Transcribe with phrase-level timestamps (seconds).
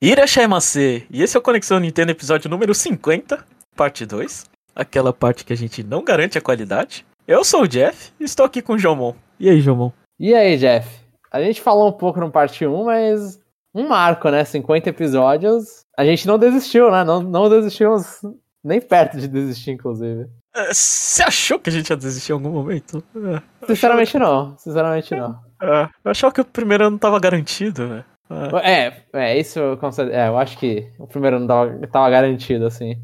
[0.00, 1.04] Irashaimase!
[1.10, 4.44] E esse é o Conexão Nintendo episódio número 50, parte 2.
[4.72, 7.04] Aquela parte que a gente não garante a qualidade.
[7.26, 9.16] Eu sou o Jeff e estou aqui com o Jomon.
[9.40, 9.90] E aí, Jomon?
[10.16, 10.88] E aí, Jeff?
[11.32, 13.40] A gente falou um pouco no parte 1, mas
[13.74, 14.44] um marco, né?
[14.44, 15.84] 50 episódios.
[15.98, 17.02] A gente não desistiu, né?
[17.02, 18.20] Não, não desistimos
[18.62, 20.28] nem perto de desistir, inclusive.
[20.54, 23.02] É, Você achou que a gente ia desistir em algum momento?
[23.16, 24.56] É, Sinceramente, não.
[24.58, 25.40] Sinceramente, não.
[25.60, 28.04] é, eu achava que o primeiro ano tava garantido, né?
[28.30, 28.70] É.
[28.70, 29.02] É,
[29.32, 30.14] é, isso eu considero.
[30.14, 32.96] É, eu acho que o primeiro ano tava, tava garantido, assim.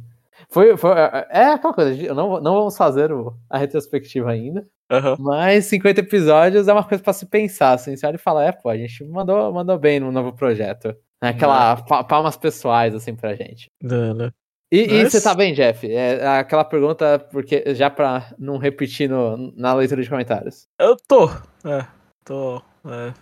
[0.50, 0.90] Foi, foi,
[1.30, 5.16] é aquela coisa, não, não vamos fazer o- a retrospectiva ainda, Aham.
[5.18, 7.96] mas 50 episódios é uma coisa pra se pensar, assim.
[7.96, 10.94] Você olha e fala, é, pô, a gente mandou, mandou bem no novo projeto.
[11.20, 13.70] Aquela pa- palmas pessoais, assim, pra gente.
[13.82, 14.30] Né, né?
[14.70, 15.90] E, e você tá bem, Jeff?
[15.90, 20.66] É aquela pergunta, porque já pra não repetir no, na leitura de comentários.
[20.78, 21.28] Eu tô,
[21.64, 21.86] é,
[22.24, 23.14] tô, é,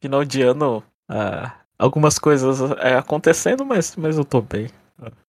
[0.00, 4.68] final de ano, é, algumas coisas é, acontecendo, mas, mas eu tô bem,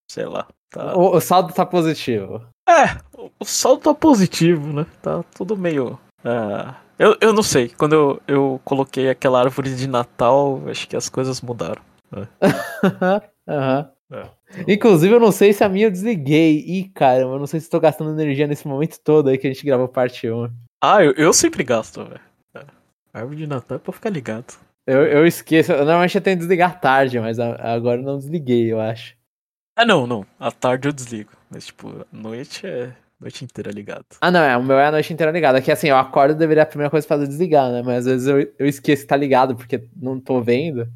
[0.09, 0.95] sei lá, tá...
[0.97, 2.45] O, o saldo tá positivo.
[2.67, 7.69] É, o, o saldo tá positivo, né, tá tudo meio, é, eu, eu não sei,
[7.69, 11.81] quando eu, eu coloquei aquela árvore de Natal, acho que as coisas mudaram.
[13.47, 13.91] Aham.
[14.11, 14.27] É.
[14.67, 16.63] Inclusive, eu não sei se a minha eu desliguei.
[16.67, 19.53] Ih, caramba, eu não sei se tô gastando energia nesse momento todo aí que a
[19.53, 20.49] gente gravou parte 1.
[20.81, 22.19] Ah, eu, eu sempre gasto, velho.
[22.55, 22.65] É,
[23.13, 24.57] árvore de Natal é pra ficar ligado.
[24.89, 25.71] Eu, eu esqueço.
[25.71, 29.15] Eu, normalmente eu tenho que desligar tarde, mas a- agora eu não desliguei, eu acho.
[29.77, 34.05] Ah, não, não, à tarde eu desligo, mas tipo, à noite é noite inteira ligado.
[34.19, 34.57] Ah, não, é.
[34.57, 35.57] O meu é a noite inteira ligado.
[35.57, 37.81] É que assim, eu acordo deveria a primeira coisa fazer é desligar, né?
[37.81, 40.87] Mas às vezes eu, eu esqueço que tá ligado porque não tô vendo.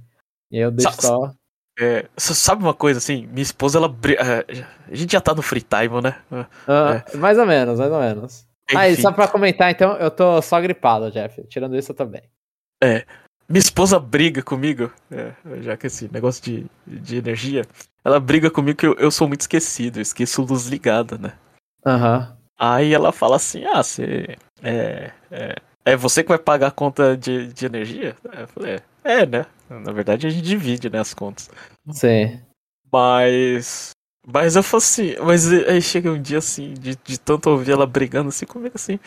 [0.52, 1.33] E aí eu deixo Sa- só.
[1.80, 3.25] É, sabe uma coisa assim?
[3.27, 3.88] Minha esposa, ela.
[3.88, 6.16] é, A gente já tá no free time, né?
[6.31, 8.47] É, Ah, Mais ou menos, mais ou menos.
[8.75, 9.02] Ah, e enfim.
[9.02, 11.41] só pra comentar, então, eu tô só gripado, Jeff.
[11.47, 12.21] Tirando isso, eu tô bem.
[13.47, 17.66] Minha esposa briga comigo, é, já que esse negócio de, de energia,
[18.03, 21.33] ela briga comigo que eu, eu sou muito esquecido, eu esqueço luz ligada, né?
[21.86, 22.38] Aham.
[22.58, 24.38] Aí ela fala assim: ah, você.
[24.61, 25.55] É, é,
[25.86, 28.15] é você que vai pagar a conta de, de energia?
[28.23, 29.45] Eu falei: é, é, né?
[29.70, 31.49] Na verdade a gente divide, né, as contas.
[31.92, 32.39] Sim.
[32.92, 33.92] Mas.
[34.25, 37.86] Mas eu falo assim, mas aí chega um dia assim, de, de tanto ouvir ela
[37.86, 38.98] brigando assim comigo assim.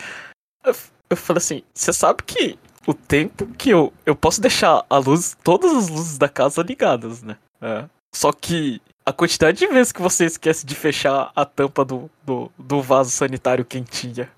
[0.63, 0.75] Eu,
[1.09, 3.93] eu falei assim, você sabe que o tempo que eu.
[4.05, 7.37] Eu posso deixar a luz, todas as luzes da casa ligadas, né?
[7.61, 7.83] É.
[8.15, 12.51] Só que a quantidade de vezes que você esquece de fechar a tampa do, do,
[12.57, 14.29] do vaso sanitário quentinha.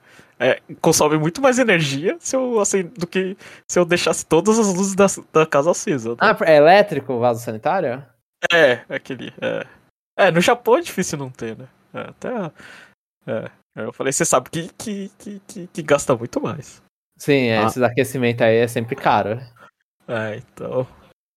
[0.42, 3.36] É, consome muito mais energia se eu, assim, do que
[3.70, 6.12] se eu deixasse todas as luzes da, da casa acesa.
[6.12, 6.16] né?
[6.22, 8.04] Ah, é elétrico o vaso sanitário?
[8.52, 9.34] É, aquele.
[9.42, 9.68] É.
[10.18, 11.68] É, no Japão é difícil não ter, né?
[11.94, 12.52] É, até.
[13.28, 13.52] É.
[13.76, 16.81] Eu falei, você sabe que, que, que, que, que gasta muito mais.
[17.19, 17.66] Sim, é, Ah.
[17.66, 19.40] esses aquecimentos aí é sempre caro.
[20.07, 20.88] É, então.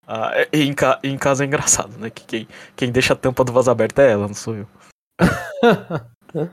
[0.06, 2.08] Ah, é- e em, ca- em casa é engraçado, né?
[2.10, 4.66] Que quem, quem deixa a tampa do vaso aberto é ela, não sou eu.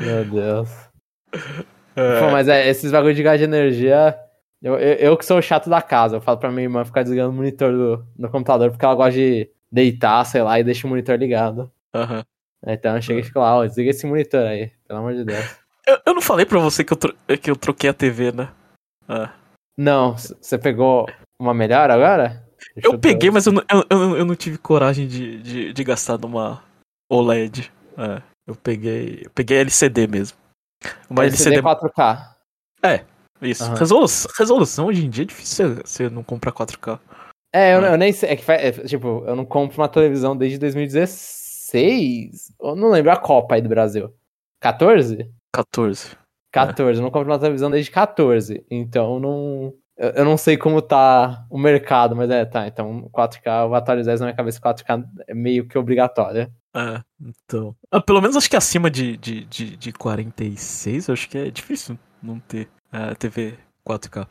[0.00, 0.68] Meu Deus.
[1.96, 4.18] É, Pô, mas é, esses bagulho de gás de energia.
[4.62, 7.02] Eu, eu, eu que sou o chato da casa, eu falo pra minha irmã ficar
[7.02, 10.86] desligando o monitor do, do computador porque ela gosta de deitar, sei lá, e deixa
[10.86, 11.70] o monitor ligado.
[11.94, 12.22] aham.
[12.66, 15.59] Então eu chego e fico lá, ó, desliga esse monitor aí, pelo amor de Deus.
[15.90, 18.48] Eu, eu não falei pra você que eu, tro- que eu troquei a TV, né?
[19.08, 19.32] Ah.
[19.78, 21.06] Não, você pegou
[21.40, 22.46] uma melhor agora?
[22.74, 26.18] Deixa Eu peguei, mas eu não, eu, eu, não tive coragem de, de, de gastar
[26.18, 26.62] numa
[27.10, 27.72] OLED.
[27.96, 29.22] É, eu peguei.
[29.24, 30.36] Eu peguei LCD mesmo.
[31.08, 31.90] Uma LCD LCD.
[31.92, 32.34] 4K.
[33.42, 33.64] Isso.
[33.64, 33.74] Aham.
[33.76, 37.00] Resolução, resolução hoje em dia é difícil você- não comprar 4K.
[37.54, 37.92] É, eu, Ah.
[37.92, 38.28] eu nem sei.
[38.30, 42.52] É que faz, é, tipo, eu não compro uma televisão desde 2016.
[42.60, 44.12] Eu não lembro a Copa aí do Brasil.
[44.62, 45.30] 14?
[45.52, 46.16] 14.
[46.52, 46.98] 14.
[46.98, 48.64] Eu não compro uma televisão desde 14.
[48.70, 49.74] Então não.
[49.96, 52.66] Eu, não sei como tá o mercado, mas é, tá.
[52.66, 54.60] Então 4K, eu vou atualizar isso na minha cabeça.
[54.60, 56.50] 4K é meio que obrigatório.
[56.74, 57.76] É, então.
[57.90, 61.50] Ah, pelo menos acho que acima de, de, de, de 46, eu acho que é
[61.50, 64.26] difícil não ter é, TV 4K.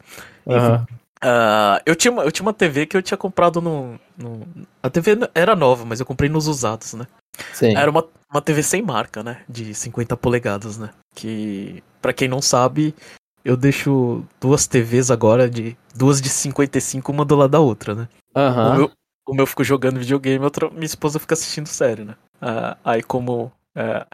[0.47, 0.87] Aham.
[1.21, 4.47] Ah, eu, tinha uma, eu tinha uma TV que eu tinha comprado no, no.
[4.81, 7.05] A TV era nova, mas eu comprei nos usados, né?
[7.53, 7.75] Sim.
[7.75, 9.43] Era uma, uma TV sem marca, né?
[9.47, 10.89] De 50 polegadas, né?
[11.15, 12.95] Que, pra quem não sabe,
[13.43, 18.07] eu deixo duas TVs agora, de duas de 55, uma do lado da outra, né?
[18.33, 18.77] O, Aham.
[18.77, 18.91] meu,
[19.27, 22.15] o meu fico jogando videogame, outra, minha esposa fica assistindo série, né?
[22.41, 24.05] Ah, aí como é,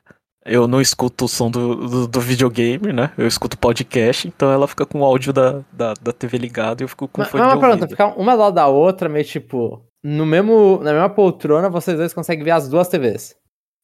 [0.45, 3.12] eu não escuto o som do, do, do videogame, né?
[3.18, 6.83] Eu escuto podcast, então ela fica com o áudio da, da, da TV ligado e
[6.83, 9.25] eu fico com Mas, fone mas de pergunta, ficar uma do lado da outra, meio
[9.25, 9.83] tipo.
[10.03, 13.36] No mesmo, na mesma poltrona, vocês dois conseguem ver as duas TVs.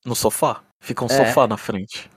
[0.06, 0.62] No sofá.
[0.80, 1.10] Fica um É.
[1.10, 2.10] sofá na frente.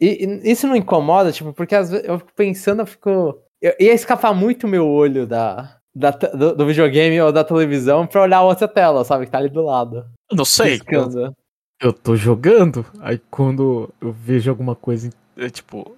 [0.00, 3.38] E, e isso não incomoda, tipo, porque às vezes eu fico pensando, eu fico.
[3.60, 8.22] Eu, ia escapar muito meu olho da, da, do, do, videogame ou da televisão pra
[8.22, 9.26] olhar a outra tela, sabe?
[9.26, 10.04] Que tá ali do lado.
[10.32, 10.80] Não sei.
[10.88, 11.34] Eu,
[11.80, 15.96] eu tô jogando, aí quando eu vejo alguma coisa, é, tipo,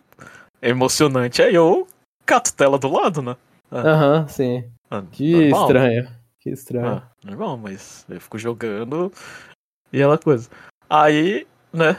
[0.61, 1.87] emocionante, aí eu
[2.27, 3.37] cato tela do lado, né?
[3.71, 3.91] Ah.
[3.91, 4.65] Aham, uhum, sim.
[4.91, 5.63] Ah, que normal.
[5.63, 6.09] estranho.
[6.41, 6.87] Que estranho.
[6.87, 9.13] Ah, normal, mas eu fico jogando
[9.93, 10.51] e ela coisa.
[10.89, 11.97] Aí, né?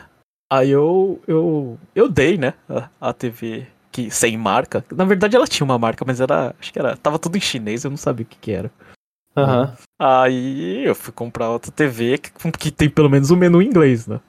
[0.51, 4.83] Aí eu eu eu dei, né, a, a TV que sem marca.
[4.91, 7.83] Na verdade ela tinha uma marca, mas era, acho que era, tava tudo em chinês,
[7.83, 8.71] eu não sabia o que que era.
[9.35, 9.73] Uhum.
[9.99, 13.67] Aí eu fui comprar outra TV que, que tem pelo menos o um menu em
[13.67, 14.19] inglês, né?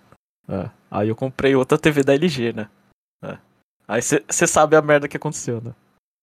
[0.49, 0.71] É.
[0.91, 2.69] Aí eu comprei outra TV da LG, né?
[3.23, 3.39] É.
[3.89, 5.75] Aí você sabe a merda que aconteceu, né?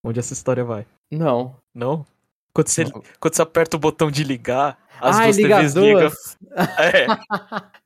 [0.04, 0.86] Onde essa história vai?
[1.10, 1.56] Não.
[1.74, 2.06] Não?
[2.52, 2.84] Quando você,
[3.20, 6.10] quando você aperta o botão de ligar, as Ai, duas liga TVs ligam.
[6.78, 7.06] É.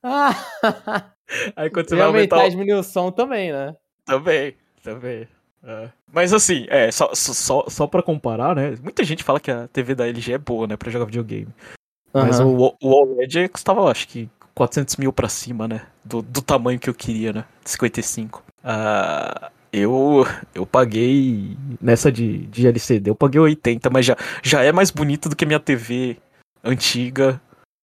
[1.55, 2.37] Aí quando você vai aumentar.
[2.37, 2.79] o...
[2.79, 3.75] o som também, né?
[4.05, 5.27] Também, também.
[5.65, 5.89] É.
[6.13, 8.75] Mas assim, é, só, só, só pra comparar, né?
[8.83, 10.77] Muita gente fala que a TV da LG é boa, né?
[10.77, 11.47] Pra jogar videogame.
[12.13, 12.21] Uhum.
[12.21, 15.81] Mas o, o OLED custava, acho que, 400 mil pra cima, né?
[16.03, 17.45] Do, do tamanho que eu queria, né?
[17.65, 18.43] 55.
[18.63, 24.71] Uh, eu, eu paguei, nessa de, de LCD, eu paguei 80, mas já, já é
[24.71, 26.17] mais bonito do que minha TV
[26.63, 27.41] antiga.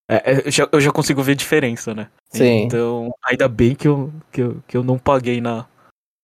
[0.08, 2.08] É, é, eu, já, eu já consigo ver diferença, né?
[2.30, 2.62] Sim.
[2.62, 5.66] Então, ainda bem que eu, que eu, que eu não paguei na,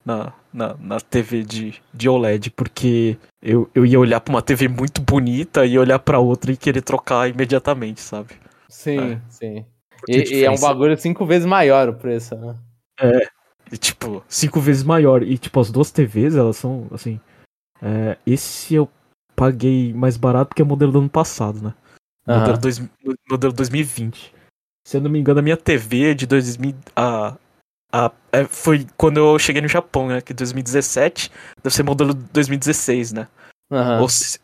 [0.04, 4.66] na, na, na TV de, de OLED, porque eu, eu ia olhar pra uma TV
[4.66, 8.34] muito bonita e olhar pra outra e querer trocar imediatamente, sabe?
[8.68, 9.20] Sim, é.
[9.28, 9.64] sim.
[10.08, 12.56] E, e, é um bagulho cinco vezes maior o preço, né?
[13.00, 13.28] É,
[13.72, 15.22] e, tipo, cinco vezes maior.
[15.22, 17.20] E, tipo, as duas TVs, elas são, assim.
[17.80, 18.88] É, esse eu
[19.36, 21.74] paguei mais barato que o modelo do ano passado, né?
[22.26, 22.38] Uhum.
[22.38, 22.82] Modelo, dois,
[23.30, 24.34] modelo 2020.
[24.86, 26.74] Se eu não me engano, a minha TV de 2000.
[26.96, 27.36] A,
[27.92, 30.20] a, é, foi quando eu cheguei no Japão, né?
[30.20, 31.30] Que 2017
[31.62, 33.28] deve ser modelo 2016, né?
[33.70, 34.02] Uhum.
[34.02, 34.38] Ou seja,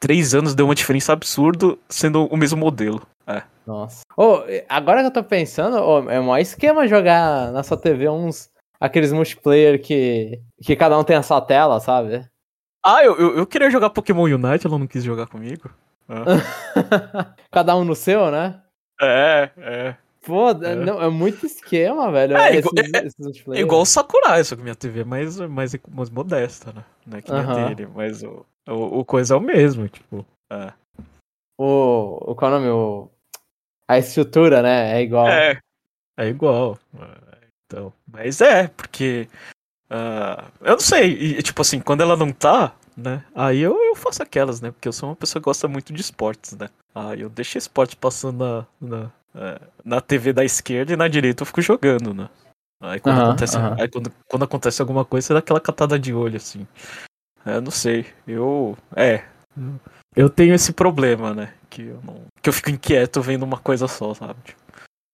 [0.00, 3.02] três anos deu uma diferença absurda sendo o mesmo modelo.
[3.26, 3.42] É.
[3.66, 4.02] Nossa.
[4.16, 8.08] Oh, agora que eu tô pensando, oh, é o maior esquema jogar na sua TV
[8.08, 8.48] uns.
[8.78, 12.28] Aqueles multiplayer que, que cada um tem a sua tela, sabe?
[12.84, 15.70] Ah, eu, eu, eu queria jogar Pokémon Unite, ela não quis jogar comigo.
[16.08, 17.34] Ah.
[17.50, 18.60] cada um no seu, né?
[19.00, 19.96] É, é.
[20.26, 20.74] Pô, é.
[20.74, 22.36] Não, é muito esquema, velho.
[22.36, 25.72] É, esses, é, esses é igual o Sakurai, só que minha TV é mais, mais,
[25.88, 26.84] mais modesta, né?
[27.06, 27.68] Não é que uh -huh.
[27.68, 30.26] dele, mas o, o, o, coisa é o mesmo, tipo.
[30.50, 30.72] É.
[31.56, 32.34] O, o.
[32.34, 32.70] Qual é o nome?
[32.70, 33.08] O,
[33.88, 34.98] a estrutura, né?
[34.98, 35.28] É igual.
[35.28, 35.60] É,
[36.18, 36.76] é igual.
[37.64, 39.28] Então, mas é, porque.
[39.88, 43.24] Uh, eu não sei, e, tipo assim, quando ela não tá, né?
[43.32, 44.72] Aí eu, eu faço aquelas, né?
[44.72, 46.68] Porque eu sou uma pessoa que gosta muito de esportes, né?
[46.92, 49.12] Aí eu deixo esporte passando na, na, é,
[49.84, 52.28] na TV da esquerda e na direita eu fico jogando, né?
[52.80, 53.80] Aí quando, uhum, acontece, uhum.
[53.80, 56.66] aí quando, quando acontece alguma coisa, você dá aquela catada de olho, assim.
[57.44, 58.06] É, não sei.
[58.26, 58.76] Eu.
[58.94, 59.24] É.
[60.14, 61.54] Eu tenho esse problema, né?
[61.70, 64.38] Que eu, não, que eu fico inquieto vendo uma coisa só, sabe?
[64.44, 64.60] Tipo,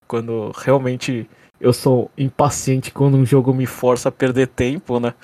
[0.06, 1.28] quando realmente
[1.60, 5.14] eu sou impaciente quando um jogo me força a perder tempo, né?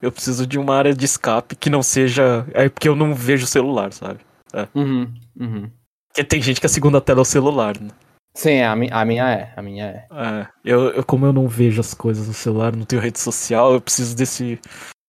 [0.00, 2.46] Eu preciso de uma área de escape que não seja.
[2.52, 4.20] É porque eu não vejo o celular, sabe?
[4.52, 4.68] É.
[4.74, 5.70] Uhum, uhum.
[6.08, 7.88] Porque tem gente que a segunda tela é o celular, né?
[8.36, 9.52] Sim, a, mi a minha é.
[9.56, 10.06] A minha é.
[10.14, 13.72] é eu, eu, como eu não vejo as coisas no celular, não tenho rede social,
[13.72, 14.60] eu preciso desse.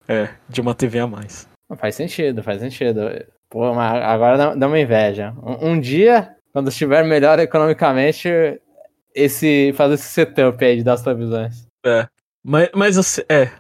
[0.08, 1.48] É, de uma TV a mais.
[1.78, 3.02] Faz sentido, faz sentido.
[3.50, 5.36] Pô, mas agora dá uma inveja.
[5.44, 8.30] Um, um dia, quando estiver melhor economicamente,
[9.14, 11.68] esse fazer esse setup aí de dar as televisões.
[11.86, 12.08] É.
[12.42, 13.52] Mas, mas assim, é.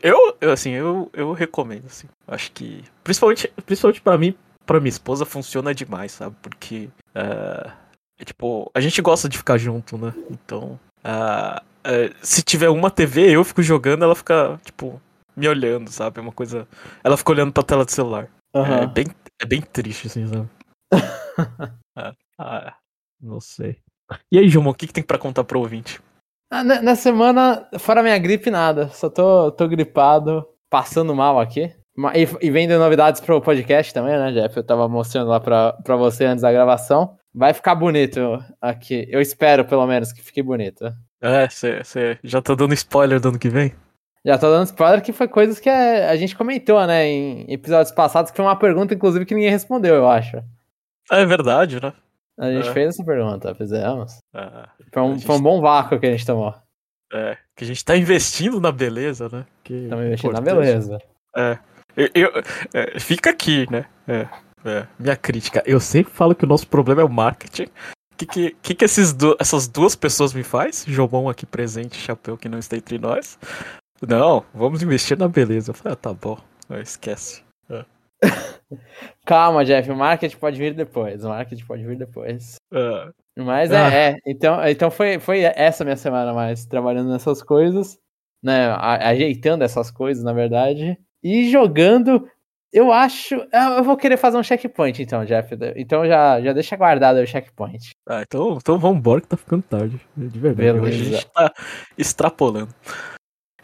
[0.00, 2.06] Eu, eu assim, eu, eu recomendo, assim.
[2.28, 2.84] Acho que.
[3.02, 4.32] Principalmente, principalmente para mim,
[4.64, 6.36] para minha esposa, funciona demais, sabe?
[6.40, 6.88] Porque.
[7.16, 7.85] Uh é,
[8.24, 10.12] tipo, a gente gosta de ficar junto, né?
[10.30, 15.00] Então, uh, uh, se tiver uma TV, eu fico jogando, ela fica, tipo,
[15.36, 16.18] me olhando, sabe?
[16.18, 16.66] É uma coisa.
[17.04, 18.28] Ela fica olhando pra tela do celular.
[18.54, 18.64] Uhum.
[18.64, 19.06] É, bem,
[19.40, 20.48] é bem triste, assim, sabe?
[21.96, 22.76] ah, ah,
[23.20, 23.78] não sei.
[24.32, 26.00] E aí, Gilmão, o que, que tem para contar pro ouvinte?
[26.50, 28.88] Ah, na semana, fora minha gripe, nada.
[28.88, 31.74] Só tô, tô gripado, passando mal aqui.
[32.14, 34.56] E, e vendo novidades pro podcast também, né, Jeff?
[34.56, 37.16] Eu tava mostrando lá pra, pra você antes da gravação.
[37.36, 39.06] Vai ficar bonito aqui.
[39.10, 40.90] Eu espero, pelo menos, que fique bonito.
[41.20, 43.74] É, você já tá dando spoiler do ano que vem?
[44.24, 48.30] Já tô dando spoiler que foi coisas que a, gente comentou, né, em episódios passados,
[48.30, 50.42] que foi uma pergunta, inclusive, que ninguém respondeu, eu acho.
[51.12, 51.92] É verdade, né?
[52.38, 52.72] A gente é.
[52.72, 54.18] fez essa pergunta, fizemos.
[54.34, 54.64] É.
[54.90, 55.26] Foi, um, gente...
[55.26, 56.54] foi um bom vácuo que a gente tomou.
[57.12, 59.44] É, que a gente tá investindo na beleza, né?
[59.68, 60.98] Estamos investindo na beleza.
[61.36, 61.58] É.
[61.94, 62.30] Eu, eu,
[62.72, 63.84] é, fica aqui, né?
[64.08, 64.26] É.
[64.64, 65.62] É, minha crítica.
[65.66, 67.64] Eu sempre falo que o nosso problema é o marketing.
[68.12, 70.84] O que, que, que, que esses du essas duas pessoas me faz?
[70.88, 73.38] Jobão aqui presente, chapéu que não está entre nós.
[74.06, 75.70] Não, vamos investir na beleza.
[75.70, 76.38] Eu falei, ah, tá bom.
[76.82, 77.42] esquece.
[77.70, 77.84] É.
[79.24, 81.24] Calma, Jeff, o marketing pode vir depois.
[81.24, 82.56] O marketing pode vir depois.
[82.72, 83.90] Ah, Mas Ah.
[83.92, 84.16] é, é.
[84.26, 87.98] Então, então foi, foi essa minha semana mais, trabalhando nessas coisas,
[88.42, 88.66] né?
[88.70, 90.98] a- ajeitando essas coisas, na verdade.
[91.22, 92.26] E jogando,
[92.72, 93.34] eu acho.
[93.34, 95.54] Eu eu vou querer fazer um checkpoint, então, Jeff.
[95.76, 97.90] Então já, já deixa guardado o checkpoint.
[98.08, 100.00] ah, então, então vamos embora que tá ficando tarde.
[100.16, 100.70] De verdade.
[100.70, 101.04] Hoje a Beleza.
[101.16, 101.52] gente tá
[101.96, 102.74] extrapolando.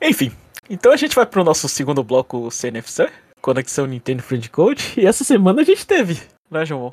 [0.01, 0.33] Enfim,
[0.69, 3.09] então a gente vai pro nosso segundo bloco CNFC,
[3.41, 4.95] Conexão Nintendo Friend Code.
[4.97, 6.93] E essa semana a gente teve, né, João?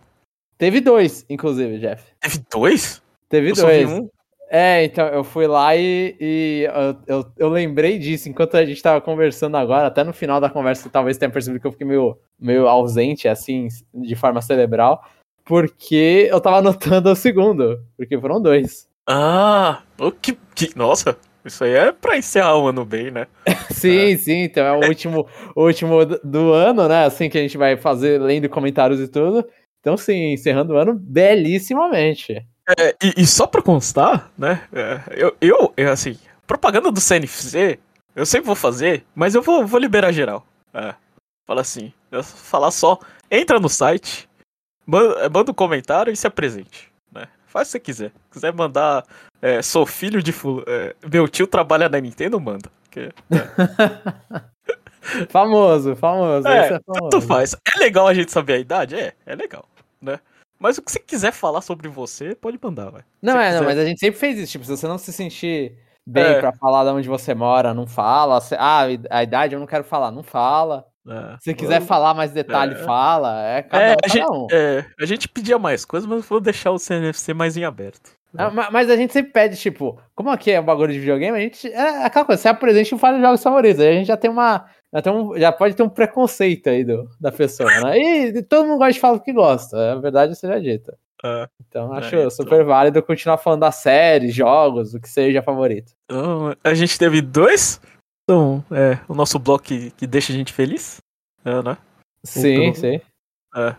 [0.58, 2.04] Teve dois, inclusive, Jeff.
[2.20, 3.02] Teve dois?
[3.30, 3.90] Teve Eu dois.
[3.90, 4.10] um.
[4.52, 6.68] É, então eu fui lá e, e
[7.08, 10.50] eu, eu, eu lembrei disso enquanto a gente tava conversando agora, até no final da
[10.50, 15.04] conversa, talvez tenha percebido que eu fiquei meio, meio ausente, assim, de forma cerebral,
[15.46, 18.88] porque eu tava anotando o segundo, porque foram dois.
[19.08, 21.16] Ah, o que, que- Nossa,
[21.46, 23.28] isso aí é pra encerrar o ano bem, né?
[23.70, 27.06] Sim, sim, então é o último, o último do- do ano, né?
[27.06, 29.46] Assim que a gente vai fazer, lendo comentários e tudo.
[29.80, 32.46] Então, sim, encerrando o ano belíssimamente.
[32.78, 34.68] É, e, e só pra constar, né?
[34.72, 37.80] é, eu, eu, eu, assim, propaganda do CNFC,
[38.16, 40.46] eu sempre vou fazer, mas eu vou, vou liberar geral.
[40.74, 40.94] É,
[41.48, 43.00] fala assim, eu falar só,
[43.32, 44.30] entra no site,
[44.86, 47.28] manda, manda um comentário e se apresente, né?
[47.48, 48.10] Faz o que você quiser.
[48.10, 49.04] Se quiser mandar,
[49.42, 50.32] é, sou filho de
[50.68, 52.70] é, meu tio trabalha na Nintendo, manda.
[52.92, 53.12] Que-
[55.30, 56.48] Famoso, famoso.
[56.48, 57.10] É, é famoso.
[57.10, 57.56] Tanto faz.
[57.76, 58.96] É legal a gente saber a idade?
[58.96, 59.66] É, é legal,
[60.02, 60.20] né?
[60.60, 63.02] Mas o que você quiser falar sobre você, pode mandar, vai.
[63.22, 64.52] Não, é, não, mas a gente sempre fez isso.
[64.52, 65.74] Tipo, se você não se sentir
[66.06, 66.40] bem É.
[66.40, 68.40] pra falar de onde você mora, não fala.
[68.58, 70.86] Ah, a idade eu não quero falar, não fala.
[71.08, 71.38] É.
[71.40, 72.84] Se quiser falar mais detalhe, É.
[72.84, 73.42] fala.
[73.48, 74.48] É cada, É, um, a cada gente, um.
[74.52, 78.12] é, a gente pedia mais coisas, mas vou deixar o CNFC mais em aberto.
[78.38, 81.36] Ah, ma- Mas a gente sempre pede, tipo, como aqui é um bagulho de videogame,
[81.36, 81.68] a gente.
[81.72, 83.82] É aquela coisa, você apresenta e fala os jogos favoritos.
[83.82, 84.66] Aí a gente já tem uma.
[84.94, 87.98] Um- já pode ter um preconceito aí do, da pessoa, né?
[88.00, 89.92] E todo mundo gosta de falar o que gosta.
[89.94, 90.98] A verdade seja dita.
[91.24, 91.48] É.
[91.68, 92.30] Então É, acho então.
[92.32, 95.92] super válido continuar falando da série, jogos, o que seja favorito.
[96.06, 97.80] Então, a gente teve dois.
[98.24, 100.98] Então, é, o nosso bloco que, que deixa a gente feliz.
[101.46, 101.78] É, né?
[102.24, 103.02] Sim, Então- sim.
[103.56, 103.76] É.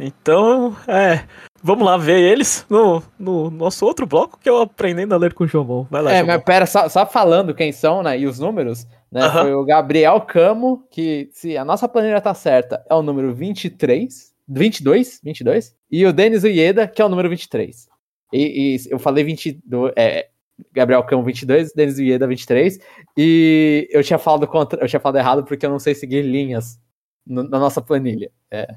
[0.00, 1.26] Então, é.
[1.66, 5.32] Vamos lá ver eles no, no nosso outro bloco, que é o Aprendendo a Ler
[5.32, 5.86] com o Jomon.
[5.90, 6.26] Vai lá, É, Jomon.
[6.34, 9.42] mas pera, só, só falando quem são, né, e os números, né, Aham.
[9.42, 14.34] foi o Gabriel Camo, que, se a nossa planilha tá certa, é o número 23,
[14.46, 17.88] 22, 22, e o Denis Uieda, que é o número 23.
[18.30, 20.28] E, e eu falei 22, é,
[20.70, 22.78] Gabriel Camo 22, Denis Uieda 23,
[23.16, 26.78] e eu tinha falado contra, eu tinha falado errado porque eu não sei seguir linhas
[27.26, 28.68] no- na nossa planilha, é,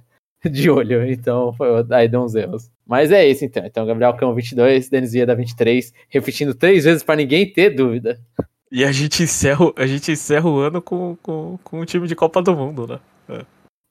[0.52, 2.70] de olho, então foi, aí deu uns erros.
[2.86, 7.16] Mas é isso então, então Gabriel Camo 22, Denis Uieda 23, repetindo três vezes pra
[7.16, 8.20] ninguém ter dúvida.
[8.72, 12.16] E a gente encerra, a gente encerra o ano com, com, com o time de
[12.16, 13.00] Copa do Mundo, né?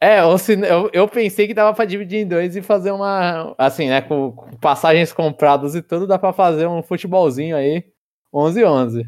[0.01, 3.55] É, ou se, eu, eu pensei que dava pra dividir em dois e fazer uma.
[3.57, 4.03] Assim, né?
[4.03, 7.85] Com, com passagens compradas e tudo, dá pra fazer um futebolzinho aí.
[8.33, 9.05] 11-11.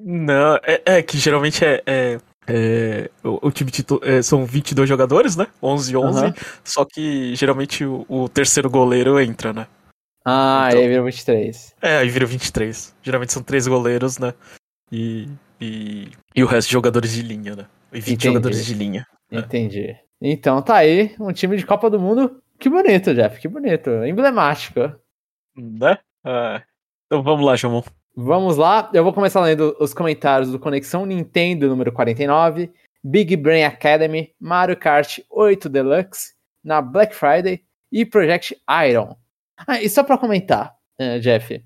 [0.00, 1.82] Não, é, é que geralmente é.
[1.86, 5.46] é- é, o, o time titu- é, são 22 jogadores, né?
[5.62, 6.18] 11 e 11.
[6.18, 6.34] Aham.
[6.64, 9.66] Só que geralmente o, o terceiro goleiro entra, né?
[10.24, 11.74] Ah, Então- aí virou 23.
[11.80, 12.94] É, aí vira 23.
[13.02, 14.34] Geralmente são três goleiros, né?
[14.90, 15.28] E,
[15.60, 17.66] e, e o resto de jogadores de linha, né?
[17.92, 18.26] E 20 Entendi.
[18.28, 19.06] jogadores de linha.
[19.30, 19.38] É.
[19.38, 19.96] Entendi.
[20.20, 22.40] Então tá aí, um time de Copa do Mundo.
[22.58, 23.90] Que bonito, Jeff, que bonito.
[24.04, 24.80] Emblemático.
[25.56, 25.98] Né?
[26.24, 26.62] Ah,
[27.06, 27.82] então vamos lá, Jamon.
[28.18, 32.72] Vamos lá, eu vou começar lendo os comentários do Conexão Nintendo número 49,
[33.04, 36.32] Big Brain Academy, Mario Kart 8 Deluxe,
[36.64, 38.56] na Black Friday e Project
[38.88, 39.14] Iron.
[39.66, 41.62] Ah, e só pra comentar, eh, Jeff,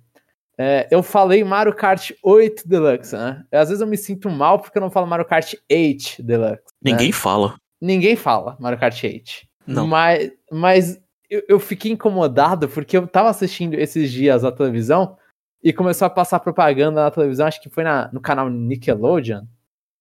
[0.59, 3.45] eh, eu falei Mario Kart 8 Deluxe, né?
[3.52, 6.64] Às vezes eu me sinto mal porque eu não falo Mario Kart 8 Deluxe.
[6.83, 6.90] né?
[6.90, 7.54] Ninguém fala.
[7.80, 9.33] Ninguém fala Mario Kart 8.
[9.69, 9.87] Não.
[9.87, 15.16] Mas, mas eu, eu fiquei incomodado porque eu tava assistindo esses dias a televisão
[15.62, 19.45] e começou a passar propaganda na televisão, acho que foi na, no canal Nickelodeon.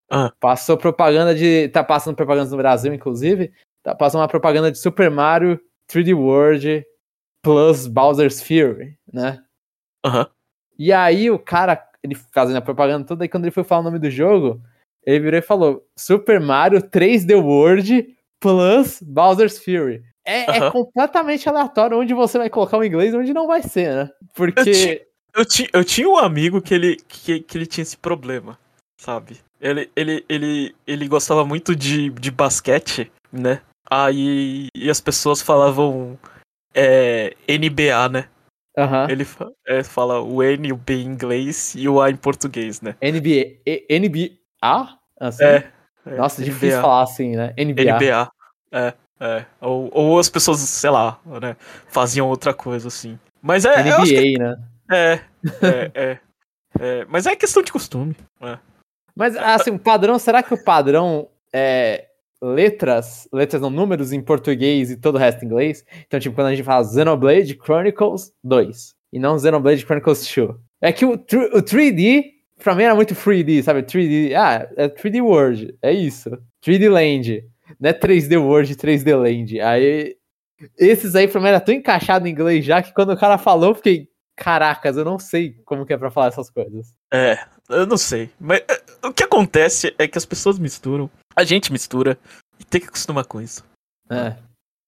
[0.10, 0.32] Ah.
[0.39, 1.70] Passou propaganda de.
[1.70, 3.51] Tá passando propaganda no Brasil, inclusive.
[3.84, 5.60] Tá passando uma propaganda de Super Mario
[5.92, 6.86] 3D World
[7.44, 9.42] plus Bowser's Fury, né?
[10.06, 10.28] Aham.
[10.78, 13.84] E aí o cara, ele fazendo a propaganda toda, e quando ele foi falar o
[13.84, 14.62] nome do jogo,
[15.06, 20.04] ele virou e falou: Super Mario 3D World plus Bowser's Fury.
[20.25, 20.72] É, é Aham.
[20.72, 24.10] completamente aleatório onde você vai colocar o inglês e onde não vai ser, né?
[24.34, 25.06] Porque.
[25.34, 28.58] Eu, ti, eu tinha um amigo que ele, que, que ele tinha esse problema,
[29.00, 29.38] sabe?
[29.62, 33.62] Ele, ele, ele, ele gostava muito de, de basquete, né?
[33.90, 36.18] Aí e as pessoas falavam
[36.74, 38.30] é, NBA, né?
[38.78, 39.10] Aham.
[39.10, 39.26] Ele
[39.68, 42.96] é, fala o N o B em inglês e o A em português, né?
[43.02, 43.60] NBA.
[43.66, 44.98] E- NBA?
[45.20, 45.44] Assim?
[45.44, 45.72] É.
[46.06, 46.54] é, Nossa, NBA.
[46.54, 47.54] difícil falar assim, né?
[47.58, 47.98] NBA.
[47.98, 48.32] NBA.
[48.72, 49.46] É, é.
[49.60, 51.58] Ou, ou as pessoas, sei lá, né,
[51.88, 53.20] faziam outra coisa, assim.
[53.42, 53.82] Mas é.
[53.82, 54.56] NBA, que, né?
[54.91, 55.19] É,
[55.62, 56.19] é, é,
[56.79, 57.05] é.
[57.10, 58.15] Mas é questão de costume.
[58.41, 58.58] É.
[59.15, 62.05] Mas, assim, o padrão, será que o padrão é
[62.41, 65.86] letras, letras não, números em português e todo o resto em inglês?
[66.08, 70.55] Então, tipo, quando a gente fala Xenoblade Chronicles 2 e não Xenoblade Chronicles 2.
[70.81, 72.24] É que o, o 3D,
[72.63, 73.84] pra mim era muito 3D, sabe?
[73.84, 76.29] 3D, ah, é 3D World, é isso.
[76.65, 77.43] 3D Land,
[77.79, 79.60] não é 3D World, 3D Land.
[79.60, 80.15] Aí,
[80.77, 83.75] esses aí pra mim era tão encaixado em inglês já que quando o cara falou,
[83.75, 84.09] fiquei,
[84.39, 86.93] caracas, eu não sei como que é pra falar essas coisas.
[87.13, 87.38] É,
[87.69, 88.29] eu não sei.
[88.39, 92.17] Mas é, o que acontece é que as pessoas misturam, a gente mistura,
[92.60, 93.63] e tem que acostumar com isso.
[94.10, 94.36] É.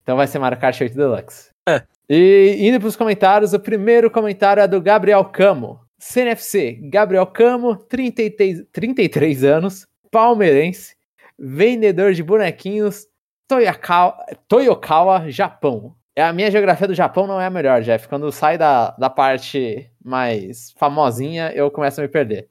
[0.01, 1.49] Então vai ser Mario Kart 8 Deluxe.
[1.67, 1.83] É.
[2.09, 5.79] E indo pros comentários, o primeiro comentário é do Gabriel Camo.
[5.99, 10.95] CNFC, Gabriel Camo, 33, 33 anos, palmeirense,
[11.37, 13.05] vendedor de bonequinhos,
[13.47, 14.17] Toyokawa,
[14.47, 15.95] Toyokawa, Japão.
[16.17, 18.07] A minha geografia do Japão não é a melhor, Jeff.
[18.07, 22.49] Quando sai da, da parte mais famosinha, eu começo a me perder.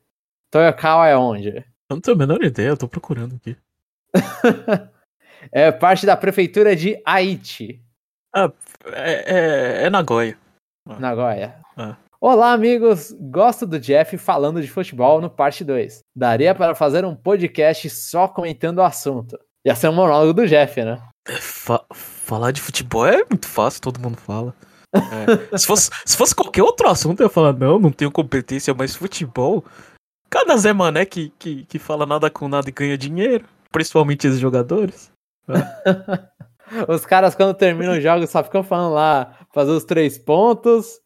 [0.50, 1.48] Toyokawa é onde?
[1.58, 1.64] Eu
[1.96, 3.56] não tenho a menor ideia, eu tô procurando aqui.
[5.52, 7.82] é parte da prefeitura de Aichi.
[8.34, 8.50] Ah,
[8.86, 10.38] é, é, é Nagoya.
[10.98, 11.60] Nagoya.
[11.76, 11.96] Ah.
[12.18, 13.12] Olá, amigos!
[13.18, 16.00] Gosto do Jeff falando de futebol no parte 2.
[16.16, 19.38] Daria para fazer um podcast só comentando o assunto.
[19.64, 21.00] Ia ser um monólogo do Jeff, né?
[21.28, 24.54] Fa falar de futebol é muito fácil, todo mundo fala.
[24.94, 25.56] É.
[25.58, 28.94] se, fosse, se fosse qualquer outro assunto, eu ia falar, não, não tenho competência, mas
[28.94, 29.64] futebol.
[30.28, 33.44] Cada Zé Mané que, que, que fala nada com nada e ganha dinheiro.
[33.72, 35.12] Principalmente esses jogadores.
[35.48, 36.84] É.
[36.88, 41.00] os caras, quando terminam os jogos, só ficam falando lá, fazer os três pontos.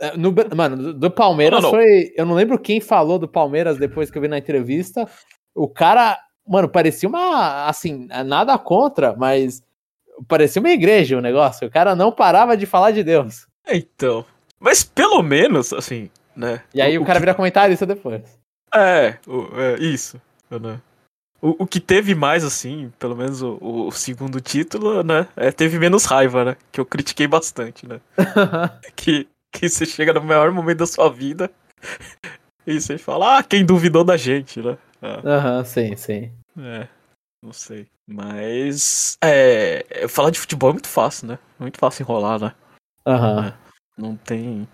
[0.00, 1.78] É, no, mano, do Palmeiras não, não.
[1.78, 2.12] foi.
[2.16, 5.08] Eu não lembro quem falou do Palmeiras depois que eu vi na entrevista.
[5.54, 6.18] O cara,
[6.50, 7.68] mano, parecia uma.
[7.68, 9.62] Assim, nada contra, mas
[10.26, 11.68] parecia uma igreja o negócio.
[11.68, 13.46] O cara não parava de falar de Deus.
[13.68, 14.24] Então.
[14.58, 16.60] Mas pelo menos, assim, né?
[16.74, 17.20] E aí o, o cara que...
[17.20, 18.22] vira comentarista depois.
[18.74, 20.20] É, o, é isso.
[20.50, 20.80] Né?
[21.40, 25.26] O, o que teve mais, assim, pelo menos o, o segundo título, né?
[25.36, 26.56] É, teve menos raiva, né?
[26.70, 28.00] Que eu critiquei bastante, né?
[28.94, 31.50] que, que você chega no maior momento da sua vida
[32.66, 34.76] e você fala, ah, quem duvidou da gente, né?
[35.00, 35.20] Ah.
[35.24, 36.32] Aham, uhum, sim, sim.
[36.58, 36.88] É,
[37.42, 37.86] não sei.
[38.06, 39.16] Mas.
[39.22, 40.06] É.
[40.08, 41.38] Falar de futebol é muito fácil, né?
[41.58, 42.54] Muito fácil enrolar, né?
[43.06, 43.46] Aham.
[43.46, 43.52] Uhum.
[43.96, 44.68] Não tem.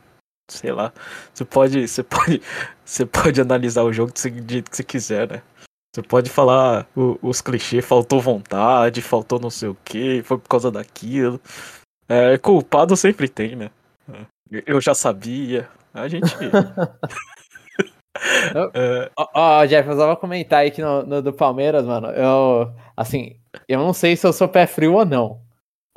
[0.50, 0.92] Sei lá.
[1.32, 1.86] Você pode.
[1.86, 2.42] Você pode.
[2.84, 5.42] Você pode analisar o jogo do jeito que você quiser, né?
[5.92, 10.48] Você pode falar o, os clichês, faltou vontade, faltou não sei o que, foi por
[10.48, 11.40] causa daquilo.
[12.08, 13.70] É, culpado sempre tem, né?
[14.64, 15.68] Eu já sabia.
[15.92, 16.32] A gente.
[19.16, 22.08] Ó, oh, oh, Jeff, eu só vou comentar aí que no, no, do Palmeiras, mano.
[22.08, 23.36] Eu, assim,
[23.68, 25.40] eu não sei se eu sou pé frio ou não.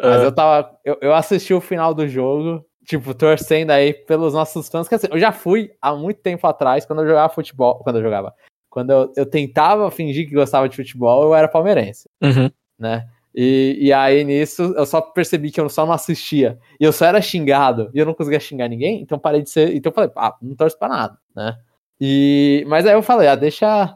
[0.01, 0.25] Mas é.
[0.25, 0.71] eu tava.
[0.83, 4.87] Eu, eu assisti o final do jogo, tipo, torcendo aí pelos nossos fãs.
[4.87, 7.79] Que assim, eu já fui há muito tempo atrás, quando eu jogava futebol.
[7.83, 8.33] Quando eu jogava.
[8.69, 12.07] Quando eu, eu tentava fingir que gostava de futebol, eu era palmeirense.
[12.21, 12.49] Uhum.
[12.77, 13.05] Né?
[13.35, 16.57] E, e aí nisso eu só percebi que eu só não assistia.
[16.79, 17.89] E eu só era xingado.
[17.93, 19.01] E eu não conseguia xingar ninguém.
[19.01, 19.75] Então parei de ser.
[19.75, 21.57] Então eu falei, ah, não torço pra nada, né?
[21.99, 23.95] E, mas aí eu falei, ah, deixa.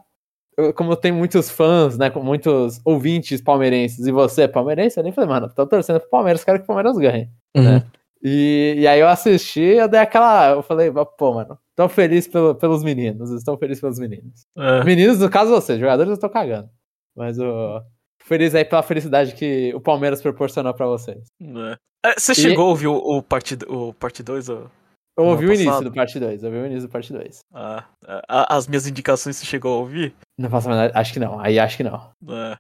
[0.58, 2.10] Eu, como tenho muitos fãs, né?
[2.10, 6.10] Com muitos ouvintes palmeirenses, e você é palmeirense, eu nem falei, mano, tô torcendo pro
[6.10, 7.30] Palmeiras, quero que o Palmeiras ganhe.
[7.56, 7.64] Uhum.
[7.64, 7.84] Né?
[8.22, 10.52] E, e aí eu assisti, eu dei aquela.
[10.52, 14.46] Eu falei, pô, mano, tô feliz pelo, pelos meninos, estou feliz pelos meninos.
[14.58, 14.84] É.
[14.84, 16.70] Meninos, no caso você, jogadores eu tô cagando.
[17.16, 17.82] Mas o.
[18.26, 21.28] Feliz aí pela felicidade que o Palmeiras proporcionou para vocês.
[21.42, 21.78] É.
[22.06, 23.72] É, você chegou a ouvir o, o parte 2?
[23.72, 24.70] O parte dois, ou...
[25.16, 27.40] Eu ouvi o início do parte 2, ouvi o início do parte 2.
[27.54, 27.86] Ah,
[28.28, 30.14] as minhas indicações você chegou a ouvir?
[30.38, 32.10] Não faço a acho que não, aí acho que não.
[32.30, 32.58] É.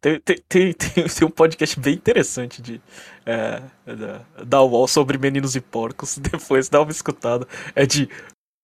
[0.00, 2.80] Tem, tem, tem, tem, um podcast bem interessante de
[3.24, 6.18] é, da, da UOL sobre meninos e porcos.
[6.20, 7.48] Depois dá uma escutada.
[7.74, 8.08] É de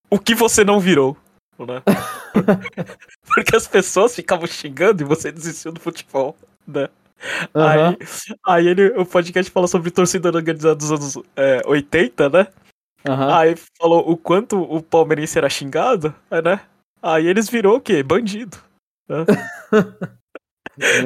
[0.09, 1.17] o que você não virou.
[1.57, 1.81] Né?
[3.25, 6.35] Porque as pessoas ficavam xingando e você desistiu do futebol,
[6.67, 6.87] né?
[7.53, 7.63] Uhum.
[7.63, 7.97] Aí,
[8.45, 12.47] aí ele, o podcast fala sobre torcida organizada dos anos é, 80, né?
[13.07, 13.33] Uhum.
[13.33, 16.61] Aí falou o quanto o palmeirense era xingado, né?
[17.01, 18.01] Aí eles virou o quê?
[18.01, 18.57] Bandido.
[19.09, 19.25] Né?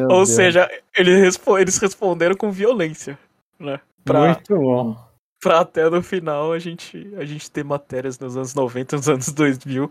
[0.04, 0.30] Ou Deus.
[0.30, 3.18] seja, eles, eles responderam com violência,
[3.60, 3.80] né?
[4.04, 5.08] Pra, Muito bom.
[5.42, 9.32] Pra até no final a gente, a gente ter matérias nos anos 90, nos anos
[9.34, 9.90] 2000,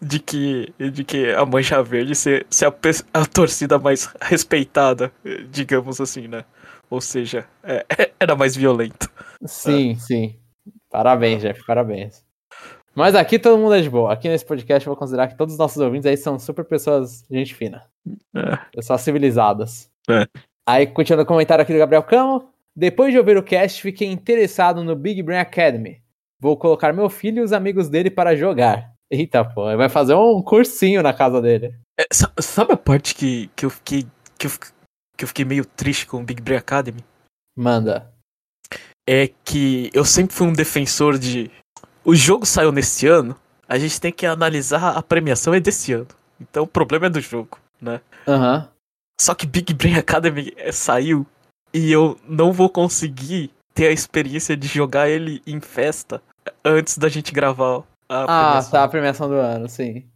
[0.00, 2.74] de que, de que a Mancha Verde ser, ser a,
[3.12, 5.12] a torcida mais respeitada,
[5.50, 6.44] digamos assim, né?
[6.90, 7.84] Ou seja, é,
[8.18, 9.10] era mais violento.
[9.46, 9.96] Sim, é.
[9.96, 10.36] sim.
[10.94, 12.24] Parabéns, Jeff, parabéns.
[12.94, 14.12] Mas aqui todo mundo é de boa.
[14.12, 17.24] Aqui nesse podcast eu vou considerar que todos os nossos ouvintes aí são super pessoas,
[17.28, 17.82] gente fina.
[18.32, 18.56] É.
[18.72, 19.90] Pessoas civilizadas.
[20.08, 20.24] É.
[20.64, 22.48] Aí, continuando o comentário aqui do Gabriel Camo.
[22.76, 26.00] Depois de ouvir o cast, fiquei interessado no Big Brain Academy.
[26.40, 28.92] Vou colocar meu filho e os amigos dele para jogar.
[29.10, 31.74] Eita, pô, vai fazer um cursinho na casa dele.
[31.98, 34.06] É, sa- sabe a parte que, que eu fiquei.
[34.38, 34.50] Que eu,
[35.16, 37.00] que eu fiquei meio triste com o Big Brain Academy?
[37.56, 38.13] Manda.
[39.06, 41.50] É que eu sempre fui um defensor de.
[42.04, 43.36] O jogo saiu nesse ano,
[43.68, 46.08] a gente tem que analisar a premiação é desse ano.
[46.40, 48.00] Então o problema é do jogo, né?
[48.26, 48.68] Aham.
[49.20, 51.26] Só que Big Brain Academy é, saiu
[51.72, 56.22] e eu não vou conseguir ter a experiência de jogar ele em festa
[56.64, 58.70] antes da gente gravar a Ah, premiação.
[58.72, 60.06] tá, a premiação do ano, sim.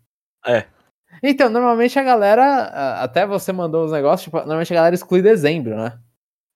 [0.46, 0.66] É.
[1.22, 5.77] Então, normalmente a galera, até você mandou os negócios, tipo, normalmente a galera exclui dezembro,
[5.77, 5.98] né?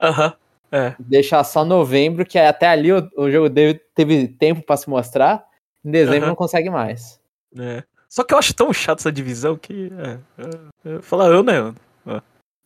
[0.00, 0.34] Aham.
[0.72, 0.94] É.
[0.98, 3.48] Deixa só novembro, que até ali o, o jogo
[3.94, 5.44] teve tempo pra se mostrar.
[5.84, 6.28] Em dezembro Aham.
[6.28, 7.20] não consegue mais.
[7.58, 7.82] É.
[8.08, 9.92] Só que eu acho tão chato essa divisão que.
[9.98, 11.76] É, é, é, falar ano é ano.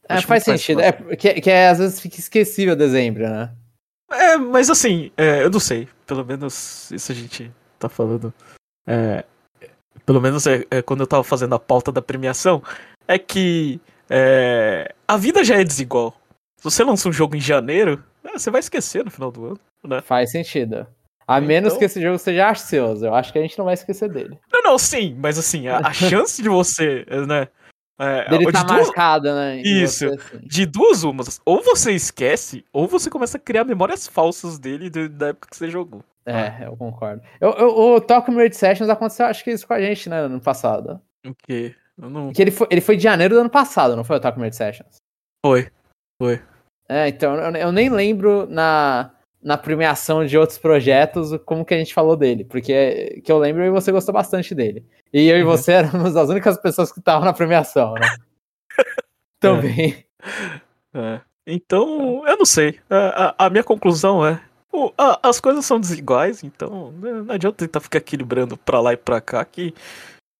[0.08, 0.80] É, faz sentido.
[0.80, 3.52] É, que, que é, às vezes fica esquecível dezembro, né?
[4.10, 5.88] É, mas assim, eu não sei.
[6.06, 8.32] Pelo menos isso a gente tá falando.
[8.86, 9.24] É,
[10.04, 12.62] pelo menos é, quando eu tava fazendo a pauta da premiação.
[13.08, 13.80] É que
[15.08, 16.14] a vida já é desigual.
[16.70, 20.00] Você lança um jogo em janeiro, é, você vai esquecer no final do ano, né?
[20.02, 20.86] Faz sentido.
[21.28, 23.06] A menos Então- que esse jogo seja arceoso.
[23.06, 24.38] Eu acho que a gente não vai esquecer dele.
[24.52, 25.92] Não, não, sim, mas assim, a, a
[26.26, 27.48] chance de você, né?
[27.98, 29.60] É, Dele de, tá duas, marcado, né?
[29.62, 30.06] Isso.
[30.08, 30.38] você, assim.
[30.46, 35.08] de duas umas, ou você esquece, ou você começa a criar memórias falsas dele de-
[35.08, 36.04] da época que você jogou.
[36.26, 37.22] É, eu concordo.
[37.40, 40.40] Eu, eu, o Tokyo Mirror Sessions aconteceu, acho que isso com a gente, né, no
[40.40, 41.00] passado.
[41.24, 41.74] O quê?
[41.96, 42.32] Eu não.
[42.32, 44.52] Que ele foi, ele foi de janeiro do ano passado, não foi o Tokyo Mirror
[44.54, 44.96] Sessions?
[45.44, 45.70] Foi.
[46.88, 49.10] É, então, eu, eu nem lembro na,
[49.42, 53.64] na premiação de outros projetos como que a gente falou dele, porque que eu lembro
[53.64, 54.84] e você gostou bastante dele.
[55.12, 55.48] E eu e Uhum.
[55.50, 58.06] você éramos as únicas pessoas que estavam na premiação, né?
[59.40, 60.04] Também.
[60.94, 61.20] É.
[61.46, 62.78] Então, eu não sei.
[62.90, 64.40] A, a- a minha conclusão é.
[64.72, 68.92] o- a- as coisas são desiguais, então né, não adianta tentar ficar equilibrando pra lá
[68.92, 69.72] e pra cá que.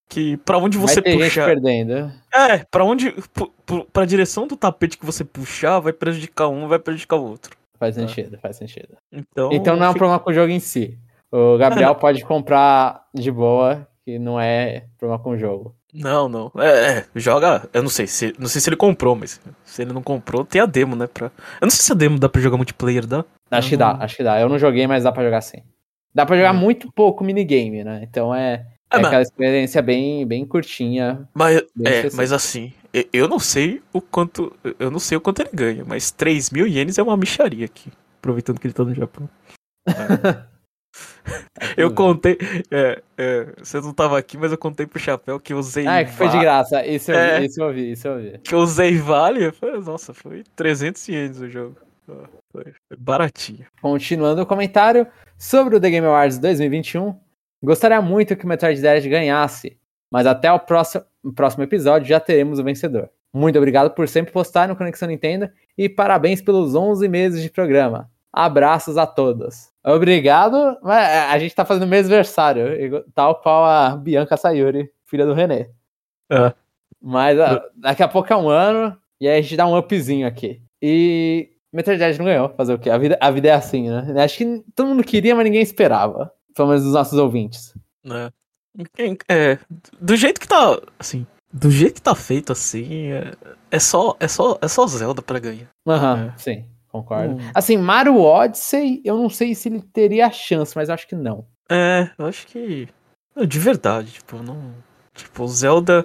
[0.08, 1.46] Que pra onde você puxar.
[1.46, 2.12] perdendo.
[2.32, 3.10] É, pra onde.
[3.34, 7.24] pu- pu- Pra direção do tapete que você puxar, vai prejudicar um, vai prejudicar o
[7.28, 7.56] outro.
[7.78, 8.96] Faz sentido, faz sentido.
[9.12, 9.50] Então.
[9.52, 10.96] Então não é um fica- problema com o jogo em si.
[11.30, 15.74] O Gabriel pode comprar de boa, que não é problema com o jogo.
[15.92, 16.52] Não, não.
[16.58, 17.68] É, é, joga.
[17.72, 18.32] Eu não sei se.
[18.38, 21.06] Não sei se ele comprou, mas se ele não comprou, tem a demo, né?
[21.06, 21.26] Pra...
[21.60, 23.24] Eu não sei se a demo dá pra jogar multiplayer, dá?
[23.50, 23.78] Acho que Uhum.
[23.80, 24.38] dá, acho que dá.
[24.40, 25.62] Eu não joguei, mas dá pra jogar sim.
[26.14, 26.60] Dá pra jogar Uhum.
[26.60, 28.00] muito pouco minigame, né?
[28.02, 28.66] Então é,
[28.98, 31.28] É, é aquela experiência bem, bem curtinha.
[31.34, 32.72] Mas, Bem é, mas assim,
[33.12, 34.54] eu não sei o quanto.
[34.78, 37.90] Eu não sei o quanto ele ganha, mas 3 mil ienes é uma micharia aqui.
[38.18, 39.28] Aproveitando que ele tá no Japão.
[41.76, 42.38] Eu contei.
[42.70, 45.86] é, é, você não tava aqui, mas eu contei pro Chapéu que eu usei.
[45.86, 46.86] Ah, que foi de graça.
[46.86, 47.40] Isso eu, É.
[47.40, 48.38] vi, isso eu vi, isso eu vi.
[48.38, 49.50] Que eu usei Vale.
[49.52, 51.76] falei, Nossa, foi 300 ienes o jogo.
[52.06, 53.66] Foi, foi baratinho.
[53.82, 55.06] Continuando o comentário
[55.36, 57.14] sobre o The Game Awards 2021,
[57.66, 59.76] gostaria muito que o Metroid Dread ganhasse,
[60.08, 63.10] mas até o próximo, próximo episódio já teremos o vencedor.
[63.34, 68.08] Muito obrigado por sempre postar no Conexão Nintendo e parabéns pelos 11 meses de programa.
[68.32, 69.70] Abraços a todos.
[69.84, 70.78] Obrigado.
[70.80, 75.68] Mas A gente tá fazendo mês aniversário, tal qual a Bianca Sayuri, filha do René.
[76.30, 76.54] É.
[77.02, 77.36] Mas
[77.74, 80.62] daqui a pouco é um ano, e aí a gente dá um upzinho aqui.
[80.80, 82.90] E Metroid Dread não ganhou, fazer o quê?
[82.90, 84.22] A vida, a vida é assim, né?
[84.22, 86.32] Acho que todo mundo queria, mas ninguém esperava.
[86.56, 87.74] Pelo menos os nossos ouvintes.
[88.94, 89.58] Quem- É,
[90.00, 93.32] do jeito que tá, assim, do jeito que tá feito assim, é,
[93.70, 95.68] é só, é só, é só Zelda pra ganhar.
[95.86, 97.34] Aham, sim, concordo.
[97.36, 97.50] Hum.
[97.54, 101.46] Assim, Mario Odyssey, eu não sei se ele teria chance, mas acho que não.
[101.70, 102.88] É, eu acho que
[103.46, 104.74] de verdade, tipo, não,
[105.14, 106.04] tipo, o Zelda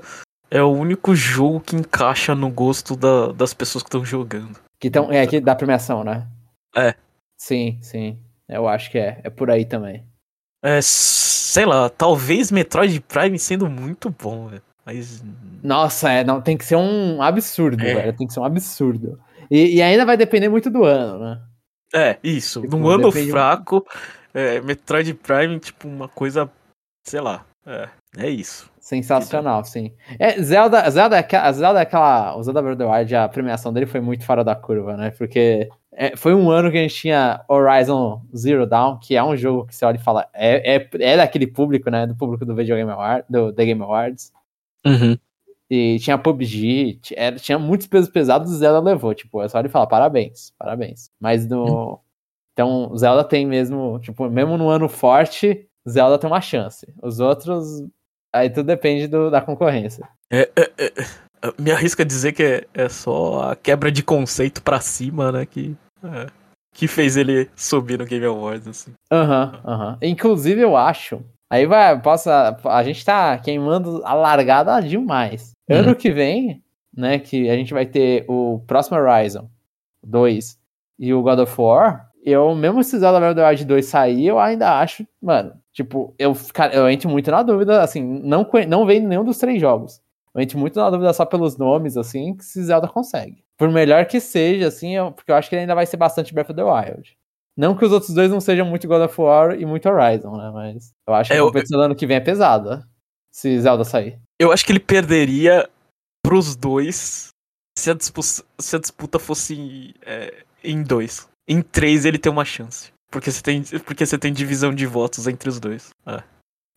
[0.50, 4.60] é o único jogo que encaixa no gosto da- das pessoas que estão jogando.
[4.80, 6.28] Que tão, é aqui da premiação, né?
[6.76, 6.96] É.
[7.38, 8.20] Sim, sim.
[8.50, 9.22] Eu acho que é.
[9.24, 10.06] É por aí também.
[10.64, 14.62] É, sei lá, talvez Metroid Prime sendo muito bom, velho.
[14.86, 15.24] Mas
[15.64, 17.96] Nossa, é, não, tem que ser um absurdo, É.
[17.96, 18.18] velho.
[18.18, 19.20] Tem que ser um absurdo.
[19.50, 21.42] E, e ainda vai depender muito do ano, né?
[21.94, 23.86] é, isso, Tipo, num ano fraco,
[24.34, 26.50] é, Metroid Prime tipo uma coisa,
[27.06, 28.72] sei lá, é, é isso.
[28.80, 29.94] Sensacional, sim.
[30.18, 32.36] É, Zelda, Zelda, é Zelda é aquela.
[32.36, 35.12] O Zelda Breath of the Wild, a premiação dele foi muito fora da curva, né?
[35.12, 39.36] Porque é, foi um ano que a gente tinha Horizon Zero Dawn, que é um
[39.36, 40.28] jogo que você olha e fala.
[40.34, 42.08] É, é, é daquele público, né?
[42.08, 44.32] Do público do Video Game Award, do The Game Awards.
[44.86, 45.18] Uhum.
[45.70, 49.14] E tinha PUBG, t- era- tinha muitos pesos pesados, Zelda levou.
[49.14, 51.10] Tipo, é só ele falar, parabéns, parabéns.
[51.20, 52.00] Mas no.
[52.54, 56.86] Então, Zelda tem mesmo, tipo, mesmo no ano forte, Zelda tem uma chance.
[57.02, 57.84] Os outros.
[58.34, 60.08] Aí tudo depende do- da concorrência.
[60.30, 60.94] É, é, é,
[61.58, 65.46] me arrisca a dizer que é, é só a quebra de conceito pra cima, né?
[65.46, 66.28] Que, é,
[66.74, 68.94] que fez ele subir no Game Awards, assim.
[69.12, 69.90] Aham, uhum, aham.
[69.92, 69.98] Uhum.
[70.02, 71.22] Inclusive, eu acho.
[71.50, 72.58] Aí vai, possa.
[72.66, 75.52] A gente tá queimando a largada demais.
[75.70, 75.78] Uhum.
[75.78, 76.64] Ano que vem,
[76.96, 77.20] né?
[77.20, 79.50] Que a gente vai ter o próximo Horizon
[80.04, 80.58] 2
[81.00, 82.10] e o God of War.
[82.24, 86.14] Eu, mesmo se Zelda Breath of the Wild 2 sair, eu ainda acho, mano, tipo,
[86.20, 86.34] eu,
[86.72, 90.00] eu entro muito na dúvida, assim, não, não vendo nenhum dos três jogos.
[90.34, 93.44] Eu entro muito na dúvida só pelos nomes, assim, que se Zelda consegue.
[93.58, 96.34] Por melhor que seja, assim, eu, porque eu acho que ele ainda vai ser bastante
[96.34, 97.18] Breath of the Wild.
[97.58, 100.52] Não que os outros dois não sejam muito God of War e muito Horizon, né?
[100.52, 102.78] Mas eu acho que é, o competição do ano que vem é pesada.
[102.78, 102.84] Né?
[103.32, 104.20] Se Zelda sair.
[104.40, 105.70] Eu acho que ele perderia
[106.24, 107.30] pros dois
[107.78, 108.28] se a disputa,
[108.60, 111.28] se a disputa fosse é, em dois.
[111.48, 112.92] Em três ele tem uma chance.
[113.10, 115.90] Porque você tem, porque você tem divisão de votos entre os dois.
[116.06, 116.24] É.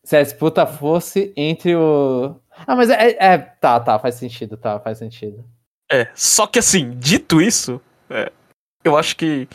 [0.05, 2.37] Se a disputa fosse entre o.
[2.67, 5.45] Ah, mas é, é, Tá, tá, faz sentido, tá, faz sentido.
[5.91, 8.33] É, só que assim, dito isso, é,
[8.83, 9.49] eu acho que.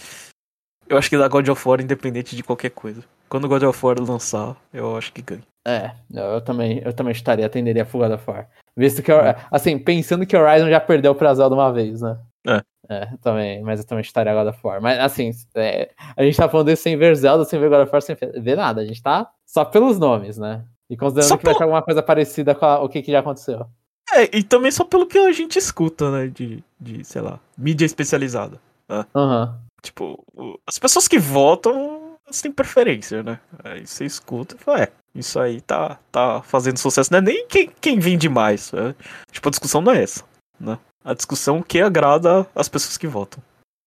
[0.88, 3.04] Eu acho que dá God of War independente de qualquer coisa.
[3.28, 5.44] Quando God of War lançar, eu acho que ganha.
[5.68, 8.50] É, eu também, eu também estaria, atenderia a God of War.
[8.76, 9.12] Visto que,
[9.52, 12.18] assim, pensando que Horizon já perdeu pra Zelda uma vez, né?
[12.48, 12.62] É.
[12.92, 14.82] É, também, mas eu também estaria God of War.
[14.82, 17.92] Mas assim, é, a gente tá falando isso sem ver Zelda, sem ver God of
[17.92, 18.82] War, sem ver nada.
[18.82, 20.66] A gente tá só pelos nomes, né?
[20.90, 21.54] E considerando só que pelo...
[21.54, 23.66] vai ter alguma coisa parecida com a, o que, que já aconteceu.
[24.12, 26.28] É, e também só pelo que a gente escuta, né?
[26.28, 28.60] De, de sei lá, mídia especializada.
[28.90, 29.06] Né?
[29.16, 29.54] Uhum.
[29.82, 30.24] Tipo,
[30.68, 33.40] as pessoas que votam, elas têm preferência, né?
[33.64, 37.12] Aí você escuta e fala, é, isso aí tá, tá fazendo sucesso.
[37.12, 38.72] Não é nem quem, quem vende mais.
[38.72, 38.96] Né?
[39.32, 40.24] Tipo, a discussão não é essa,
[40.60, 40.78] né?
[41.04, 43.42] A discussão que agrada as pessoas que votam.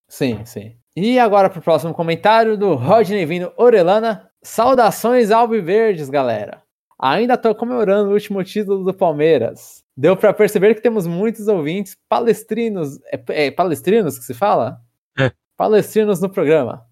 [0.09, 0.77] Sim, sim.
[0.97, 4.29] E agora pro próximo comentário do Rodney Vindo Orelana.
[4.45, 6.62] Saudações alviverdes, galera.
[7.03, 9.83] Ainda tô comemorando o último título do Palmeiras.
[9.97, 13.01] Deu para perceber que temos muitos ouvintes palestrinos.
[13.07, 14.81] É, é palestrinos que se fala?
[15.19, 15.33] É.
[15.57, 16.87] Palestrinos no programa.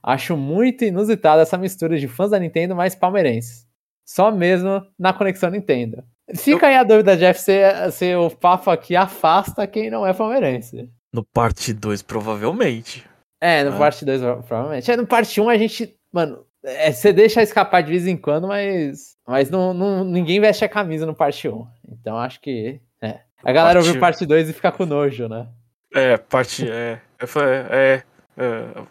[0.00, 3.66] Acho muito inusitada essa mistura de fãs da Nintendo mais palmeirenses.
[4.08, 6.04] Só mesmo na conexão Nintendo.
[6.36, 6.70] Fica eu...
[6.70, 10.88] aí a dúvida, Jeff, se, se o papo aqui afasta quem não é palmeirense.
[11.12, 13.04] No parte 2, provavelmente.
[13.40, 13.78] É, no é.
[13.78, 14.88] parte 2, provavelmente.
[14.88, 15.92] É, no parte 1 um, a gente.
[16.12, 19.16] Mano, é, você deixa escapar de vez em quando, mas.
[19.26, 21.54] Mas não, não, ninguém veste a camisa no parte 1.
[21.54, 21.66] Um.
[21.88, 22.80] Então acho que.
[23.00, 23.20] É.
[23.42, 23.86] A galera parte...
[23.86, 25.48] ouviu parte 2 e fica com nojo, né?
[25.94, 26.68] É, parte.
[26.68, 27.00] É.
[27.20, 28.02] é,
[28.36, 28.82] é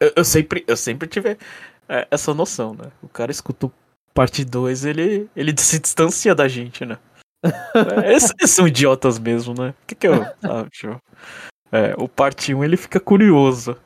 [0.00, 1.38] eu, eu, sempre, eu sempre tive
[1.88, 2.90] é, essa noção, né?
[3.00, 3.72] O cara escutou
[4.12, 6.98] parte 2, ele, ele se distancia da gente, né?
[8.04, 9.74] é, esses, são idiotas mesmo, né?
[9.82, 10.24] O que, que eu.
[10.42, 11.00] Sabe,
[11.70, 13.76] é, o parte 1 um, ele fica curioso.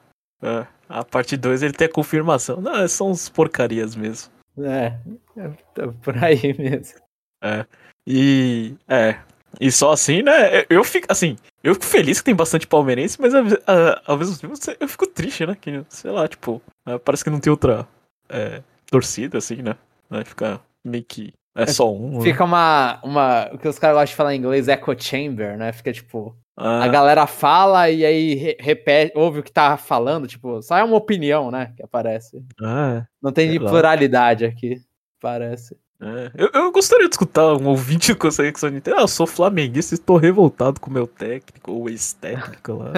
[0.42, 2.60] É, a parte 2 ele tem a confirmação.
[2.60, 4.30] Não, são uns porcarias mesmo.
[4.58, 4.94] É,
[5.36, 6.98] é por aí mesmo.
[7.42, 7.66] É.
[8.06, 8.74] E.
[8.88, 9.18] É.
[9.60, 10.64] E só assim, né?
[10.68, 14.88] Eu fico, assim, eu fico feliz que tem bastante palmeirense, mas ao mesmo tempo eu
[14.88, 15.56] fico triste, né?
[15.58, 17.88] Que, sei lá, tipo, é, parece que não tem outra
[18.28, 19.76] é, torcida, assim, né?
[20.10, 21.32] Vai ficar meio que.
[21.56, 22.18] É, é só um.
[22.18, 22.24] Né?
[22.24, 22.44] Fica né?
[22.44, 23.50] uma, uma.
[23.52, 25.72] O que os caras gostam de falar em inglês, echo chamber, né?
[25.72, 26.36] Fica tipo.
[26.56, 26.84] Ah.
[26.84, 30.96] A galera fala e aí repete, ouve o que tá falando, tipo, só é uma
[30.96, 31.74] opinião, né?
[31.76, 32.42] Que aparece.
[32.62, 33.06] Ah, é.
[33.22, 34.76] Não tem de pluralidade aqui,
[35.20, 35.76] parece.
[36.00, 36.30] É.
[36.34, 39.94] Eu, eu, gostaria de escutar um ouvinte com essa questão de ah, eu sou flamenguista
[39.94, 42.92] e estou revoltado com o meu técnico, ou ex-técnico lá.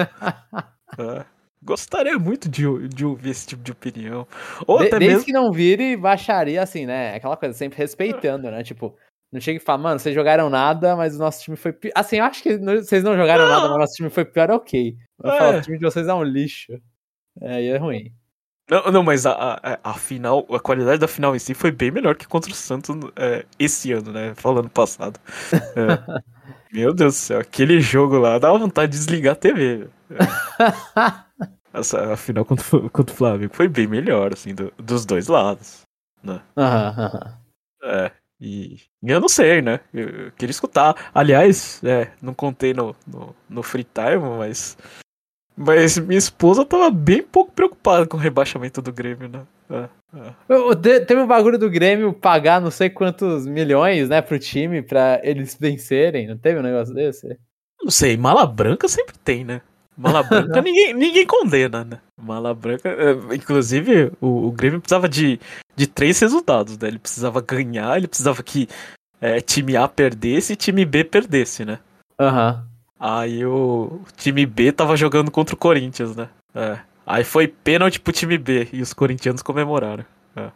[0.97, 1.25] ah.
[1.61, 4.25] Gostaria muito de, de ouvir esse tipo de opinião.
[4.65, 5.25] Ou de, até desde mesmo...
[5.25, 7.15] que não vire, baixaria assim, né?
[7.15, 8.63] Aquela coisa, sempre respeitando, né?
[8.63, 8.95] Tipo,
[9.31, 11.91] não chega e fala, mano, vocês jogaram nada, mas o nosso time foi pior.
[11.95, 13.51] Assim, eu acho que vocês não jogaram não.
[13.51, 14.97] nada, mas o nosso time foi pior, ok.
[15.23, 15.57] É.
[15.57, 16.73] o time de vocês é um lixo.
[17.41, 18.11] É, aí é ruim.
[18.69, 21.89] Não, não mas a, a, a, final, a qualidade da final em si foi bem
[21.89, 24.33] melhor que contra o Santos é, esse ano, né?
[24.35, 25.19] Falando passado.
[25.53, 26.21] É.
[26.71, 29.87] Meu Deus do céu, aquele jogo lá dá vontade de desligar a TV.
[30.11, 31.49] É.
[31.73, 35.81] Essa, a final contra, contra o Flamengo foi bem melhor, assim, do, dos dois lados.
[36.23, 36.41] Né?
[37.83, 39.81] É, e eu não sei, né?
[39.93, 41.11] Eu, eu queria escutar.
[41.13, 44.77] Aliás, é, não contei no, no, no free time, mas.
[45.61, 49.45] Mas minha esposa tava bem pouco preocupada com o rebaixamento do Grêmio, né?
[49.69, 50.99] É, é.
[51.01, 55.19] Teve o um bagulho do Grêmio pagar não sei quantos milhões, né, pro time pra
[55.21, 56.27] eles vencerem.
[56.27, 57.37] Não teve um negócio desse?
[57.83, 59.61] Não sei, mala branca sempre tem, né?
[59.99, 61.99] Mala branca ninguém, ninguém condena, né?
[62.17, 62.87] Mala branca.
[62.89, 65.37] É, inclusive, o, o Grêmio precisava de,
[65.75, 66.87] de três resultados, né?
[66.87, 68.69] Ele precisava ganhar, ele precisava que
[69.19, 71.79] é, time A perdesse e time B perdesse, né?
[72.17, 72.53] Aham.
[72.53, 72.69] Uhum.
[73.01, 76.29] Aí o time B tava jogando contra o Corinthians, né?
[76.53, 76.79] É.
[77.05, 80.05] Aí foi pênalti pro time B e os corintianos comemoraram.
[80.35, 80.51] É.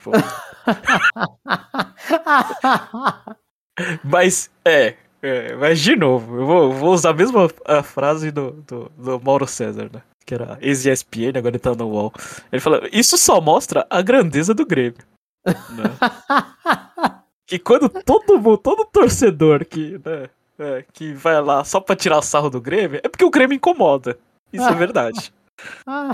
[4.04, 8.52] Mas, é, É, mas de novo, eu vou, vou usar a mesma a frase do,
[8.66, 10.02] do, do Mauro César, né?
[10.24, 12.12] Que era ex-ESPN, agora ele tá no UOL.
[12.50, 15.04] Ele fala, isso só mostra a grandeza do Grêmio.
[15.44, 15.84] né?
[17.46, 22.22] que quando todo mundo, todo torcedor que, né, é, que vai lá só pra tirar
[22.22, 24.16] sarro do Grêmio, é porque o Grêmio incomoda.
[24.52, 25.32] Isso é verdade.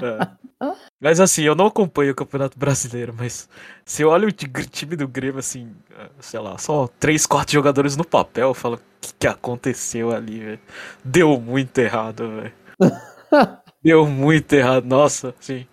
[0.02, 0.76] É.
[1.00, 3.48] Mas assim, eu não acompanho o Campeonato Brasileiro, mas
[3.85, 5.74] se eu olho o time do Grêmio, assim,
[6.20, 10.40] sei lá, só três, quatro jogadores no papel, eu falo, o que, que aconteceu ali,
[10.40, 10.61] velho?
[11.04, 12.52] Deu muito errado, velho.
[13.82, 15.66] Deu muito errado, nossa, assim.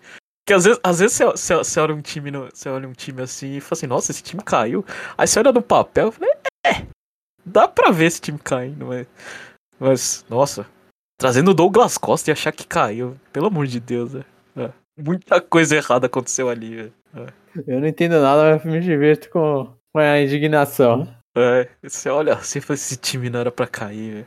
[0.44, 2.92] Porque às vezes, às vezes você, você, você, olha um time no, você olha um
[2.92, 4.84] time assim e fala assim, nossa, esse time caiu.
[5.16, 6.30] Aí você olha no papel e fala,
[6.66, 6.86] é,
[7.44, 9.06] dá pra ver esse time caindo, mas.
[9.80, 10.66] Mas, nossa,
[11.18, 13.16] trazendo o Douglas Costa e achar que caiu.
[13.32, 14.24] Pelo amor de Deus, né?
[14.56, 14.70] É.
[14.96, 16.92] Muita coisa errada aconteceu ali, velho.
[17.16, 17.26] É.
[17.66, 21.08] Eu não entendo nada, mas me divirto com, com a indignação.
[21.36, 24.26] É, você olha assim esse time não era pra cair, velho.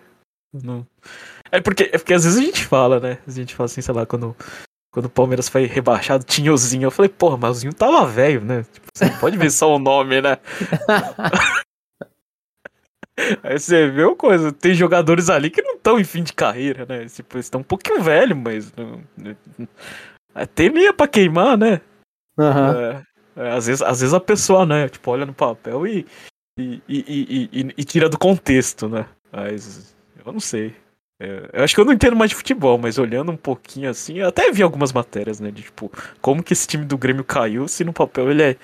[0.63, 0.87] Não...
[1.51, 3.19] É porque, é porque às vezes a gente fala, né?
[3.25, 4.35] A gente fala assim, sei lá, quando,
[4.91, 6.87] quando o Palmeiras foi rebaixado, tinha o Zinho.
[6.87, 8.65] Eu falei, porra, mas o Zinho tava velho, né?
[8.73, 10.37] Tipo, você não pode ver só o nome, né?
[13.43, 16.85] Aí você vê uma coisa, tem jogadores ali que não estão em fim de carreira,
[16.85, 17.05] né?
[17.07, 18.73] Tipo, estão um pouquinho velhos, mas.
[18.75, 19.01] Não,
[20.35, 21.81] é, tem linha pra queimar, né?
[22.37, 22.71] Uhum.
[22.79, 23.03] É,
[23.35, 26.05] é, às, vezes, às vezes a pessoa, né, tipo, olha no papel e,
[26.59, 29.07] e, e, e, e tira do contexto, né?
[29.31, 30.75] Mas eu não sei.
[31.19, 34.19] É, eu acho que eu não entendo mais de futebol, mas olhando um pouquinho assim,
[34.19, 35.49] eu até vi algumas matérias, né?
[35.49, 38.55] De tipo, como que esse time do Grêmio caiu se no papel ele é,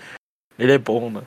[0.60, 1.24] ele é bom, né?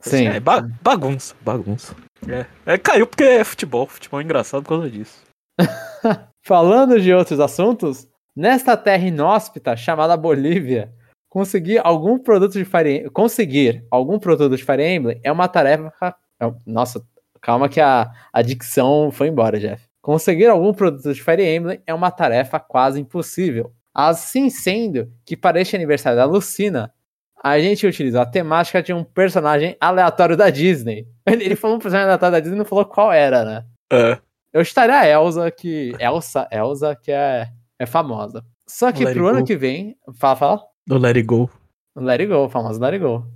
[0.00, 0.28] Sim.
[0.28, 1.94] É ba bagunça, bagunça.
[2.28, 3.86] É, é, caiu porque é futebol.
[3.86, 5.22] Futebol é engraçado por causa disso.
[6.42, 10.92] Falando de outros assuntos, nesta terra inóspita chamada Bolívia,
[11.28, 15.92] conseguir algum produto de Fire conseguir algum produto de Fire Emblem é uma tarefa.
[16.40, 17.02] É nossa,
[17.40, 19.84] calma que a, a dicção foi embora, Jeff.
[20.02, 23.72] Conseguir algum produto de Fire Emblem é uma tarefa quase impossível.
[23.94, 26.92] Assim sendo que para este aniversário da Lucina,
[27.42, 31.06] a gente utilizou a temática de um personagem aleatório da Disney.
[31.26, 33.64] Ele falou um personagem aleatório da Disney e não falou qual era, né?
[33.92, 34.18] É.
[34.52, 35.92] Eu estaria a Elsa, que.
[35.98, 37.48] Elsa, Elsa, que é,
[37.78, 38.44] é famosa.
[38.66, 39.46] Só que Let pro ano go.
[39.46, 39.96] que vem.
[40.14, 40.62] Fala, fala.
[40.86, 41.50] Do Let It Go.
[41.96, 43.26] Let it go, famoso Let it go.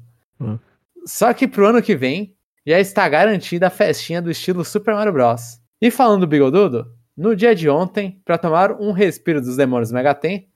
[0.41, 0.59] Hum.
[1.07, 2.37] Só que pro ano que vem
[2.67, 5.61] já está garantida a festinha do estilo Super Mario Bros.
[5.81, 6.87] E falando do Bigodudo,
[7.17, 10.49] no dia de ontem, para tomar um respiro dos demônios Megaten,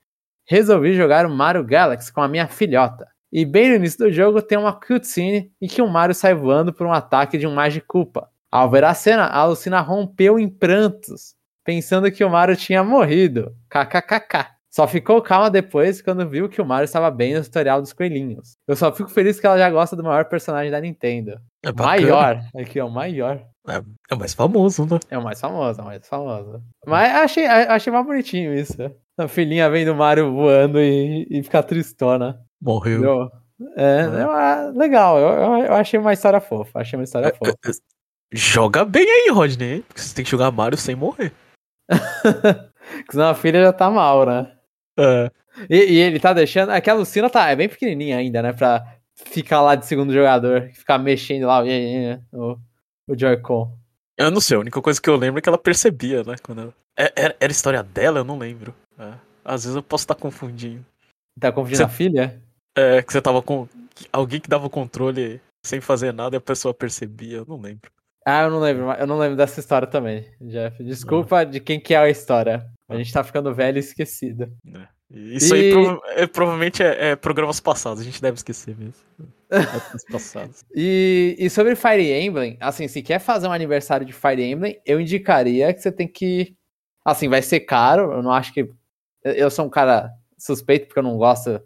[0.47, 3.07] resolvi jogar o Mario Galaxy com a minha filhota.
[3.33, 6.73] E bem no início do jogo tem uma cutscene em que o Mario sai voando
[6.73, 8.29] por um ataque de um Magiculpa.
[8.51, 13.55] Ao ver a cena, a Lucina rompeu em prantos, pensando que o Mario tinha morrido.
[13.69, 14.59] KKKK.
[14.71, 18.57] Só ficou calma depois quando viu que o Mario estava bem no tutorial dos coelhinhos.
[18.67, 21.39] Eu só fico feliz que ela já gosta do maior personagem da Nintendo.
[21.65, 21.73] É.
[21.73, 22.41] Maior.
[22.55, 23.43] Aqui, ó, maior.
[23.67, 24.99] É, é o mais famoso, né?
[25.11, 26.63] É o mais famoso, é o mais famoso.
[26.87, 28.77] Mas achei, achei mais bonitinho isso.
[29.19, 32.39] A filhinha vendo o Mario voando e, e ficar tristona.
[32.61, 33.31] Morreu.
[33.77, 35.19] É, é, legal.
[35.19, 36.81] Eu, eu, achei uma história fofa.
[36.81, 37.55] Achei uma história fofa.
[37.67, 37.71] É,
[38.33, 39.83] Joga bem aí, Rodney.
[39.83, 41.33] Porque você tem que jogar Mario sem morrer.
[41.89, 44.53] Porque senão a filha já tá mal, né?
[44.99, 45.31] É.
[45.69, 46.73] E, e ele tá deixando.
[46.73, 48.53] É que a Lucina tá, é bem pequenininha ainda, né?
[48.53, 50.71] Pra ficar lá de segundo jogador.
[50.75, 51.63] Ficar mexendo lá
[52.33, 52.59] o,
[53.09, 53.77] o Joy-Con.
[54.17, 56.35] Eu não sei, a única coisa que eu lembro é que ela percebia, né?
[56.43, 56.75] Quando ela...
[57.15, 58.75] era, era história dela, eu não lembro.
[58.99, 59.13] É.
[59.45, 60.85] Às vezes eu posso estar confundindo.
[61.41, 62.43] Tá confundindo Você- a filha?
[62.77, 63.69] É, que você tava com.
[64.13, 67.91] Alguém que dava o controle sem fazer nada e a pessoa percebia, eu não lembro.
[68.25, 70.83] Ah, eu não lembro, mas eu não lembro dessa história também, Jeff.
[70.85, 72.67] Desculpa de quem que é a história.
[72.89, 74.53] A gente tá ficando velho e esquecido.
[75.11, 78.77] E Isso E- aí prova- é, provavelmente é, é programas passados, a gente deve esquecer
[78.77, 79.03] mesmo.
[79.51, 80.65] Épocas passadas.
[80.75, 85.01] E, e sobre Fire Emblem, assim, se quer fazer um aniversário de Fire Emblem, eu
[85.01, 86.55] indicaria que você tem que.
[87.05, 88.61] Assim, vai ser caro, eu não acho que.
[88.61, 88.75] eu-
[89.25, 91.61] Eu sou um cara suspeito porque eu não gosto.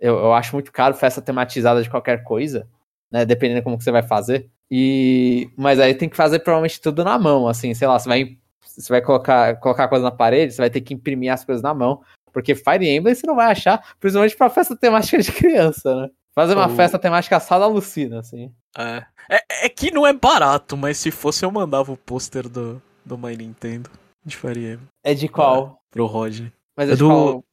[0.00, 2.66] Eu, eu acho muito caro festa tematizada de qualquer coisa,
[3.12, 3.24] né?
[3.24, 4.48] Dependendo como que você vai fazer.
[4.70, 5.50] E.
[5.56, 8.36] Mas aí tem que fazer provavelmente tudo na mão, assim, sei lá, você vai.
[8.62, 11.74] Você vai colocar, colocar coisa na parede, você vai ter que imprimir as coisas na
[11.74, 12.00] mão.
[12.32, 16.08] Porque Fire Emblem você não vai achar, principalmente pra festa temática de criança, né?
[16.32, 18.52] Fazer uma Ou- festa temática só da Lucina, assim.
[18.78, 19.04] É.
[19.28, 23.18] É, é que não é barato, mas se fosse eu mandava o pôster do, do
[23.18, 23.90] My Nintendo
[24.24, 25.82] de Fire Emblem É de qual?
[25.90, 26.52] pro Rodney.
[26.76, 27.44] Mas É é, de do- qual?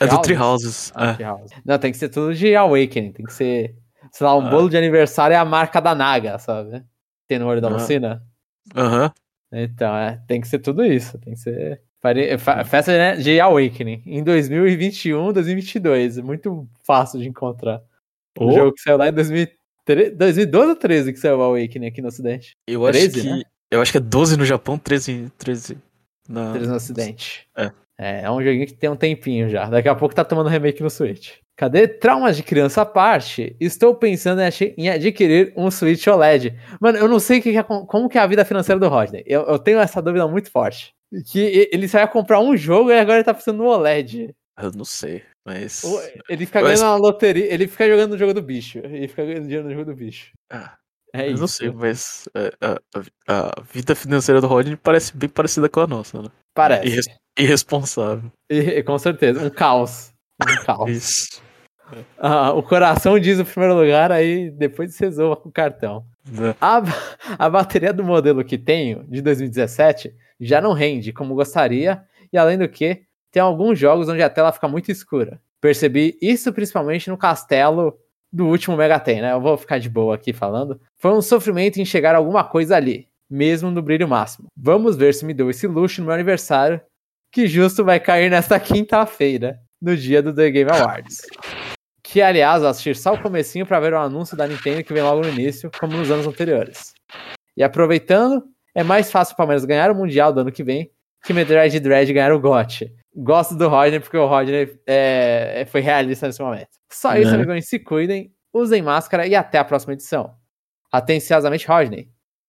[0.00, 0.90] É do Treehouses?
[0.90, 0.92] Treehouses.
[0.94, 1.14] Ah, é.
[1.14, 1.54] Treehouse.
[1.64, 3.12] Não, tem que ser tudo de Awakening.
[3.12, 3.74] Tem que ser,
[4.12, 4.50] sei lá, um Ah.
[4.50, 6.82] bolo de aniversário é a marca da Naga, sabe?
[7.26, 7.72] Tem no olho da Ah.
[7.72, 8.22] Lucina.
[8.76, 9.12] Aham.
[9.52, 11.18] Então, é, tem que ser tudo isso.
[11.18, 11.80] Tem que ser.
[12.66, 16.18] Festa né, de Awakening em 2021, 2022.
[16.18, 17.82] Muito fácil de encontrar.
[18.38, 18.52] O Oh.
[18.52, 22.08] jogo que saiu lá em 2003, 2012 ou 13 que saiu o Awakening aqui no
[22.08, 22.56] Ocidente.
[22.68, 23.28] Eu acho 13, que.
[23.28, 23.42] né?
[23.70, 25.76] Eu acho que é 12 no Japão, 13, 13
[26.28, 26.52] na.
[26.52, 27.48] 13 no Ocidente.
[27.56, 27.72] É.
[27.98, 28.22] é.
[28.22, 29.66] É um joguinho que tem um tempinho já.
[29.66, 31.32] Daqui a pouco tá tomando remake no Switch.
[31.56, 33.56] Cadê traumas de criança à parte?
[33.58, 34.40] Estou pensando
[34.76, 36.56] em adquirir um Switch OLED.
[36.80, 39.24] Mano, eu não sei que que é, como que é a vida financeira do Rodney.
[39.26, 40.94] Eu, eu, tenho essa dúvida muito forte.
[41.32, 44.32] Que ele só ia comprar um jogo e agora ele tá precisando no OLED.
[44.60, 45.82] Eu não sei, mas.
[46.28, 48.78] Ele fica ganhando na loteria, ele fica jogando no jogo do bicho.
[48.78, 50.32] Ele fica ganhando dinheiro no jogo do bicho.
[50.50, 50.76] Ah,
[51.14, 51.40] é eu isso.
[51.40, 52.78] não sei, mas é, a,
[53.28, 56.28] a, a, vida financeira do Rodney parece bem parecida com a nossa, né?
[56.54, 57.08] Parece.
[57.38, 58.30] Irresponsável.
[58.50, 60.12] E, com certeza, um caos.
[60.42, 60.90] Um caos.
[60.90, 61.48] isso.
[62.18, 66.04] Ah, o coração diz o primeiro lugar, aí depois você zoa com o cartão.
[66.60, 66.82] A,
[67.38, 72.58] a bateria do modelo que tenho, de 2017, já não rende como gostaria, e além
[72.58, 75.40] do que, tem alguns jogos onde a tela fica muito escura.
[75.60, 77.98] Percebi isso principalmente no castelo
[78.32, 79.32] do último Megaten, né?
[79.32, 80.80] Eu vou ficar de boa aqui falando.
[80.98, 84.48] Foi um sofrimento em chegar alguma coisa ali, mesmo no brilho máximo.
[84.56, 86.80] Vamos ver se me deu esse luxo no meu aniversário,
[87.38, 91.22] que justo vai cair nesta quinta-feira, no dia do The Game Awards.
[92.02, 95.04] Que, aliás, eu assisti só o comecinho para ver o anúncio da Nintendo que vem
[95.04, 96.94] logo no início, como nos anos anteriores.
[97.56, 98.42] E aproveitando,
[98.74, 100.90] é mais fácil o Palmeiras ganhar o Mundial do ano que vem
[101.24, 102.92] que Metroid Dread ganhar o GOT.
[103.14, 106.70] Gosto do Rodney porque o Rodney é, foi realista nesse momento.
[106.90, 107.42] Só isso, uhum.
[107.42, 110.34] amigos, se cuidem, usem máscara e até a próxima edição.
[110.90, 112.08] Atenciosamente, Rodney.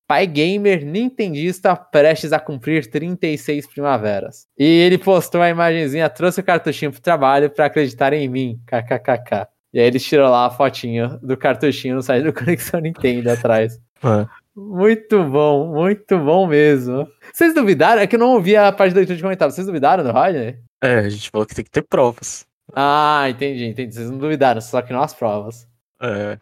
[0.09, 4.47] Pai gamer nintendista prestes a cumprir 36 primaveras.
[4.57, 8.59] E ele postou a imagenzinha, trouxe o cartuchinho pro trabalho para acreditar em mim.
[8.65, 9.47] KKKK.
[9.71, 13.79] E aí ele tirou lá a fotinho do cartuchinho no site do Conexão Nintendo atrás.
[14.03, 14.25] É.
[14.55, 17.07] Muito bom, muito bom mesmo.
[17.31, 18.01] Vocês duvidaram?
[18.01, 19.53] É que eu não ouvi a parte do leitura de comentários.
[19.53, 20.57] Vocês duvidaram do Rodney?
[20.81, 22.47] É, a gente falou que tem que ter provas.
[22.73, 23.93] Ah, entendi, entendi.
[23.93, 25.67] Vocês não duvidaram, só que não as provas.
[26.01, 26.39] É.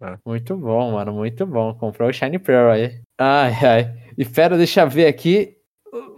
[0.00, 0.16] É.
[0.24, 1.74] Muito bom, mano, muito bom.
[1.74, 3.00] Comprou o Shiny Pearl aí.
[3.18, 3.94] Ai, ai.
[4.16, 5.56] E pera, deixa eu ver aqui.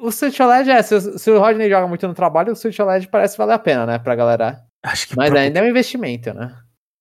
[0.01, 3.09] O Switch OLED é, se, se, o Rodney joga muito no trabalho, o Switch OLED
[3.09, 4.65] parece valer a pena, né, pra galera.
[4.83, 6.57] Acho que Mas ainda é um investimento, né?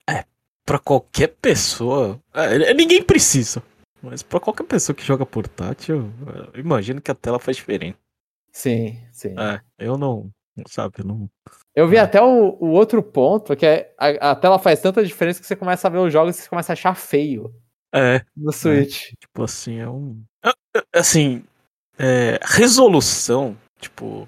[0.10, 0.24] É,
[0.66, 2.20] pra qualquer pessoa.
[2.34, 3.64] É, ninguém precisa.
[4.02, 6.12] Mas pra qualquer pessoa que joga portátil,
[6.54, 7.98] eu imagino que a tela faz diferença.
[8.52, 9.36] Sim, sim.
[9.38, 10.30] É, eu não,
[10.68, 11.30] sabe, eu não.
[11.76, 12.00] Eu vi é.
[12.00, 15.56] até o, o, outro ponto, que é a, a, tela faz tanta diferença que você
[15.56, 17.54] começa a ver os jogos e você começa a achar feio.
[17.94, 18.22] É.
[18.36, 19.08] No Switch.
[19.08, 20.22] É, tipo assim, é um.
[20.44, 21.44] É, é, assim,
[21.98, 24.28] é, resolução, tipo,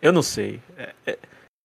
[0.00, 0.60] eu não sei.
[0.76, 1.18] É, é,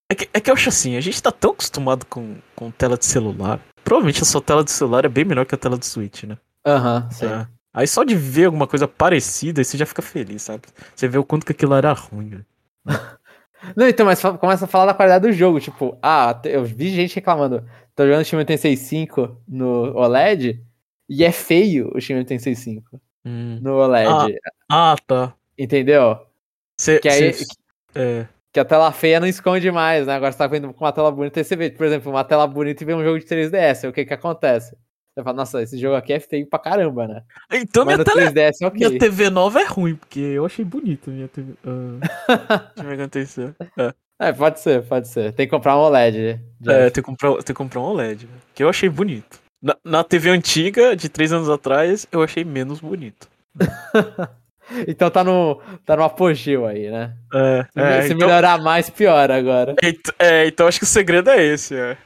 [0.09, 2.97] é, que, é que eu acho assim, a gente tá tão acostumado com, com tela
[2.97, 3.59] de celular.
[3.83, 6.37] Provavelmente a sua tela de celular é bem melhor que a tela do Switch, né?
[6.65, 7.47] Aham, uhum, É.
[7.75, 10.61] Aí só de ver alguma coisa parecida, você já fica feliz, sabe?
[10.95, 12.45] Você vê o quanto que aquilo era ruim.
[13.75, 15.59] Não, então, mas começa a falar da qualidade do jogo.
[15.59, 17.63] Tipo, ah, eu vi gente reclamando.
[17.95, 20.63] Tô jogando o Shin 65 no OLED
[21.07, 23.59] e é feio o Shin 65 hum.
[23.61, 24.39] no OLED.
[24.69, 25.33] Ah, ah, tá.
[25.57, 26.19] Entendeu?
[26.79, 27.33] Cê, que aí.
[27.33, 27.45] Cê,
[27.95, 28.27] é.
[28.51, 30.13] Que a tela feia não esconde mais, né?
[30.13, 32.45] Agora você tá vendo com uma tela bonita e você vê, por exemplo, uma tela
[32.45, 33.89] bonita e vê um jogo de 3DS.
[33.89, 34.77] O que que acontece?
[35.13, 37.23] Você fala, nossa, esse jogo aqui é feio pra caramba, né?
[37.51, 38.31] Então minha, tele...
[38.31, 38.87] 3DS, é okay.
[38.87, 41.53] minha TV nova é ruim, porque eu achei bonito minha TV.
[41.63, 41.99] Uh...
[42.75, 44.27] Deixa eu ver É.
[44.27, 45.31] é, pode ser, pode ser.
[45.33, 46.41] Tem que comprar um OLED.
[46.65, 48.27] É, tem que comprar, tem que comprar um OLED.
[48.55, 49.39] Que eu achei bonito.
[49.61, 53.29] Na, na TV antiga, de três anos atrás, eu achei menos bonito.
[54.87, 57.13] então tá no, tá no apogeu aí, né?
[57.33, 58.27] É, se, é, se então...
[58.27, 59.75] melhorar mais, pior agora.
[60.19, 61.75] É, então acho que o segredo é esse.
[61.75, 61.97] É.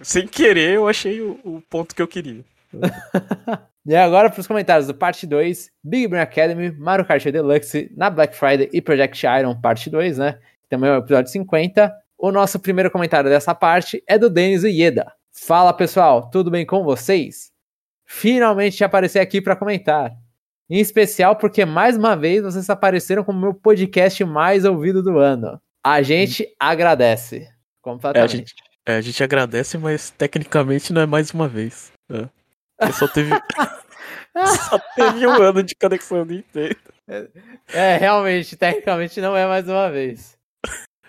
[0.00, 2.44] Sem querer, eu achei o, o ponto que eu queria.
[3.86, 8.10] e agora para os comentários do parte 2, Big Brain Academy, Mario Kart Deluxe, na
[8.10, 10.38] Black Friday e Project Iron, parte 2, né?
[10.68, 11.92] Também é o episódio 50.
[12.16, 15.12] O nosso primeiro comentário dessa parte é do Denis Ieda.
[15.32, 17.50] Fala pessoal, tudo bem com vocês?
[18.04, 20.12] Finalmente apareci aqui para comentar.
[20.70, 25.60] Em especial porque mais uma vez vocês apareceram como meu podcast mais ouvido do ano.
[25.84, 27.48] A gente agradece.
[27.82, 28.20] Completamente.
[28.20, 28.54] É, a, gente,
[28.86, 31.90] é, a gente agradece, mas tecnicamente não é mais uma vez.
[32.08, 32.92] É.
[32.92, 33.30] Só teve.
[34.68, 36.76] só teve um ano de conexão Nintendo.
[37.66, 40.38] É, realmente, tecnicamente não é mais uma vez.